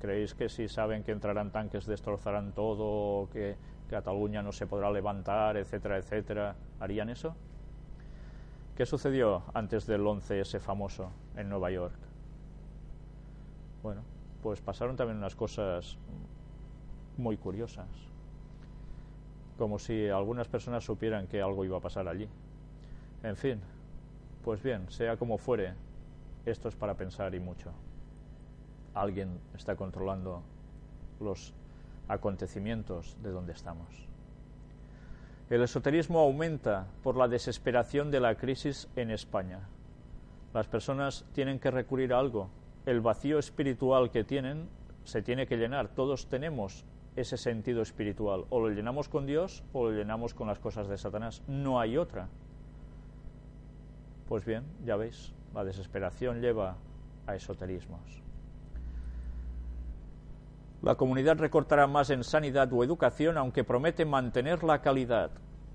¿Creéis 0.00 0.34
que 0.34 0.48
si 0.48 0.66
saben 0.66 1.04
que 1.04 1.12
entrarán 1.12 1.52
tanques 1.52 1.86
destrozarán 1.86 2.52
todo, 2.52 3.28
que 3.30 3.56
Cataluña 3.88 4.42
no 4.42 4.52
se 4.52 4.66
podrá 4.66 4.90
levantar, 4.90 5.56
etcétera, 5.56 5.98
etcétera, 5.98 6.56
harían 6.80 7.08
eso? 7.08 7.34
¿Qué 8.76 8.84
sucedió 8.84 9.42
antes 9.54 9.86
del 9.86 10.02
11S 10.02 10.60
famoso 10.60 11.10
en 11.36 11.48
Nueva 11.48 11.70
York? 11.70 11.96
Bueno, 13.82 14.02
pues 14.42 14.60
pasaron 14.60 14.96
también 14.96 15.18
unas 15.18 15.34
cosas 15.34 15.96
muy 17.16 17.36
curiosas, 17.36 17.88
como 19.56 19.78
si 19.78 20.08
algunas 20.08 20.48
personas 20.48 20.84
supieran 20.84 21.26
que 21.26 21.40
algo 21.40 21.64
iba 21.64 21.78
a 21.78 21.80
pasar 21.80 22.08
allí. 22.08 22.28
En 23.22 23.36
fin, 23.36 23.60
pues 24.44 24.62
bien, 24.62 24.90
sea 24.90 25.16
como 25.16 25.38
fuere, 25.38 25.74
esto 26.44 26.68
es 26.68 26.76
para 26.76 26.94
pensar 26.94 27.34
y 27.34 27.40
mucho 27.40 27.72
alguien 28.96 29.38
está 29.54 29.76
controlando 29.76 30.42
los 31.20 31.54
acontecimientos 32.08 33.16
de 33.22 33.30
donde 33.30 33.52
estamos. 33.52 34.06
El 35.48 35.62
esoterismo 35.62 36.18
aumenta 36.20 36.86
por 37.02 37.16
la 37.16 37.28
desesperación 37.28 38.10
de 38.10 38.20
la 38.20 38.34
crisis 38.34 38.88
en 38.96 39.10
España. 39.10 39.60
Las 40.52 40.66
personas 40.66 41.24
tienen 41.32 41.60
que 41.60 41.70
recurrir 41.70 42.12
a 42.12 42.18
algo. 42.18 42.50
El 42.84 43.00
vacío 43.00 43.38
espiritual 43.38 44.10
que 44.10 44.24
tienen 44.24 44.68
se 45.04 45.22
tiene 45.22 45.46
que 45.46 45.56
llenar. 45.56 45.88
Todos 45.88 46.26
tenemos 46.26 46.84
ese 47.14 47.36
sentido 47.36 47.82
espiritual. 47.82 48.44
O 48.50 48.60
lo 48.60 48.70
llenamos 48.70 49.08
con 49.08 49.24
Dios 49.24 49.62
o 49.72 49.84
lo 49.84 49.96
llenamos 49.96 50.34
con 50.34 50.48
las 50.48 50.58
cosas 50.58 50.88
de 50.88 50.98
Satanás. 50.98 51.42
No 51.46 51.78
hay 51.78 51.96
otra. 51.96 52.28
Pues 54.28 54.44
bien, 54.44 54.64
ya 54.84 54.96
veis, 54.96 55.32
la 55.54 55.64
desesperación 55.64 56.40
lleva 56.40 56.76
a 57.26 57.36
esoterismos. 57.36 58.25
La 60.82 60.94
comunidad 60.94 61.38
recortará 61.38 61.86
más 61.86 62.10
en 62.10 62.22
sanidad 62.22 62.72
o 62.72 62.84
educación, 62.84 63.38
aunque 63.38 63.64
promete 63.64 64.04
mantener 64.04 64.62
la 64.62 64.82
calidad. 64.82 65.30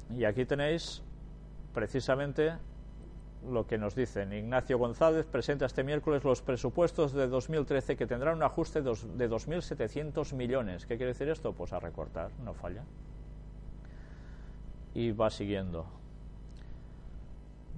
Y 0.09 0.25
aquí 0.25 0.45
tenéis 0.45 1.03
precisamente 1.73 2.53
lo 3.49 3.65
que 3.65 3.77
nos 3.77 3.95
dicen. 3.95 4.31
Ignacio 4.33 4.77
González 4.77 5.25
presenta 5.25 5.65
este 5.65 5.83
miércoles 5.83 6.23
los 6.23 6.41
presupuestos 6.41 7.13
de 7.13 7.27
2013 7.27 7.97
que 7.97 8.05
tendrán 8.05 8.37
un 8.37 8.43
ajuste 8.43 8.81
de 8.81 8.91
2.700 8.91 10.33
millones. 10.33 10.85
¿Qué 10.85 10.97
quiere 10.97 11.13
decir 11.13 11.29
esto? 11.29 11.53
Pues 11.53 11.73
a 11.73 11.79
recortar, 11.79 12.31
no 12.43 12.53
falla. 12.53 12.83
Y 14.93 15.11
va 15.11 15.29
siguiendo. 15.29 16.00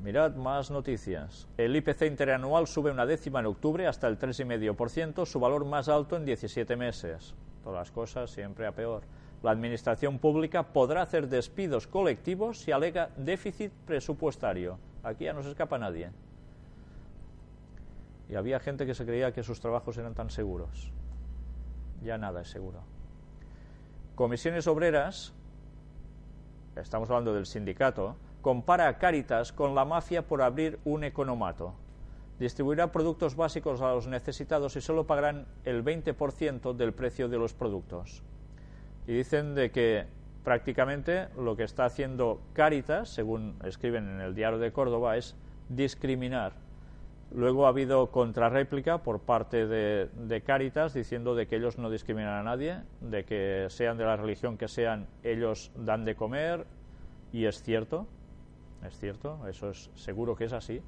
Mirad 0.04 0.36
más 0.36 0.70
noticias. 0.70 1.48
El 1.56 1.78
IPC 1.78 2.02
interanual 2.02 2.68
sube 2.68 2.92
una 2.92 3.06
décima 3.06 3.40
en 3.40 3.46
octubre 3.46 3.88
hasta 3.88 4.10
el 4.10 4.20
3,5%, 4.20 5.26
su 5.26 5.40
valor 5.40 5.64
más 5.64 5.88
alto 5.88 6.18
en 6.18 6.26
17 6.26 6.76
meses. 6.76 7.34
Todas 7.64 7.80
las 7.80 7.92
cosas 7.92 8.30
siempre 8.30 8.68
a 8.68 8.74
peor. 8.74 9.04
La 9.44 9.52
Administración 9.52 10.20
Pública 10.20 10.64
podrá 10.64 11.04
hacer 11.04 11.30
despidos 11.30 11.88
colectivos 11.88 12.60
si 12.60 12.74
alega 12.74 13.12
déficit 13.16 13.72
presupuestario. 13.88 14.78
Aquí 15.04 15.24
ya 15.24 15.32
no 15.32 15.42
se 15.42 15.52
escapa 15.52 15.78
nadie. 15.78 16.12
Y 18.28 18.36
había 18.36 18.60
gente 18.60 18.86
que 18.86 18.96
se 18.96 19.06
creía 19.06 19.32
que 19.32 19.42
sus 19.42 19.62
trabajos 19.62 19.98
eran 19.98 20.16
tan 20.16 20.30
seguros. 20.30 20.92
Ya 22.02 22.18
nada 22.18 22.42
es 22.42 22.50
seguro. 22.50 22.82
Comisiones 24.16 24.68
obreras, 24.68 25.34
estamos 26.76 27.10
hablando 27.10 27.34
del 27.34 27.46
sindicato, 27.46 28.18
compara 28.44 28.90
a 28.90 28.98
Caritas 29.00 29.54
con 29.54 29.74
la 29.74 29.86
mafia 29.86 30.28
por 30.28 30.42
abrir 30.44 30.78
un 30.84 31.06
economato. 31.06 31.74
Distribuirá 32.40 32.92
productos 32.92 33.38
básicos 33.38 33.82
a 33.82 33.94
los 33.94 34.06
necesitados 34.06 34.76
y 34.76 34.82
solo 34.82 35.08
pagarán 35.08 35.48
el 35.64 35.84
20% 35.84 36.74
del 36.74 36.94
precio 36.94 37.30
de 37.30 37.38
los 37.38 37.54
productos. 37.54 38.22
Y 39.08 39.14
dicen 39.14 39.56
de 39.56 39.72
que 39.72 40.06
prácticamente 40.44 41.30
lo 41.38 41.56
que 41.56 41.64
está 41.64 41.86
haciendo 41.86 42.42
Caritas, 42.52 43.08
según 43.08 43.56
escriben 43.64 44.10
en 44.10 44.20
el 44.20 44.36
Diario 44.36 44.60
de 44.60 44.74
Córdoba, 44.74 45.16
es 45.16 45.38
discriminar. 45.70 46.52
Luego 47.34 47.66
ha 47.66 47.70
habido 47.70 48.12
contrarréplica 48.12 49.04
por 49.04 49.22
parte 49.22 49.68
de, 49.68 50.10
de, 50.14 50.42
Caritas 50.42 50.94
diciendo 50.94 51.34
de 51.34 51.48
que 51.48 51.56
ellos 51.56 51.78
no 51.78 51.90
discriminan 51.90 52.34
a 52.34 52.44
nadie, 52.44 52.82
de 53.00 53.24
que 53.24 53.68
sean 53.70 53.98
de 53.98 54.04
la 54.04 54.18
religión 54.18 54.58
que 54.58 54.68
sean, 54.68 55.08
ellos 55.24 55.72
dan 55.78 56.04
de 56.04 56.16
comer, 56.16 56.66
y 57.32 57.46
es 57.46 57.64
cierto, 57.64 58.06
es 58.86 58.98
cierto, 58.98 59.48
eso 59.48 59.70
es 59.70 59.90
seguro 59.96 60.36
que 60.36 60.46
es 60.46 60.54
así. 60.54 60.82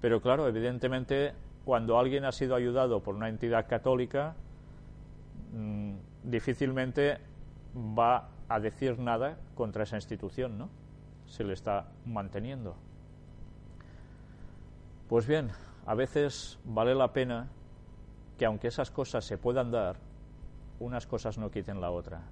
Pero 0.00 0.20
claro, 0.20 0.46
evidentemente, 0.48 1.32
cuando 1.64 1.98
alguien 1.98 2.24
ha 2.24 2.32
sido 2.32 2.54
ayudado 2.54 3.02
por 3.02 3.14
una 3.14 3.28
entidad 3.28 3.66
católica, 3.66 4.34
mmm, 5.52 5.94
difícilmente 6.22 7.18
va 7.76 8.28
a 8.48 8.60
decir 8.60 8.98
nada 8.98 9.38
contra 9.54 9.84
esa 9.84 9.96
institución, 9.96 10.58
¿no? 10.58 10.68
Se 11.26 11.44
le 11.44 11.52
está 11.52 11.88
manteniendo. 12.04 12.76
Pues 15.08 15.26
bien, 15.26 15.50
a 15.86 15.94
veces 15.94 16.58
vale 16.64 16.94
la 16.94 17.12
pena 17.12 17.48
que 18.38 18.46
aunque 18.46 18.68
esas 18.68 18.90
cosas 18.90 19.24
se 19.24 19.38
puedan 19.38 19.70
dar, 19.70 19.96
unas 20.78 21.06
cosas 21.06 21.38
no 21.38 21.50
quiten 21.50 21.80
la 21.80 21.90
otra. 21.90 22.22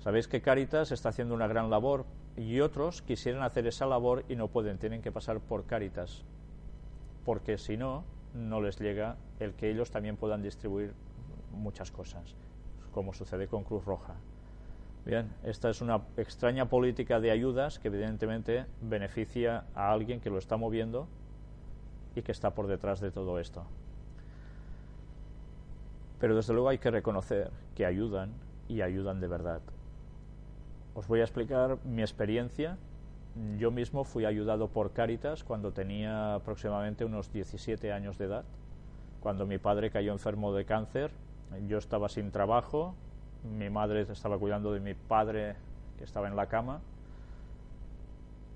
Sabéis 0.00 0.28
que 0.28 0.40
Caritas 0.40 0.92
está 0.92 1.10
haciendo 1.10 1.34
una 1.34 1.46
gran 1.46 1.68
labor 1.68 2.06
y 2.36 2.60
otros 2.60 3.02
quisieran 3.02 3.42
hacer 3.42 3.66
esa 3.66 3.86
labor 3.86 4.24
y 4.28 4.36
no 4.36 4.48
pueden, 4.48 4.78
tienen 4.78 5.02
que 5.02 5.12
pasar 5.12 5.40
por 5.40 5.64
Caritas, 5.64 6.24
porque 7.24 7.58
si 7.58 7.76
no, 7.76 8.04
no 8.34 8.60
les 8.60 8.78
llega 8.78 9.16
el 9.40 9.54
que 9.54 9.70
ellos 9.70 9.90
también 9.90 10.16
puedan 10.16 10.42
distribuir 10.42 10.92
muchas 11.52 11.90
cosas, 11.90 12.34
como 12.92 13.14
sucede 13.14 13.48
con 13.48 13.64
Cruz 13.64 13.84
Roja. 13.84 14.14
Bien, 15.06 15.32
esta 15.44 15.70
es 15.70 15.80
una 15.80 16.02
extraña 16.16 16.68
política 16.68 17.20
de 17.20 17.30
ayudas 17.30 17.78
que 17.78 17.88
evidentemente 17.88 18.66
beneficia 18.82 19.64
a 19.74 19.92
alguien 19.92 20.20
que 20.20 20.30
lo 20.30 20.38
está 20.38 20.56
moviendo 20.56 21.06
y 22.16 22.22
que 22.22 22.32
está 22.32 22.54
por 22.54 22.66
detrás 22.66 23.00
de 23.00 23.12
todo 23.12 23.38
esto. 23.38 23.64
Pero 26.18 26.34
desde 26.34 26.54
luego 26.54 26.68
hay 26.68 26.78
que 26.78 26.90
reconocer 26.90 27.50
que 27.76 27.86
ayudan 27.86 28.32
y 28.68 28.80
ayudan 28.80 29.20
de 29.20 29.28
verdad. 29.28 29.60
Os 30.96 31.06
voy 31.08 31.20
a 31.20 31.24
explicar 31.24 31.76
mi 31.84 32.00
experiencia. 32.00 32.78
Yo 33.58 33.70
mismo 33.70 34.04
fui 34.04 34.24
ayudado 34.24 34.68
por 34.68 34.92
Cáritas 34.92 35.44
cuando 35.44 35.70
tenía 35.70 36.36
aproximadamente 36.36 37.04
unos 37.04 37.30
17 37.30 37.92
años 37.92 38.16
de 38.16 38.24
edad. 38.24 38.46
Cuando 39.20 39.44
mi 39.44 39.58
padre 39.58 39.90
cayó 39.90 40.12
enfermo 40.12 40.54
de 40.54 40.64
cáncer, 40.64 41.10
yo 41.68 41.76
estaba 41.76 42.08
sin 42.08 42.30
trabajo, 42.30 42.94
mi 43.44 43.68
madre 43.68 44.00
estaba 44.10 44.38
cuidando 44.38 44.72
de 44.72 44.80
mi 44.80 44.94
padre 44.94 45.56
que 45.98 46.04
estaba 46.04 46.28
en 46.28 46.36
la 46.36 46.46
cama 46.46 46.80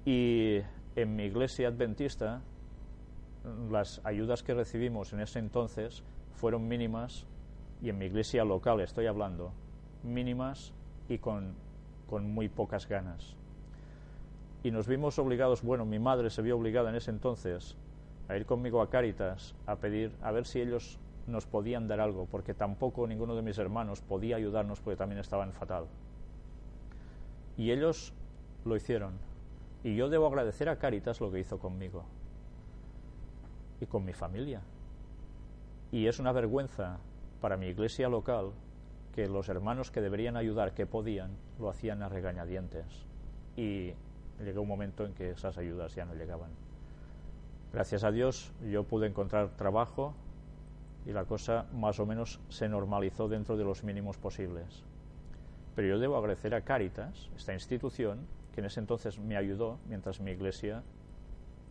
y 0.06 0.60
en 0.96 1.16
mi 1.16 1.24
iglesia 1.24 1.68
adventista 1.68 2.40
las 3.70 4.00
ayudas 4.02 4.42
que 4.42 4.54
recibimos 4.54 5.12
en 5.12 5.20
ese 5.20 5.40
entonces 5.40 6.02
fueron 6.32 6.68
mínimas 6.68 7.26
y 7.82 7.90
en 7.90 7.98
mi 7.98 8.06
iglesia 8.06 8.44
local 8.44 8.80
estoy 8.80 9.06
hablando, 9.06 9.52
mínimas 10.02 10.72
y 11.08 11.18
con, 11.18 11.54
con 12.10 12.28
muy 12.28 12.48
pocas 12.48 12.88
ganas. 12.88 13.36
Y 14.64 14.72
nos 14.72 14.88
vimos 14.88 15.18
obligados, 15.18 15.62
bueno, 15.62 15.86
mi 15.86 16.00
madre 16.00 16.28
se 16.28 16.42
vio 16.42 16.58
obligada 16.58 16.90
en 16.90 16.96
ese 16.96 17.12
entonces 17.12 17.76
a 18.28 18.36
ir 18.36 18.44
conmigo 18.44 18.82
a 18.82 18.90
Cáritas 18.90 19.54
a 19.66 19.76
pedir 19.76 20.12
a 20.20 20.32
ver 20.32 20.44
si 20.44 20.60
ellos 20.60 20.98
nos 21.26 21.46
podían 21.46 21.86
dar 21.86 22.00
algo, 22.00 22.26
porque 22.26 22.52
tampoco 22.52 23.06
ninguno 23.06 23.36
de 23.36 23.42
mis 23.42 23.58
hermanos 23.58 24.00
podía 24.00 24.36
ayudarnos 24.36 24.80
porque 24.80 24.96
también 24.96 25.20
estaban 25.20 25.52
fatal. 25.52 25.86
Y 27.56 27.70
ellos 27.70 28.12
lo 28.64 28.76
hicieron. 28.76 29.14
Y 29.84 29.94
yo 29.94 30.10
debo 30.10 30.26
agradecer 30.26 30.68
a 30.68 30.78
Cáritas 30.78 31.20
lo 31.20 31.30
que 31.30 31.38
hizo 31.38 31.58
conmigo 31.58 32.04
y 33.80 33.86
con 33.86 34.04
mi 34.04 34.12
familia. 34.12 34.62
Y 35.92 36.06
es 36.06 36.18
una 36.18 36.32
vergüenza 36.32 36.98
para 37.40 37.56
mi 37.56 37.66
iglesia 37.66 38.08
local 38.08 38.50
que 39.20 39.28
los 39.28 39.50
hermanos 39.50 39.90
que 39.90 40.00
deberían 40.00 40.38
ayudar, 40.38 40.72
que 40.72 40.86
podían, 40.86 41.32
lo 41.58 41.68
hacían 41.68 42.02
a 42.02 42.08
regañadientes. 42.08 42.86
Y 43.54 43.92
llegó 44.42 44.62
un 44.62 44.68
momento 44.68 45.04
en 45.04 45.12
que 45.12 45.32
esas 45.32 45.58
ayudas 45.58 45.94
ya 45.94 46.06
no 46.06 46.14
llegaban. 46.14 46.48
Gracias 47.70 48.02
a 48.02 48.12
Dios 48.12 48.50
yo 48.70 48.84
pude 48.84 49.08
encontrar 49.08 49.50
trabajo 49.58 50.14
y 51.04 51.12
la 51.12 51.26
cosa 51.26 51.66
más 51.74 52.00
o 52.00 52.06
menos 52.06 52.40
se 52.48 52.66
normalizó 52.70 53.28
dentro 53.28 53.58
de 53.58 53.64
los 53.64 53.84
mínimos 53.84 54.16
posibles. 54.16 54.84
Pero 55.76 55.88
yo 55.88 55.98
debo 55.98 56.16
agradecer 56.16 56.54
a 56.54 56.62
Cáritas, 56.62 57.28
esta 57.36 57.52
institución, 57.52 58.20
que 58.54 58.60
en 58.60 58.68
ese 58.68 58.80
entonces 58.80 59.18
me 59.18 59.36
ayudó 59.36 59.76
mientras 59.86 60.18
mi 60.18 60.30
iglesia 60.30 60.82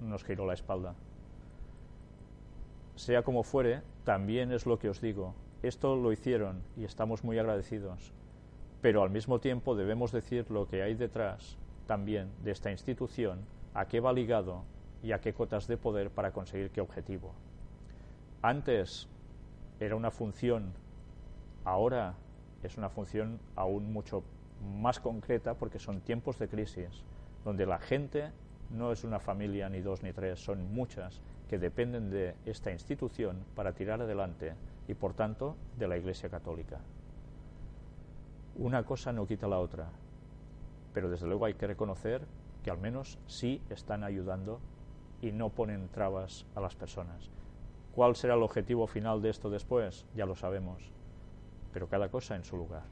nos 0.01 0.23
giró 0.23 0.45
la 0.45 0.53
espalda. 0.53 0.93
Sea 2.95 3.23
como 3.23 3.41
fuere, 3.41 3.81
también 4.03 4.51
es 4.51 4.67
lo 4.67 4.77
que 4.77 4.89
os 4.89 5.01
digo. 5.01 5.33
Esto 5.61 5.97
lo 5.97 6.13
hicieron 6.13 6.61
y 6.77 6.85
estamos 6.85 7.25
muy 7.25 7.37
agradecidos. 7.37 8.13
Pero 8.81 9.03
al 9.03 9.09
mismo 9.09 9.39
tiempo 9.39 9.75
debemos 9.75 10.13
decir 10.13 10.49
lo 10.49 10.67
que 10.67 10.81
hay 10.83 10.93
detrás 10.93 11.57
también 11.85 12.31
de 12.43 12.51
esta 12.51 12.71
institución, 12.71 13.39
a 13.73 13.87
qué 13.87 13.99
va 13.99 14.13
ligado 14.13 14.63
y 15.03 15.11
a 15.11 15.19
qué 15.19 15.33
cotas 15.33 15.67
de 15.67 15.75
poder 15.75 16.11
para 16.11 16.31
conseguir 16.31 16.69
qué 16.69 16.79
objetivo. 16.79 17.33
Antes 18.41 19.09
era 19.81 19.97
una 19.97 20.11
función, 20.11 20.71
ahora 21.65 22.13
es 22.63 22.77
una 22.77 22.89
función 22.89 23.39
aún 23.57 23.91
mucho 23.91 24.23
más 24.81 25.01
concreta 25.01 25.55
porque 25.55 25.79
son 25.79 25.99
tiempos 25.99 26.39
de 26.39 26.47
crisis, 26.47 27.03
donde 27.43 27.65
la 27.65 27.79
gente 27.79 28.31
no 28.69 28.93
es 28.93 29.03
una 29.03 29.19
familia 29.19 29.67
ni 29.67 29.81
dos 29.81 30.03
ni 30.03 30.13
tres, 30.13 30.39
son 30.39 30.73
muchas 30.73 31.21
que 31.49 31.57
dependen 31.57 32.11
de 32.11 32.35
esta 32.45 32.71
institución 32.71 33.43
para 33.55 33.73
tirar 33.73 34.01
adelante 34.01 34.53
y 34.89 34.95
por 34.95 35.13
tanto 35.13 35.55
de 35.77 35.87
la 35.87 35.97
Iglesia 35.97 36.29
Católica. 36.29 36.79
Una 38.55 38.83
cosa 38.83 39.13
no 39.13 39.27
quita 39.27 39.47
la 39.47 39.59
otra, 39.59 39.87
pero 40.95 41.11
desde 41.11 41.27
luego 41.27 41.45
hay 41.45 41.53
que 41.53 41.67
reconocer 41.67 42.25
que 42.63 42.71
al 42.71 42.79
menos 42.79 43.19
sí 43.27 43.61
están 43.69 44.03
ayudando 44.03 44.59
y 45.21 45.31
no 45.31 45.51
ponen 45.51 45.89
trabas 45.89 46.47
a 46.55 46.59
las 46.59 46.75
personas. 46.75 47.29
¿Cuál 47.93 48.15
será 48.15 48.33
el 48.33 48.41
objetivo 48.41 48.87
final 48.87 49.21
de 49.21 49.29
esto 49.29 49.51
después? 49.51 50.07
Ya 50.15 50.25
lo 50.25 50.35
sabemos, 50.35 50.81
pero 51.71 51.87
cada 51.87 52.09
cosa 52.09 52.35
en 52.35 52.43
su 52.43 52.57
lugar. 52.57 52.83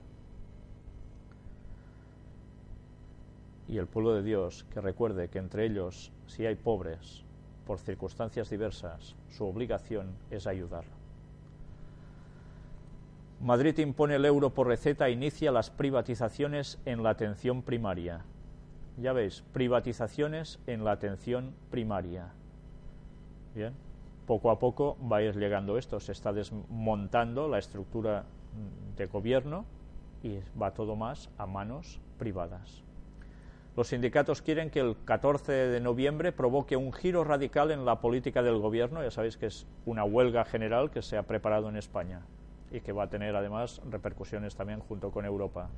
Y 3.68 3.80
el 3.80 3.88
pueblo 3.88 4.14
de 4.14 4.22
Dios 4.22 4.66
que 4.70 4.82
recuerde 4.82 5.30
que 5.30 5.40
entre 5.40 5.66
ellos, 5.66 6.12
si 6.28 6.46
hay 6.46 6.56
pobres, 6.56 7.26
por 7.66 7.80
circunstancias 7.80 8.52
diversas, 8.52 9.16
su 9.30 9.48
obligación 9.48 10.16
es 10.30 10.46
ayudar. 10.46 10.97
Madrid 13.40 13.78
impone 13.78 14.16
el 14.16 14.26
euro 14.26 14.50
por 14.50 14.66
receta 14.66 15.08
e 15.08 15.12
inicia 15.12 15.52
las 15.52 15.70
privatizaciones 15.70 16.80
en 16.86 17.04
la 17.04 17.12
atención 17.12 17.62
primaria. 17.62 18.26
Ya 18.98 19.14
veis, 19.14 19.44
privatizaciones 19.54 20.60
en 20.66 20.84
la 20.84 20.94
atención 20.94 21.54
primaria. 21.70 22.34
Bien, 23.54 23.74
poco 24.26 24.50
a 24.50 24.58
poco 24.58 24.98
va 25.08 25.18
a 25.18 25.22
ir 25.22 25.36
llegando 25.36 25.78
esto, 25.78 26.00
se 26.00 26.14
está 26.14 26.34
desmontando 26.34 27.48
la 27.48 27.60
estructura 27.60 28.26
de 28.96 29.06
gobierno 29.06 29.66
y 30.24 30.40
va 30.60 30.74
todo 30.74 30.96
más 30.96 31.30
a 31.38 31.46
manos 31.46 32.00
privadas. 32.18 32.82
Los 33.76 33.90
sindicatos 33.90 34.42
quieren 34.42 34.72
que 34.72 34.80
el 34.80 34.98
14 35.06 35.52
de 35.52 35.80
noviembre 35.80 36.32
provoque 36.32 36.76
un 36.76 36.92
giro 36.92 37.24
radical 37.24 37.70
en 37.70 37.86
la 37.86 38.02
política 38.02 38.42
del 38.42 38.58
gobierno. 38.58 39.04
Ya 39.04 39.12
sabéis 39.12 39.38
que 39.38 39.46
es 39.46 39.68
una 39.86 40.04
huelga 40.04 40.44
general 40.44 40.90
que 40.90 41.04
se 41.04 41.18
ha 41.18 41.24
preparado 41.28 41.70
en 41.70 41.76
España 41.76 42.24
y 42.72 42.82
que 42.82 42.92
va 42.92 43.04
a 43.04 43.10
tener 43.10 43.36
además 43.36 43.82
repercusiones 43.90 44.56
también 44.56 44.80
junto 44.80 45.12
con 45.12 45.26
Europa. 45.26 45.70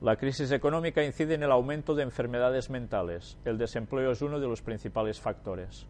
La 0.00 0.16
crisis 0.16 0.52
económica 0.52 1.02
incide 1.02 1.34
en 1.34 1.42
el 1.42 1.50
aumento 1.50 1.94
de 1.94 2.04
enfermedades 2.04 2.70
mentales. 2.70 3.36
El 3.44 3.58
desempleo 3.58 4.12
es 4.12 4.22
uno 4.22 4.38
de 4.38 4.46
los 4.46 4.62
principales 4.62 5.20
factores. 5.20 5.86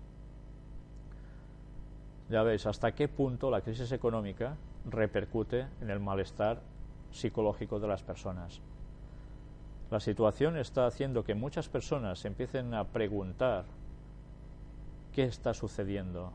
Ya 2.31 2.43
veis 2.43 2.67
hasta 2.67 2.93
qué 2.93 3.09
punto 3.09 3.51
la 3.51 3.61
crisis 3.61 3.93
económica 3.93 4.57
repercute 4.87 5.67
en 5.83 5.91
el 5.91 6.01
malestar 6.01 6.61
psicológico 7.11 7.81
de 7.81 7.89
las 7.89 8.03
personas. 8.03 8.61
La 9.91 10.01
situación 10.01 10.59
está 10.59 10.87
haciendo 10.87 11.25
que 11.25 11.35
muchas 11.35 11.69
personas 11.69 12.25
empiecen 12.25 12.75
a 12.75 12.85
preguntar 12.85 13.65
qué 15.13 15.25
está 15.25 15.55
sucediendo, 15.55 16.33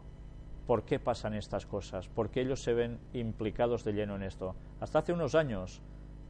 por 0.67 0.83
qué 0.83 0.99
pasan 0.99 1.33
estas 1.33 1.65
cosas, 1.65 2.07
por 2.07 2.29
qué 2.29 2.41
ellos 2.41 2.61
se 2.61 2.73
ven 2.73 2.99
implicados 3.13 3.83
de 3.83 3.93
lleno 3.93 4.15
en 4.15 4.23
esto. 4.23 4.55
Hasta 4.79 4.99
hace 4.99 5.13
unos 5.13 5.35
años 5.35 5.81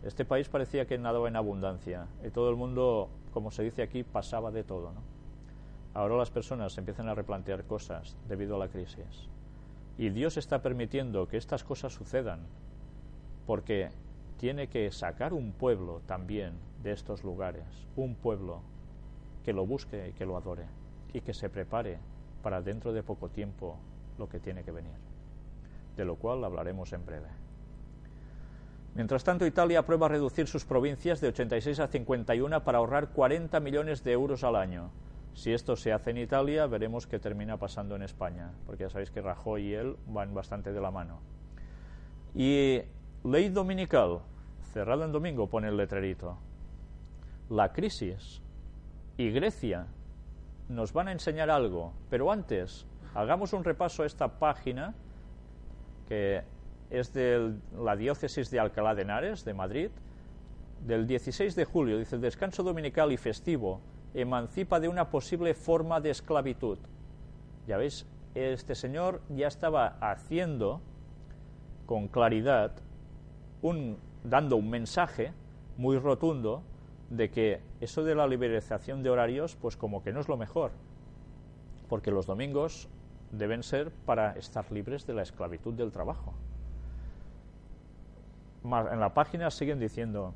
este 0.03 0.25
país 0.25 0.49
parecía 0.49 0.85
que 0.85 0.97
nadaba 0.97 1.27
en 1.27 1.35
abundancia 1.35 2.07
y 2.25 2.29
todo 2.29 2.49
el 2.49 2.55
mundo, 2.55 3.09
como 3.31 3.51
se 3.51 3.63
dice 3.63 3.83
aquí, 3.83 4.03
pasaba 4.03 4.51
de 4.51 4.63
todo. 4.63 4.91
Ahora 5.93 6.17
las 6.17 6.31
personas 6.31 6.77
empiezan 6.77 7.07
a 7.07 7.15
replantear 7.15 7.65
cosas 7.65 8.17
debido 8.27 8.55
a 8.55 8.59
la 8.59 8.67
crisis. 8.67 9.29
Y 9.97 10.09
Dios 10.09 10.37
está 10.37 10.61
permitiendo 10.61 11.27
que 11.27 11.37
estas 11.37 11.63
cosas 11.63 11.93
sucedan 11.93 12.39
porque 13.45 13.89
tiene 14.37 14.67
que 14.67 14.91
sacar 14.91 15.33
un 15.33 15.51
pueblo 15.51 16.01
también 16.07 16.53
de 16.81 16.91
estos 16.91 17.23
lugares, 17.23 17.63
un 17.95 18.15
pueblo 18.15 18.61
que 19.45 19.53
lo 19.53 19.65
busque 19.65 20.09
y 20.09 20.13
que 20.13 20.25
lo 20.25 20.35
adore 20.35 20.65
y 21.13 21.21
que 21.21 21.33
se 21.33 21.49
prepare 21.49 21.99
para 22.41 22.61
dentro 22.61 22.91
de 22.91 23.03
poco 23.03 23.29
tiempo 23.29 23.77
lo 24.17 24.27
que 24.27 24.39
tiene 24.39 24.63
que 24.63 24.71
venir, 24.71 24.95
de 25.95 26.05
lo 26.05 26.15
cual 26.15 26.43
hablaremos 26.43 26.91
en 26.93 27.05
breve. 27.05 27.29
Mientras 28.95 29.23
tanto, 29.23 29.45
Italia 29.45 29.79
aprueba 29.79 30.07
reducir 30.07 30.47
sus 30.47 30.65
provincias 30.65 31.19
de 31.19 31.29
86 31.29 31.79
a 31.79 31.87
51 31.87 32.63
para 32.63 32.77
ahorrar 32.77 33.09
40 33.09 33.59
millones 33.59 34.03
de 34.03 34.11
euros 34.11 34.43
al 34.43 34.55
año. 34.55 34.91
Si 35.33 35.51
esto 35.51 35.75
se 35.75 35.91
hace 35.91 36.11
en 36.11 36.17
Italia, 36.17 36.67
veremos 36.67 37.07
qué 37.07 37.17
termina 37.17 37.57
pasando 37.57 37.95
en 37.95 38.03
España, 38.03 38.51
porque 38.67 38.83
ya 38.83 38.89
sabéis 38.89 39.09
que 39.09 39.21
Rajoy 39.21 39.69
y 39.69 39.73
él 39.73 39.97
van 40.05 40.35
bastante 40.35 40.71
de 40.71 40.79
la 40.79 40.91
mano. 40.91 41.21
Y 42.35 42.81
ley 43.23 43.49
dominical, 43.49 44.19
cerrado 44.73 45.05
en 45.05 45.11
domingo, 45.11 45.49
pone 45.49 45.69
el 45.69 45.77
letrerito. 45.77 46.37
La 47.49 47.73
crisis 47.73 48.43
y 49.17 49.31
Grecia 49.31 49.87
nos 50.69 50.93
van 50.93 51.07
a 51.07 51.11
enseñar 51.11 51.49
algo, 51.49 51.93
pero 52.11 52.31
antes 52.31 52.85
hagamos 53.13 53.53
un 53.53 53.63
repaso 53.63 54.03
a 54.03 54.05
esta 54.05 54.39
página 54.39 54.93
que 56.07 56.43
es 56.89 57.13
de 57.13 57.53
la 57.77 57.95
diócesis 57.95 58.49
de 58.51 58.59
Alcalá 58.59 58.93
de 58.95 59.03
Henares, 59.03 59.45
de 59.45 59.53
Madrid, 59.53 59.89
del 60.85 61.07
16 61.07 61.55
de 61.55 61.65
julio. 61.65 61.97
Dice, 61.97 62.17
descanso 62.17 62.63
dominical 62.63 63.11
y 63.11 63.17
festivo 63.17 63.81
emancipa 64.13 64.79
de 64.79 64.89
una 64.89 65.09
posible 65.09 65.53
forma 65.53 65.99
de 66.01 66.11
esclavitud. 66.11 66.77
Ya 67.67 67.77
veis, 67.77 68.05
este 68.35 68.75
señor 68.75 69.21
ya 69.29 69.47
estaba 69.47 69.97
haciendo 70.01 70.81
con 71.85 72.07
claridad 72.07 72.73
un 73.61 73.97
dando 74.23 74.55
un 74.55 74.69
mensaje 74.69 75.33
muy 75.77 75.97
rotundo 75.97 76.63
de 77.09 77.29
que 77.29 77.61
eso 77.81 78.03
de 78.03 78.15
la 78.15 78.27
liberalización 78.27 79.03
de 79.03 79.09
horarios, 79.09 79.55
pues 79.55 79.75
como 79.77 80.01
que 80.01 80.13
no 80.13 80.19
es 80.19 80.27
lo 80.27 80.37
mejor, 80.37 80.71
porque 81.89 82.11
los 82.11 82.25
domingos 82.25 82.89
deben 83.33 83.63
ser 83.63 83.91
para 84.05 84.33
estar 84.33 84.71
libres 84.71 85.05
de 85.07 85.13
la 85.13 85.23
esclavitud 85.23 85.73
del 85.73 85.91
trabajo. 85.91 86.33
en 88.63 88.99
la 88.99 89.13
página 89.13 89.51
siguen 89.51 89.79
diciendo, 89.79 90.33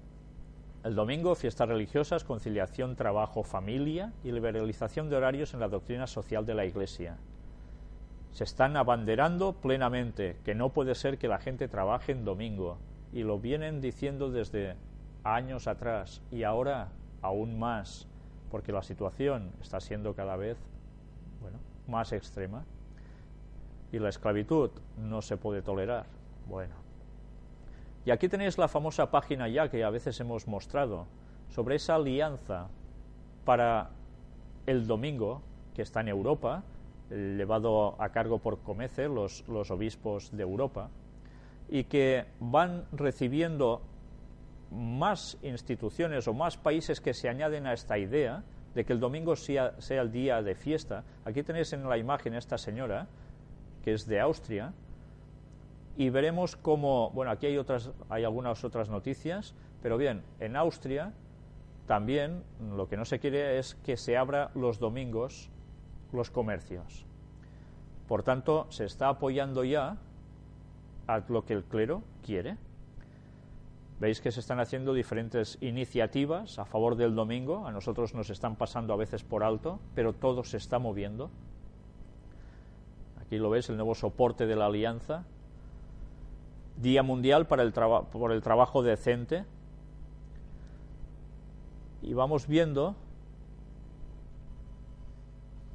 el 0.83 0.95
domingo, 0.95 1.35
fiestas 1.35 1.69
religiosas, 1.69 2.23
conciliación, 2.23 2.95
trabajo, 2.95 3.43
familia 3.43 4.13
y 4.23 4.31
liberalización 4.31 5.09
de 5.09 5.15
horarios 5.15 5.53
en 5.53 5.59
la 5.59 5.69
doctrina 5.69 6.07
social 6.07 6.45
de 6.45 6.55
la 6.55 6.65
Iglesia. 6.65 7.17
Se 8.31 8.43
están 8.43 8.75
abanderando 8.75 9.53
plenamente 9.53 10.37
que 10.43 10.55
no 10.55 10.69
puede 10.69 10.95
ser 10.95 11.17
que 11.17 11.27
la 11.27 11.39
gente 11.39 11.67
trabaje 11.67 12.11
en 12.11 12.25
domingo 12.25 12.77
y 13.13 13.23
lo 13.23 13.39
vienen 13.39 13.79
diciendo 13.79 14.29
desde 14.29 14.75
años 15.23 15.67
atrás 15.67 16.21
y 16.31 16.43
ahora 16.43 16.89
aún 17.21 17.57
más 17.57 18.07
porque 18.51 18.71
la 18.71 18.83
situación 18.83 19.51
está 19.61 19.79
siendo 19.79 20.13
cada 20.13 20.35
vez 20.35 20.57
bueno, 21.41 21.57
más 21.87 22.11
extrema 22.11 22.63
y 23.91 23.99
la 23.99 24.09
esclavitud 24.09 24.71
no 24.97 25.21
se 25.21 25.37
puede 25.37 25.61
tolerar. 25.61 26.05
Bueno, 26.47 26.75
y 28.07 28.11
aquí 28.11 28.29
tenéis 28.29 28.57
la 28.57 28.69
famosa 28.69 29.11
página 29.11 29.49
ya 29.49 29.67
que 29.69 29.83
a 29.83 29.89
veces 29.89 30.17
hemos 30.21 30.47
mostrado 30.47 31.07
sobre 31.49 31.75
esa 31.75 31.95
alianza 31.95 32.69
para 33.43 33.89
el 34.65 34.87
domingo 34.87 35.41
que 35.75 35.81
está 35.81 35.99
en 36.01 36.07
Europa, 36.07 36.63
llevado 37.09 38.01
a 38.01 38.09
cargo 38.09 38.39
por 38.39 38.59
Comece, 38.59 39.09
los, 39.09 39.45
los 39.49 39.71
obispos 39.71 40.31
de 40.31 40.43
Europa, 40.43 40.89
y 41.69 41.83
que 41.83 42.25
van 42.39 42.85
recibiendo 42.93 43.81
más 44.71 45.37
instituciones 45.41 46.27
o 46.29 46.33
más 46.33 46.55
países 46.55 47.01
que 47.01 47.13
se 47.13 47.27
añaden 47.27 47.67
a 47.67 47.73
esta 47.73 47.97
idea 47.97 48.43
de 48.73 48.85
que 48.85 48.93
el 48.93 49.01
domingo 49.01 49.35
sea, 49.35 49.73
sea 49.79 50.01
el 50.01 50.11
día 50.11 50.41
de 50.41 50.55
fiesta. 50.55 51.03
Aquí 51.25 51.43
tenéis 51.43 51.73
en 51.73 51.87
la 51.87 51.97
imagen 51.97 52.35
a 52.35 52.37
esta 52.37 52.57
señora, 52.57 53.07
que 53.87 53.93
es 53.93 54.05
de 54.05 54.19
Austria, 54.19 54.73
y 55.95 56.09
veremos 56.09 56.57
cómo, 56.57 57.09
bueno, 57.11 57.31
aquí 57.31 57.45
hay 57.45 57.57
otras, 57.57 57.89
hay 58.09 58.25
algunas 58.25 58.65
otras 58.65 58.89
noticias, 58.89 59.55
pero 59.81 59.97
bien, 59.97 60.23
en 60.41 60.57
Austria 60.57 61.13
también 61.85 62.43
lo 62.75 62.89
que 62.89 62.97
no 62.97 63.05
se 63.05 63.19
quiere 63.19 63.59
es 63.59 63.75
que 63.85 63.95
se 63.95 64.17
abra 64.17 64.51
los 64.55 64.79
domingos 64.79 65.49
los 66.11 66.29
comercios. 66.29 67.05
Por 68.09 68.23
tanto, 68.23 68.67
se 68.71 68.83
está 68.83 69.07
apoyando 69.07 69.63
ya 69.63 69.95
a 71.07 71.23
lo 71.29 71.45
que 71.45 71.53
el 71.53 71.63
clero 71.63 72.03
quiere. 72.25 72.57
Veis 74.01 74.19
que 74.19 74.33
se 74.33 74.41
están 74.41 74.59
haciendo 74.59 74.93
diferentes 74.93 75.57
iniciativas 75.61 76.59
a 76.59 76.65
favor 76.65 76.97
del 76.97 77.15
domingo. 77.15 77.65
A 77.65 77.71
nosotros 77.71 78.13
nos 78.13 78.29
están 78.31 78.57
pasando 78.57 78.91
a 78.91 78.97
veces 78.97 79.23
por 79.23 79.45
alto, 79.45 79.79
pero 79.95 80.11
todo 80.11 80.43
se 80.43 80.57
está 80.57 80.77
moviendo. 80.77 81.31
Aquí 83.27 83.37
lo 83.37 83.49
veis, 83.49 83.67
el 83.67 83.75
nuevo 83.75 83.93
soporte 83.93 84.45
de 84.45 84.55
la 84.55 84.67
alianza. 84.67 85.25
Día 86.77 87.03
Mundial 87.03 87.45
para 87.45 87.63
el 87.63 87.73
por 87.73 88.31
el 88.31 88.41
Trabajo 88.41 88.83
Decente. 88.83 89.43
Y 92.01 92.13
vamos 92.13 92.47
viendo 92.47 92.95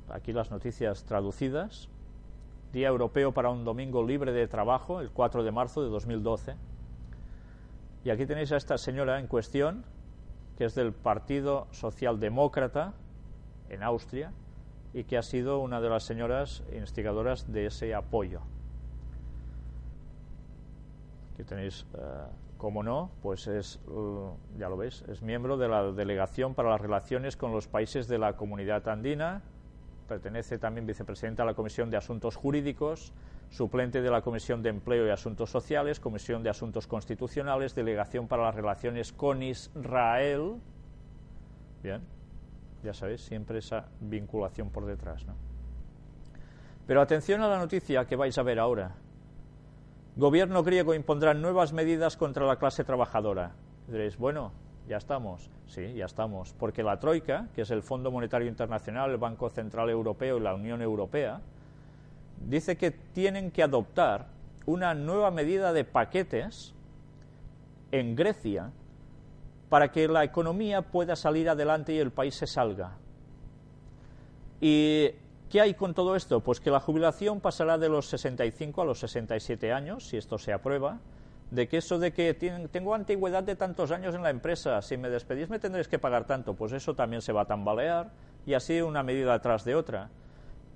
aquí 0.08 0.32
las 0.32 0.50
noticias 0.50 1.04
traducidas. 1.04 1.90
Día 2.72 2.88
Europeo 2.88 3.32
para 3.32 3.50
un 3.50 3.66
Domingo 3.66 4.02
Libre 4.02 4.32
de 4.32 4.48
Trabajo, 4.48 5.02
el 5.02 5.10
4 5.10 5.44
de 5.44 5.52
marzo 5.52 5.82
de 5.82 5.90
2012. 5.90 6.56
Y 8.02 8.08
aquí 8.08 8.24
tenéis 8.24 8.50
a 8.52 8.56
esta 8.56 8.78
señora 8.78 9.20
en 9.20 9.26
cuestión, 9.26 9.84
que 10.56 10.64
es 10.64 10.74
del 10.74 10.94
Partido 10.94 11.66
Socialdemócrata 11.70 12.94
en 13.68 13.82
Austria 13.82 14.32
y 14.94 15.04
que 15.04 15.16
ha 15.16 15.22
sido 15.22 15.58
una 15.60 15.80
de 15.80 15.88
las 15.88 16.04
señoras 16.04 16.62
instigadoras 16.76 17.50
de 17.52 17.66
ese 17.66 17.94
apoyo. 17.94 18.40
Aquí 21.32 21.44
tenéis, 21.44 21.86
eh, 21.94 21.98
como 22.58 22.82
no, 22.82 23.10
pues 23.22 23.46
es, 23.46 23.80
eh, 23.88 24.30
ya 24.58 24.68
lo 24.68 24.76
veis, 24.76 25.02
es 25.08 25.22
miembro 25.22 25.56
de 25.56 25.68
la 25.68 25.92
Delegación 25.92 26.54
para 26.54 26.70
las 26.70 26.80
Relaciones 26.80 27.36
con 27.36 27.52
los 27.52 27.68
Países 27.68 28.06
de 28.06 28.18
la 28.18 28.36
Comunidad 28.36 28.86
Andina, 28.88 29.42
pertenece 30.08 30.58
también 30.58 30.86
vicepresidenta 30.86 31.42
a 31.42 31.46
la 31.46 31.54
Comisión 31.54 31.90
de 31.90 31.96
Asuntos 31.96 32.36
Jurídicos, 32.36 33.14
suplente 33.48 34.02
de 34.02 34.10
la 34.10 34.20
Comisión 34.20 34.62
de 34.62 34.68
Empleo 34.68 35.06
y 35.06 35.10
Asuntos 35.10 35.50
Sociales, 35.50 36.00
Comisión 36.00 36.42
de 36.42 36.50
Asuntos 36.50 36.86
Constitucionales, 36.86 37.74
Delegación 37.74 38.28
para 38.28 38.42
las 38.44 38.54
Relaciones 38.54 39.12
con 39.12 39.42
Israel. 39.42 40.56
Bien, 41.82 42.02
ya 42.82 42.94
sabéis, 42.94 43.22
siempre 43.22 43.58
esa 43.58 43.86
vinculación 44.00 44.70
por 44.70 44.86
detrás. 44.86 45.24
¿no? 45.26 45.34
Pero 46.86 47.00
atención 47.00 47.42
a 47.42 47.48
la 47.48 47.58
noticia 47.58 48.04
que 48.06 48.16
vais 48.16 48.36
a 48.36 48.42
ver 48.42 48.58
ahora. 48.58 48.92
Gobierno 50.16 50.62
griego 50.62 50.94
impondrá 50.94 51.32
nuevas 51.32 51.72
medidas 51.72 52.16
contra 52.16 52.46
la 52.46 52.56
clase 52.56 52.84
trabajadora. 52.84 53.52
Diréis, 53.88 54.18
bueno, 54.18 54.52
ya 54.88 54.98
estamos. 54.98 55.50
Sí, 55.66 55.94
ya 55.94 56.06
estamos. 56.06 56.54
Porque 56.58 56.82
la 56.82 56.98
Troika, 56.98 57.48
que 57.54 57.62
es 57.62 57.70
el 57.70 57.82
Fondo 57.82 58.10
Monetario 58.10 58.48
Internacional, 58.48 59.10
el 59.10 59.16
Banco 59.16 59.48
Central 59.48 59.88
Europeo 59.88 60.36
y 60.36 60.40
la 60.40 60.54
Unión 60.54 60.82
Europea, 60.82 61.40
dice 62.46 62.76
que 62.76 62.90
tienen 62.90 63.50
que 63.50 63.62
adoptar 63.62 64.26
una 64.66 64.94
nueva 64.94 65.30
medida 65.30 65.72
de 65.72 65.84
paquetes 65.84 66.74
en 67.90 68.16
Grecia 68.16 68.70
para 69.72 69.90
que 69.90 70.06
la 70.06 70.22
economía 70.22 70.82
pueda 70.82 71.16
salir 71.16 71.48
adelante 71.48 71.94
y 71.94 71.98
el 71.98 72.10
país 72.10 72.34
se 72.34 72.46
salga. 72.46 72.92
¿Y 74.60 75.08
qué 75.48 75.62
hay 75.62 75.72
con 75.72 75.94
todo 75.94 76.14
esto? 76.14 76.40
Pues 76.40 76.60
que 76.60 76.70
la 76.70 76.78
jubilación 76.78 77.40
pasará 77.40 77.78
de 77.78 77.88
los 77.88 78.04
65 78.10 78.82
a 78.82 78.84
los 78.84 78.98
67 78.98 79.72
años, 79.72 80.06
si 80.06 80.18
esto 80.18 80.36
se 80.36 80.52
aprueba, 80.52 80.98
de 81.50 81.68
que 81.68 81.78
eso 81.78 81.98
de 81.98 82.12
que 82.12 82.34
tengo 82.70 82.94
antigüedad 82.94 83.42
de 83.44 83.56
tantos 83.56 83.92
años 83.92 84.14
en 84.14 84.22
la 84.22 84.28
empresa, 84.28 84.82
si 84.82 84.98
me 84.98 85.08
despedís 85.08 85.48
me 85.48 85.58
tendréis 85.58 85.88
que 85.88 85.98
pagar 85.98 86.26
tanto, 86.26 86.52
pues 86.52 86.72
eso 86.72 86.94
también 86.94 87.22
se 87.22 87.32
va 87.32 87.40
a 87.40 87.46
tambalear 87.46 88.10
y 88.44 88.52
así 88.52 88.82
una 88.82 89.02
medida 89.02 89.40
tras 89.40 89.64
de 89.64 89.74
otra. 89.74 90.10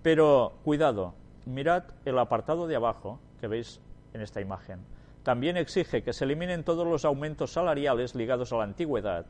Pero 0.03 0.55
cuidado, 0.65 1.13
mirad 1.45 1.85
el 2.07 2.19
apartado 2.19 2.67
de 2.67 2.77
abajo 2.77 3.21
que 3.43 3.47
veis 3.47 3.79
en 4.15 4.23
esta 4.23 4.41
imagen. 4.41 4.96
También 5.27 5.57
exige 5.57 6.05
que 6.05 6.13
se 6.13 6.25
eliminen 6.25 6.63
todos 6.63 6.87
los 6.87 7.05
aumentos 7.05 7.51
salariales 7.51 8.15
ligados 8.15 8.53
a 8.53 8.59
la 8.59 8.63
antigüedad, 8.63 9.27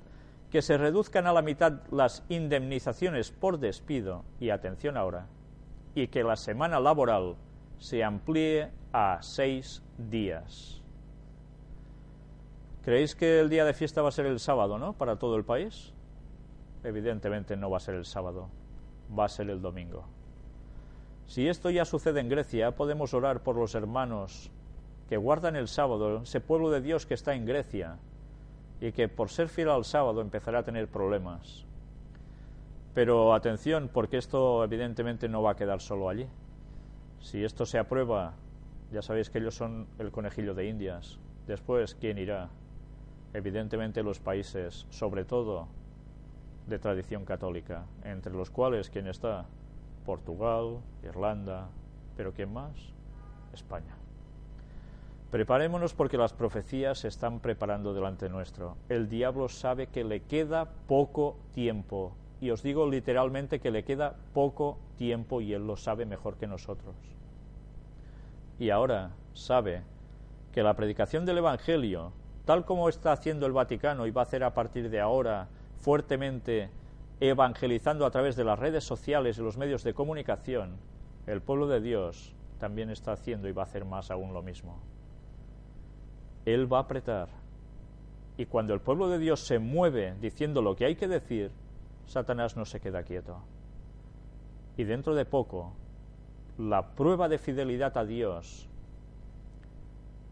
que 0.50 0.60
se 0.60 0.76
reduzcan 0.76 1.26
a 1.26 1.32
la 1.32 1.40
mitad 1.40 1.80
las 1.90 2.22
indemnizaciones 2.28 3.30
por 3.32 3.58
despido 3.58 4.22
y 4.38 4.50
atención 4.50 4.98
ahora, 4.98 5.26
y 5.94 6.08
que 6.08 6.22
la 6.22 6.36
semana 6.36 6.80
laboral 6.80 7.36
se 7.78 8.04
amplíe 8.04 8.70
a 8.92 9.20
seis 9.22 9.82
días. 9.96 10.82
¿Creéis 12.84 13.14
que 13.14 13.40
el 13.40 13.48
día 13.48 13.64
de 13.64 13.72
fiesta 13.72 14.02
va 14.02 14.10
a 14.10 14.12
ser 14.12 14.26
el 14.26 14.38
sábado, 14.38 14.76
no? 14.76 14.92
Para 14.92 15.16
todo 15.16 15.36
el 15.36 15.46
país. 15.46 15.94
Evidentemente 16.84 17.56
no 17.56 17.70
va 17.70 17.78
a 17.78 17.80
ser 17.80 17.94
el 17.94 18.04
sábado, 18.04 18.50
va 19.18 19.24
a 19.24 19.30
ser 19.30 19.48
el 19.48 19.62
domingo. 19.62 20.04
Si 21.24 21.48
esto 21.48 21.70
ya 21.70 21.86
sucede 21.86 22.20
en 22.20 22.28
Grecia, 22.28 22.72
podemos 22.72 23.14
orar 23.14 23.42
por 23.42 23.56
los 23.56 23.74
hermanos 23.74 24.50
que 25.08 25.16
guardan 25.16 25.56
el 25.56 25.68
sábado, 25.68 26.22
ese 26.22 26.40
pueblo 26.40 26.70
de 26.70 26.80
Dios 26.80 27.06
que 27.06 27.14
está 27.14 27.34
en 27.34 27.46
Grecia, 27.46 27.98
y 28.80 28.92
que 28.92 29.08
por 29.08 29.30
ser 29.30 29.48
fiel 29.48 29.70
al 29.70 29.84
sábado 29.84 30.20
empezará 30.20 30.60
a 30.60 30.64
tener 30.64 30.88
problemas. 30.88 31.64
Pero 32.94 33.34
atención, 33.34 33.90
porque 33.92 34.18
esto 34.18 34.64
evidentemente 34.64 35.28
no 35.28 35.42
va 35.42 35.52
a 35.52 35.56
quedar 35.56 35.80
solo 35.80 36.08
allí. 36.08 36.26
Si 37.20 37.44
esto 37.44 37.66
se 37.66 37.78
aprueba, 37.78 38.34
ya 38.92 39.02
sabéis 39.02 39.30
que 39.30 39.38
ellos 39.38 39.54
son 39.54 39.86
el 39.98 40.10
conejillo 40.10 40.54
de 40.54 40.68
Indias. 40.68 41.18
Después, 41.46 41.94
¿quién 41.94 42.18
irá? 42.18 42.48
Evidentemente 43.34 44.02
los 44.02 44.18
países, 44.18 44.86
sobre 44.90 45.24
todo 45.24 45.68
de 46.66 46.78
tradición 46.78 47.24
católica, 47.24 47.84
entre 48.02 48.32
los 48.32 48.50
cuales, 48.50 48.90
¿quién 48.90 49.06
está? 49.06 49.46
Portugal, 50.04 50.78
Irlanda, 51.02 51.68
pero 52.16 52.32
¿quién 52.32 52.52
más? 52.52 52.72
España. 53.52 53.95
Preparémonos 55.30 55.92
porque 55.92 56.18
las 56.18 56.32
profecías 56.32 56.98
se 57.00 57.08
están 57.08 57.40
preparando 57.40 57.92
delante 57.92 58.28
nuestro. 58.28 58.76
El 58.88 59.08
diablo 59.08 59.48
sabe 59.48 59.88
que 59.88 60.04
le 60.04 60.20
queda 60.20 60.70
poco 60.86 61.36
tiempo. 61.52 62.12
Y 62.40 62.50
os 62.50 62.62
digo 62.62 62.88
literalmente 62.88 63.58
que 63.58 63.72
le 63.72 63.82
queda 63.82 64.14
poco 64.32 64.78
tiempo 64.96 65.40
y 65.40 65.52
él 65.52 65.66
lo 65.66 65.76
sabe 65.76 66.06
mejor 66.06 66.36
que 66.36 66.46
nosotros. 66.46 66.94
Y 68.60 68.70
ahora 68.70 69.10
sabe 69.34 69.82
que 70.52 70.62
la 70.62 70.74
predicación 70.74 71.26
del 71.26 71.38
Evangelio, 71.38 72.12
tal 72.44 72.64
como 72.64 72.88
está 72.88 73.10
haciendo 73.10 73.46
el 73.46 73.52
Vaticano 73.52 74.06
y 74.06 74.12
va 74.12 74.22
a 74.22 74.24
hacer 74.24 74.44
a 74.44 74.54
partir 74.54 74.90
de 74.90 75.00
ahora 75.00 75.48
fuertemente 75.80 76.70
evangelizando 77.18 78.06
a 78.06 78.10
través 78.10 78.36
de 78.36 78.44
las 78.44 78.58
redes 78.58 78.84
sociales 78.84 79.38
y 79.38 79.42
los 79.42 79.56
medios 79.56 79.82
de 79.82 79.92
comunicación, 79.92 80.76
el 81.26 81.42
pueblo 81.42 81.66
de 81.66 81.80
Dios 81.80 82.34
también 82.58 82.90
está 82.90 83.12
haciendo 83.12 83.48
y 83.48 83.52
va 83.52 83.62
a 83.62 83.66
hacer 83.66 83.84
más 83.84 84.10
aún 84.10 84.32
lo 84.32 84.42
mismo. 84.42 84.78
Él 86.46 86.72
va 86.72 86.78
a 86.78 86.82
apretar. 86.82 87.28
Y 88.38 88.46
cuando 88.46 88.72
el 88.72 88.80
pueblo 88.80 89.08
de 89.08 89.18
Dios 89.18 89.40
se 89.40 89.58
mueve 89.58 90.14
diciendo 90.20 90.62
lo 90.62 90.76
que 90.76 90.86
hay 90.86 90.96
que 90.96 91.08
decir, 91.08 91.50
Satanás 92.06 92.56
no 92.56 92.64
se 92.64 92.80
queda 92.80 93.02
quieto. 93.02 93.38
Y 94.76 94.84
dentro 94.84 95.14
de 95.14 95.24
poco, 95.24 95.72
la 96.58 96.94
prueba 96.94 97.28
de 97.28 97.38
fidelidad 97.38 97.96
a 97.98 98.04
Dios 98.04 98.68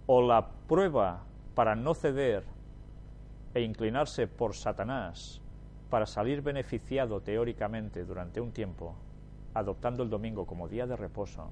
o 0.06 0.22
la 0.22 0.48
prueba 0.68 1.24
para 1.54 1.74
no 1.74 1.94
ceder 1.94 2.44
e 3.54 3.62
inclinarse 3.62 4.26
por 4.26 4.54
Satanás 4.54 5.40
para 5.90 6.06
salir 6.06 6.42
beneficiado 6.42 7.20
teóricamente 7.20 8.04
durante 8.04 8.40
un 8.40 8.52
tiempo, 8.52 8.94
adoptando 9.54 10.02
el 10.02 10.10
domingo 10.10 10.46
como 10.46 10.68
día 10.68 10.86
de 10.86 10.96
reposo, 10.96 11.48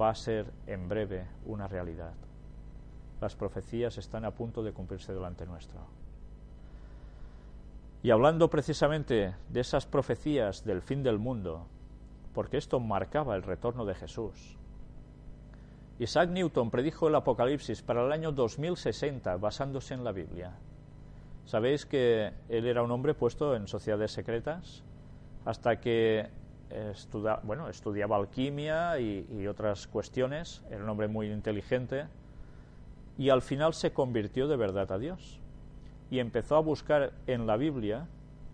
va 0.00 0.10
a 0.10 0.14
ser 0.14 0.50
en 0.66 0.88
breve 0.88 1.26
una 1.44 1.68
realidad. 1.68 2.14
Las 3.20 3.36
profecías 3.36 3.96
están 3.98 4.24
a 4.24 4.32
punto 4.32 4.62
de 4.62 4.72
cumplirse 4.72 5.14
delante 5.14 5.46
nuestro. 5.46 5.80
Y 8.02 8.10
hablando 8.10 8.50
precisamente 8.50 9.34
de 9.48 9.60
esas 9.60 9.86
profecías 9.86 10.64
del 10.64 10.82
fin 10.82 11.02
del 11.02 11.18
mundo, 11.18 11.66
porque 12.34 12.58
esto 12.58 12.80
marcaba 12.80 13.34
el 13.34 13.42
retorno 13.42 13.86
de 13.86 13.94
Jesús, 13.94 14.58
Isaac 15.98 16.28
Newton 16.30 16.70
predijo 16.70 17.06
el 17.06 17.14
Apocalipsis 17.14 17.80
para 17.80 18.04
el 18.04 18.10
año 18.10 18.32
2060 18.32 19.36
basándose 19.36 19.94
en 19.94 20.02
la 20.02 20.10
Biblia. 20.10 20.52
Sabéis 21.46 21.86
que 21.86 22.32
él 22.48 22.66
era 22.66 22.82
un 22.82 22.90
hombre 22.90 23.14
puesto 23.14 23.54
en 23.54 23.68
sociedades 23.68 24.10
secretas 24.10 24.82
hasta 25.44 25.80
que 25.80 26.28
bueno, 27.44 27.68
estudiaba 27.68 28.16
alquimia 28.16 28.98
y 28.98 29.46
otras 29.46 29.86
cuestiones, 29.86 30.62
era 30.68 30.82
un 30.82 30.90
hombre 30.90 31.06
muy 31.06 31.30
inteligente 31.30 32.06
y 33.16 33.30
al 33.30 33.42
final 33.42 33.74
se 33.74 33.92
convirtió 33.92 34.48
de 34.48 34.56
verdad 34.56 34.90
a 34.92 34.98
Dios 34.98 35.40
y 36.10 36.18
empezó 36.18 36.56
a 36.56 36.60
buscar 36.60 37.12
en 37.26 37.46
la 37.46 37.56
Biblia 37.56 38.06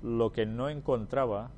lo 0.03 0.33
que 0.33 0.47
no 0.47 0.69
encontraba 0.69 1.51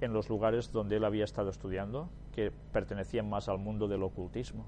en 0.00 0.12
los 0.12 0.28
lugares 0.28 0.72
donde 0.72 0.96
él 0.96 1.04
había 1.04 1.24
estado 1.24 1.50
estudiando, 1.50 2.08
que 2.32 2.52
pertenecían 2.72 3.28
más 3.28 3.48
al 3.48 3.58
mundo 3.58 3.88
del 3.88 4.02
ocultismo. 4.02 4.64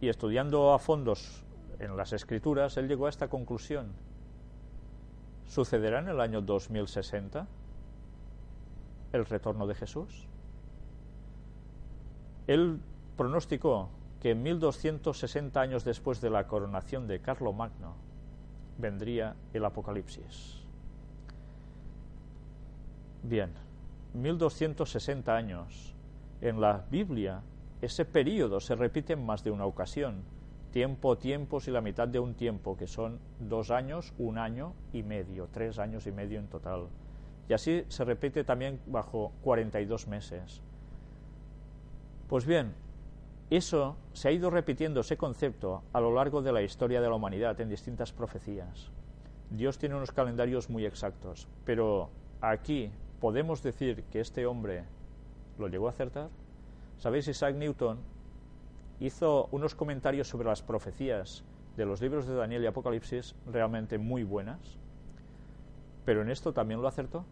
Y 0.00 0.08
estudiando 0.08 0.72
a 0.72 0.78
fondos 0.78 1.44
en 1.78 1.96
las 1.96 2.12
escrituras, 2.12 2.76
él 2.76 2.88
llegó 2.88 3.06
a 3.06 3.10
esta 3.10 3.28
conclusión. 3.28 3.92
¿Sucederá 5.46 5.98
en 5.98 6.08
el 6.08 6.20
año 6.20 6.40
2060 6.40 7.46
el 9.12 9.26
retorno 9.26 9.66
de 9.66 9.74
Jesús? 9.74 10.26
Él 12.46 12.80
pronosticó 13.16 13.90
que 14.22 14.36
1260 14.36 15.60
años 15.60 15.84
después 15.84 16.20
de 16.20 16.30
la 16.30 16.46
coronación 16.46 17.08
de 17.08 17.18
Carlomagno 17.18 17.96
vendría 18.78 19.34
el 19.52 19.64
Apocalipsis. 19.64 20.62
Bien, 23.24 23.50
1260 24.14 25.34
años. 25.34 25.96
En 26.40 26.60
la 26.60 26.84
Biblia, 26.88 27.42
ese 27.80 28.04
periodo 28.04 28.60
se 28.60 28.76
repite 28.76 29.14
en 29.14 29.26
más 29.26 29.42
de 29.42 29.50
una 29.50 29.66
ocasión. 29.66 30.22
Tiempo, 30.70 31.18
tiempos 31.18 31.66
y 31.66 31.72
la 31.72 31.80
mitad 31.80 32.06
de 32.06 32.20
un 32.20 32.34
tiempo, 32.34 32.76
que 32.76 32.86
son 32.86 33.18
dos 33.40 33.72
años, 33.72 34.14
un 34.18 34.38
año 34.38 34.72
y 34.92 35.02
medio, 35.02 35.48
tres 35.50 35.80
años 35.80 36.06
y 36.06 36.12
medio 36.12 36.38
en 36.38 36.46
total. 36.46 36.86
Y 37.48 37.54
así 37.54 37.84
se 37.88 38.04
repite 38.04 38.44
también 38.44 38.78
bajo 38.86 39.32
42 39.42 40.06
meses. 40.06 40.62
Pues 42.28 42.46
bien, 42.46 42.72
eso 43.56 43.96
se 44.12 44.28
ha 44.28 44.32
ido 44.32 44.50
repitiendo 44.50 45.00
ese 45.00 45.16
concepto 45.16 45.82
a 45.92 46.00
lo 46.00 46.14
largo 46.14 46.42
de 46.42 46.52
la 46.52 46.62
historia 46.62 47.00
de 47.00 47.08
la 47.08 47.14
humanidad 47.14 47.60
en 47.60 47.68
distintas 47.68 48.12
profecías. 48.12 48.90
Dios 49.50 49.78
tiene 49.78 49.94
unos 49.94 50.12
calendarios 50.12 50.70
muy 50.70 50.86
exactos, 50.86 51.46
pero 51.64 52.08
aquí 52.40 52.90
podemos 53.20 53.62
decir 53.62 54.04
que 54.04 54.20
este 54.20 54.46
hombre 54.46 54.84
lo 55.58 55.68
llegó 55.68 55.86
a 55.86 55.90
acertar. 55.90 56.30
¿Sabéis? 56.98 57.28
Isaac 57.28 57.56
Newton 57.56 57.98
hizo 59.00 59.48
unos 59.50 59.74
comentarios 59.74 60.28
sobre 60.28 60.48
las 60.48 60.62
profecías 60.62 61.44
de 61.76 61.84
los 61.84 62.00
libros 62.00 62.26
de 62.26 62.34
Daniel 62.34 62.62
y 62.62 62.66
Apocalipsis 62.66 63.34
realmente 63.46 63.98
muy 63.98 64.22
buenas, 64.22 64.78
pero 66.04 66.22
en 66.22 66.30
esto 66.30 66.52
también 66.52 66.80
lo 66.80 66.88
acertó. 66.88 67.24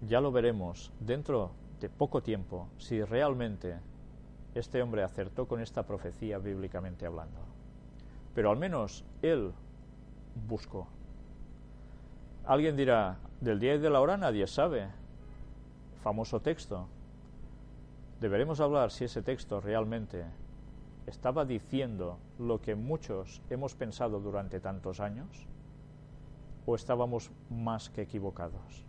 Ya 0.00 0.20
lo 0.20 0.32
veremos 0.32 0.92
dentro 1.00 1.52
de 1.80 1.88
poco 1.88 2.22
tiempo 2.22 2.68
si 2.78 3.02
realmente 3.02 3.78
este 4.54 4.80
hombre 4.82 5.02
acertó 5.02 5.46
con 5.46 5.60
esta 5.60 5.86
profecía 5.86 6.38
bíblicamente 6.38 7.06
hablando. 7.06 7.40
Pero 8.34 8.50
al 8.50 8.56
menos 8.56 9.04
él 9.22 9.52
buscó. 10.46 10.86
Alguien 12.44 12.76
dirá, 12.76 13.18
del 13.40 13.58
día 13.58 13.74
y 13.74 13.78
de 13.78 13.90
la 13.90 14.00
hora 14.00 14.16
nadie 14.16 14.46
sabe. 14.46 14.88
Famoso 16.02 16.40
texto. 16.40 16.86
Deberemos 18.20 18.60
hablar 18.60 18.90
si 18.90 19.04
ese 19.04 19.22
texto 19.22 19.60
realmente 19.60 20.24
estaba 21.06 21.44
diciendo 21.44 22.18
lo 22.38 22.60
que 22.60 22.74
muchos 22.74 23.42
hemos 23.50 23.74
pensado 23.74 24.20
durante 24.20 24.60
tantos 24.60 25.00
años 25.00 25.46
o 26.64 26.74
estábamos 26.74 27.30
más 27.50 27.90
que 27.90 28.02
equivocados. 28.02 28.84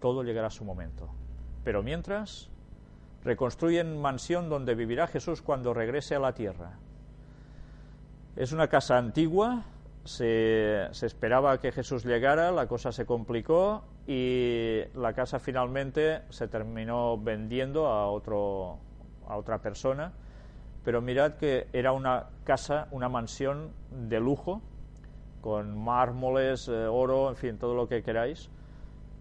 Todo 0.00 0.22
llegará 0.22 0.48
a 0.48 0.50
su 0.50 0.64
momento. 0.64 1.08
Pero 1.64 1.82
mientras, 1.82 2.50
reconstruyen 3.24 4.00
mansión 4.00 4.48
donde 4.48 4.74
vivirá 4.74 5.06
Jesús 5.06 5.42
cuando 5.42 5.74
regrese 5.74 6.14
a 6.14 6.18
la 6.18 6.34
tierra. 6.34 6.72
Es 8.36 8.52
una 8.52 8.68
casa 8.68 8.96
antigua, 8.96 9.64
se, 10.04 10.88
esperaba 11.02 11.58
que 11.58 11.72
Jesús 11.72 12.04
llegara, 12.04 12.50
la 12.50 12.66
cosa 12.66 12.92
se 12.92 13.04
complicó 13.04 13.82
y 14.06 14.80
la 14.94 15.12
casa 15.12 15.38
finalmente 15.38 16.22
se 16.30 16.48
terminó 16.48 17.18
vendiendo 17.18 17.86
a, 17.86 18.08
otro, 18.08 18.78
a 19.28 19.36
otra 19.36 19.58
persona. 19.58 20.12
Pero 20.84 21.02
mirad 21.02 21.34
que 21.34 21.66
era 21.74 21.92
una 21.92 22.28
casa, 22.44 22.88
una 22.90 23.10
mansión 23.10 23.70
de 23.90 24.18
lujo, 24.18 24.62
con 25.42 25.76
mármoles, 25.78 26.68
eh, 26.68 26.86
oro, 26.86 27.28
en 27.28 27.36
fin, 27.36 27.58
todo 27.58 27.74
lo 27.74 27.86
que 27.86 28.02
queráis. 28.02 28.48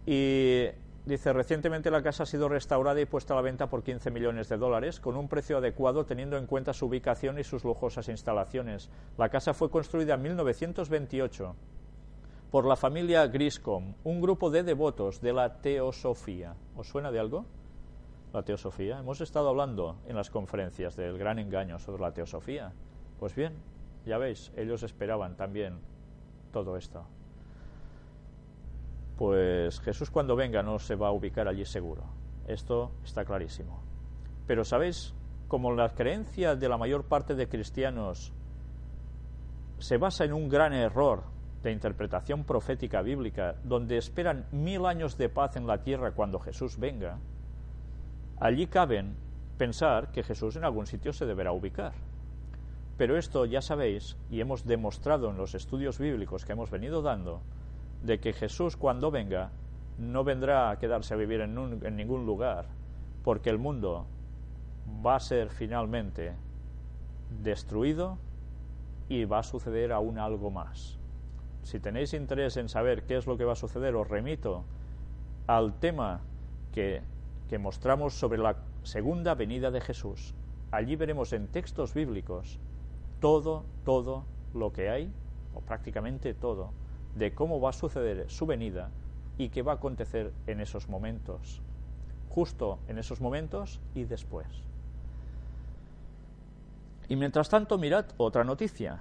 Y 0.05 0.67
Dice, 1.05 1.33
recientemente 1.33 1.89
la 1.89 2.03
casa 2.03 2.23
ha 2.23 2.25
sido 2.25 2.49
restaurada 2.49 2.99
y 3.01 3.05
puesta 3.05 3.33
a 3.33 3.37
la 3.37 3.41
venta 3.41 3.67
por 3.67 3.83
15 3.83 4.11
millones 4.11 4.49
de 4.49 4.57
dólares, 4.57 4.99
con 4.99 5.15
un 5.15 5.27
precio 5.27 5.57
adecuado 5.57 6.05
teniendo 6.05 6.37
en 6.37 6.45
cuenta 6.45 6.73
su 6.73 6.85
ubicación 6.85 7.39
y 7.39 7.43
sus 7.43 7.63
lujosas 7.63 8.09
instalaciones. 8.09 8.89
La 9.17 9.29
casa 9.29 9.53
fue 9.53 9.69
construida 9.69 10.15
en 10.15 10.21
1928 10.21 11.55
por 12.51 12.65
la 12.65 12.75
familia 12.75 13.27
Griscom, 13.27 13.93
un 14.03 14.21
grupo 14.21 14.49
de 14.49 14.63
devotos 14.63 15.21
de 15.21 15.33
la 15.33 15.61
teosofía. 15.61 16.55
¿Os 16.75 16.87
suena 16.87 17.11
de 17.11 17.19
algo? 17.19 17.45
La 18.33 18.43
teosofía. 18.43 18.99
Hemos 18.99 19.21
estado 19.21 19.49
hablando 19.49 19.97
en 20.07 20.15
las 20.15 20.29
conferencias 20.29 20.95
del 20.95 21.17
gran 21.17 21.39
engaño 21.39 21.79
sobre 21.79 22.01
la 22.01 22.13
teosofía. 22.13 22.73
Pues 23.19 23.35
bien, 23.35 23.53
ya 24.05 24.17
veis, 24.17 24.51
ellos 24.55 24.83
esperaban 24.83 25.35
también 25.35 25.79
todo 26.51 26.77
esto 26.77 27.05
pues 29.19 29.81
Jesús 29.81 30.09
cuando 30.09 30.37
venga 30.37 30.63
no 30.63 30.79
se 30.79 30.95
va 30.95 31.09
a 31.09 31.11
ubicar 31.11 31.49
allí 31.49 31.65
seguro. 31.65 32.03
Esto 32.47 32.93
está 33.03 33.25
clarísimo. 33.25 33.81
Pero 34.47 34.63
sabéis, 34.63 35.13
como 35.49 35.73
la 35.73 35.89
creencia 35.89 36.55
de 36.55 36.69
la 36.69 36.77
mayor 36.77 37.03
parte 37.03 37.35
de 37.35 37.49
cristianos 37.49 38.31
se 39.77 39.97
basa 39.97 40.23
en 40.23 40.31
un 40.31 40.47
gran 40.47 40.71
error 40.71 41.23
de 41.63 41.73
interpretación 41.73 42.45
profética 42.45 43.01
bíblica, 43.01 43.55
donde 43.65 43.97
esperan 43.97 44.45
mil 44.53 44.85
años 44.85 45.17
de 45.17 45.27
paz 45.27 45.57
en 45.57 45.67
la 45.67 45.83
tierra 45.83 46.11
cuando 46.11 46.39
Jesús 46.39 46.77
venga, 46.79 47.17
allí 48.39 48.67
caben 48.67 49.17
pensar 49.57 50.13
que 50.13 50.23
Jesús 50.23 50.55
en 50.55 50.63
algún 50.63 50.87
sitio 50.87 51.11
se 51.11 51.25
deberá 51.25 51.51
ubicar. 51.51 51.91
Pero 52.95 53.17
esto 53.17 53.43
ya 53.45 53.61
sabéis, 53.61 54.15
y 54.31 54.39
hemos 54.39 54.65
demostrado 54.65 55.29
en 55.29 55.35
los 55.35 55.55
estudios 55.55 55.99
bíblicos 55.99 56.45
que 56.45 56.53
hemos 56.53 56.71
venido 56.71 57.01
dando, 57.01 57.41
de 58.03 58.19
que 58.19 58.33
Jesús 58.33 58.75
cuando 58.77 59.11
venga 59.11 59.51
no 59.97 60.23
vendrá 60.23 60.69
a 60.69 60.79
quedarse 60.79 61.13
a 61.13 61.17
vivir 61.17 61.41
en, 61.41 61.95
ningún 61.95 62.25
lugar, 62.25 62.65
porque 63.23 63.49
el 63.49 63.57
mundo 63.57 64.05
va 65.05 65.17
a 65.17 65.19
ser 65.19 65.49
finalmente 65.49 66.33
destruido 67.43 68.17
y 69.09 69.25
va 69.25 69.39
a 69.39 69.43
suceder 69.43 69.91
aún 69.91 70.17
algo 70.17 70.51
más. 70.51 70.97
Si 71.63 71.79
tenéis 71.79 72.13
interés 72.13 72.55
en 72.57 72.69
saber 72.69 73.03
qué 73.03 73.17
es 73.17 73.27
lo 73.27 73.37
que 73.37 73.43
va 73.43 73.53
a 73.53 73.57
suceder, 73.57 73.95
os 73.95 74.07
remito 74.07 74.63
al 75.47 75.73
tema 75.79 76.21
que, 76.71 77.01
que 77.49 77.59
mostramos 77.59 78.13
sobre 78.13 78.39
la 78.39 78.55
segunda 78.83 79.35
venida 79.35 79.69
de 79.69 79.81
Jesús. 79.81 80.33
Allí 80.71 80.95
veremos 80.95 81.33
en 81.33 81.47
textos 81.47 81.93
bíblicos 81.93 82.59
todo, 83.19 83.65
todo 83.83 84.23
lo 84.53 84.71
que 84.71 84.89
hay, 84.89 85.11
o 85.53 85.61
prácticamente 85.61 86.33
todo, 86.33 86.71
de 87.19 87.35
cómo 87.35 87.59
va 87.61 87.69
a 87.69 87.73
suceder 87.73 88.29
su 88.29 88.45
venida 88.47 88.89
y 89.37 89.49
qué 89.49 89.61
va 89.61 89.73
a 89.73 89.75
acontecer 89.75 90.33
en 90.47 90.61
esos 90.61 90.89
momentos, 90.89 91.61
justo 92.29 92.79
en 92.87 92.97
esos 92.97 93.21
momentos 93.21 93.79
y 93.93 94.05
después. 94.05 94.47
Y 97.09 97.15
mientras 97.15 97.49
tanto, 97.49 97.77
mirad 97.77 98.05
otra 98.17 98.43
noticia. 98.43 98.99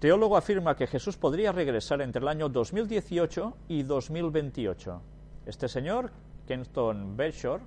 Teólogo 0.00 0.36
afirma 0.36 0.76
que 0.76 0.86
Jesús 0.86 1.16
podría 1.16 1.52
regresar 1.52 2.02
entre 2.02 2.20
el 2.20 2.28
año 2.28 2.48
2018 2.48 3.56
y 3.68 3.82
2028. 3.82 5.00
Este 5.46 5.68
señor, 5.68 6.10
Kenton 6.46 7.16
Bershore, 7.16 7.62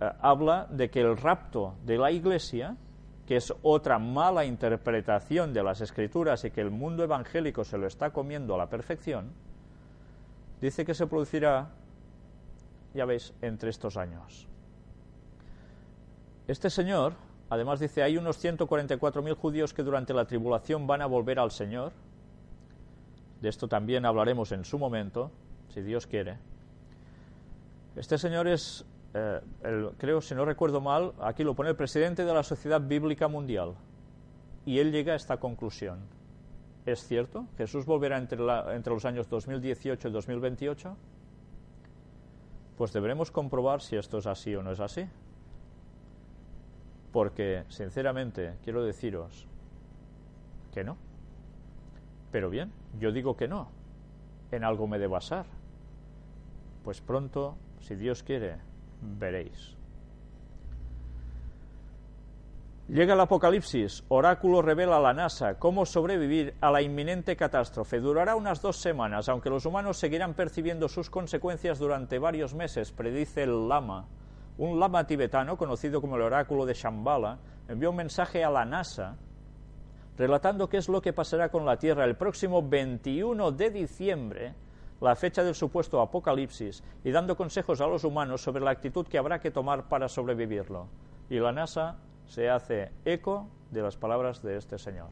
eh, 0.00 0.10
habla 0.20 0.66
de 0.70 0.90
que 0.90 1.00
el 1.00 1.16
rapto 1.16 1.74
de 1.84 1.98
la 1.98 2.10
Iglesia 2.10 2.76
que 3.28 3.36
es 3.36 3.52
otra 3.60 3.98
mala 3.98 4.46
interpretación 4.46 5.52
de 5.52 5.62
las 5.62 5.82
escrituras 5.82 6.46
y 6.46 6.50
que 6.50 6.62
el 6.62 6.70
mundo 6.70 7.04
evangélico 7.04 7.62
se 7.62 7.76
lo 7.76 7.86
está 7.86 8.08
comiendo 8.08 8.54
a 8.54 8.56
la 8.56 8.70
perfección, 8.70 9.32
dice 10.62 10.86
que 10.86 10.94
se 10.94 11.06
producirá, 11.06 11.68
ya 12.94 13.04
veis, 13.04 13.34
entre 13.42 13.68
estos 13.68 13.98
años. 13.98 14.48
Este 16.46 16.70
señor, 16.70 17.12
además 17.50 17.80
dice, 17.80 18.02
hay 18.02 18.16
unos 18.16 18.42
144.000 18.42 19.36
judíos 19.36 19.74
que 19.74 19.82
durante 19.82 20.14
la 20.14 20.24
tribulación 20.24 20.86
van 20.86 21.02
a 21.02 21.06
volver 21.06 21.38
al 21.38 21.50
Señor. 21.50 21.92
De 23.42 23.50
esto 23.50 23.68
también 23.68 24.06
hablaremos 24.06 24.52
en 24.52 24.64
su 24.64 24.78
momento, 24.78 25.30
si 25.68 25.82
Dios 25.82 26.06
quiere. 26.06 26.38
Este 27.94 28.16
señor 28.16 28.48
es, 28.48 28.86
eh, 29.18 29.40
el- 29.64 29.90
creo, 29.98 30.20
si 30.20 30.34
no 30.34 30.44
recuerdo 30.44 30.80
mal, 30.80 31.12
aquí 31.20 31.42
lo 31.44 31.54
pone 31.54 31.70
el 31.70 31.76
presidente 31.76 32.24
de 32.24 32.32
la 32.32 32.42
Sociedad 32.42 32.80
Bíblica 32.80 33.26
Mundial. 33.28 33.74
Y 34.64 34.78
él 34.78 34.92
llega 34.92 35.14
a 35.14 35.16
esta 35.16 35.38
conclusión. 35.38 36.00
¿Es 36.86 37.06
cierto? 37.06 37.46
¿Jesús 37.56 37.84
volverá 37.84 38.16
entre, 38.18 38.38
los 38.38 39.04
años 39.04 39.28
2018 39.28 40.08
y 40.08 40.10
2028? 40.10 40.96
Pues 42.76 42.92
deberemos 42.92 43.30
comprobar 43.30 43.80
si 43.82 43.96
esto 43.96 44.18
es 44.18 44.26
así 44.26 44.54
o 44.54 44.62
no 44.62 44.70
es 44.72 44.80
así. 44.80 45.04
Porque, 47.12 47.64
sinceramente, 47.68 48.54
quiero 48.62 48.84
deciros 48.84 49.46
que 50.72 50.84
no. 50.84 50.96
Pero 52.30 52.50
bien, 52.50 52.72
yo 52.98 53.10
digo 53.10 53.36
que 53.36 53.48
no. 53.48 53.68
En 54.52 54.64
algo 54.64 54.86
me 54.86 54.98
de 54.98 55.06
basar. 55.08 55.46
Pues 56.84 57.00
pronto, 57.00 57.56
si 57.80 57.96
Dios 57.96 58.22
quiere, 58.22 58.56
veréis. 59.00 59.76
Llega 62.88 63.12
el 63.12 63.20
apocalipsis, 63.20 64.02
oráculo 64.08 64.62
revela 64.62 64.96
a 64.96 65.00
la 65.00 65.12
NASA 65.12 65.58
cómo 65.58 65.84
sobrevivir 65.84 66.54
a 66.62 66.70
la 66.70 66.80
inminente 66.80 67.36
catástrofe. 67.36 68.00
Durará 68.00 68.34
unas 68.34 68.62
dos 68.62 68.78
semanas, 68.78 69.28
aunque 69.28 69.50
los 69.50 69.66
humanos 69.66 69.98
seguirán 69.98 70.32
percibiendo 70.32 70.88
sus 70.88 71.10
consecuencias 71.10 71.78
durante 71.78 72.18
varios 72.18 72.54
meses, 72.54 72.90
predice 72.92 73.42
el 73.42 73.68
lama. 73.68 74.06
Un 74.56 74.80
lama 74.80 75.06
tibetano, 75.06 75.58
conocido 75.58 76.00
como 76.00 76.16
el 76.16 76.22
oráculo 76.22 76.64
de 76.64 76.72
Shambhala, 76.72 77.38
envió 77.68 77.90
un 77.90 77.96
mensaje 77.96 78.42
a 78.42 78.48
la 78.48 78.64
NASA 78.64 79.18
relatando 80.18 80.68
qué 80.68 80.78
es 80.78 80.88
lo 80.88 81.00
que 81.00 81.12
pasará 81.12 81.48
con 81.48 81.64
la 81.64 81.76
Tierra 81.76 82.04
el 82.04 82.16
próximo 82.16 82.60
21 82.60 83.52
de 83.52 83.70
diciembre, 83.70 84.54
la 85.00 85.14
fecha 85.14 85.44
del 85.44 85.54
supuesto 85.54 86.00
apocalipsis, 86.00 86.82
y 87.04 87.10
dando 87.10 87.36
consejos 87.36 87.80
a 87.80 87.86
los 87.86 88.04
humanos 88.04 88.42
sobre 88.42 88.64
la 88.64 88.70
actitud 88.70 89.06
que 89.06 89.18
habrá 89.18 89.40
que 89.40 89.50
tomar 89.50 89.88
para 89.88 90.08
sobrevivirlo. 90.08 90.86
Y 91.30 91.38
la 91.38 91.52
NASA 91.52 91.96
se 92.26 92.50
hace 92.50 92.90
eco 93.04 93.46
de 93.70 93.82
las 93.82 93.96
palabras 93.96 94.42
de 94.42 94.56
este 94.56 94.78
señor. 94.78 95.08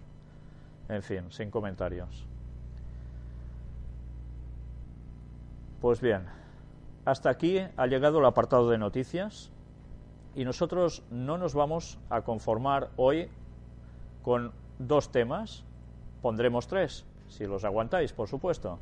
En 0.88 1.02
fin, 1.02 1.30
sin 1.30 1.50
comentarios. 1.50 2.26
Pues 5.80 6.00
bien, 6.00 6.24
hasta 7.04 7.30
aquí 7.30 7.60
ha 7.76 7.86
llegado 7.86 8.18
el 8.18 8.24
apartado 8.24 8.70
de 8.70 8.78
noticias 8.78 9.50
y 10.34 10.44
nosotros 10.44 11.02
no 11.10 11.38
nos 11.38 11.54
vamos 11.54 11.98
a 12.10 12.22
conformar 12.22 12.90
hoy 12.96 13.28
con 14.22 14.52
dos 14.78 15.10
temas, 15.10 15.64
pondremos 16.22 16.66
tres, 16.66 17.04
si 17.28 17.46
los 17.46 17.64
aguantáis, 17.64 18.12
por 18.12 18.28
supuesto. 18.28 18.78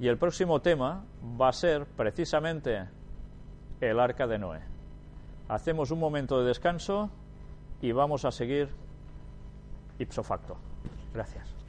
Y 0.00 0.08
el 0.08 0.16
próximo 0.16 0.62
tema 0.62 1.04
va 1.38 1.50
a 1.50 1.52
ser 1.52 1.84
precisamente 1.84 2.88
el 3.82 4.00
arca 4.00 4.26
de 4.26 4.38
Noé. 4.38 4.62
Hacemos 5.46 5.90
un 5.90 5.98
momento 5.98 6.40
de 6.40 6.46
descanso 6.46 7.10
y 7.82 7.92
vamos 7.92 8.24
a 8.24 8.30
seguir 8.30 8.70
ipso 9.98 10.22
facto. 10.22 10.56
Gracias. 11.12 11.59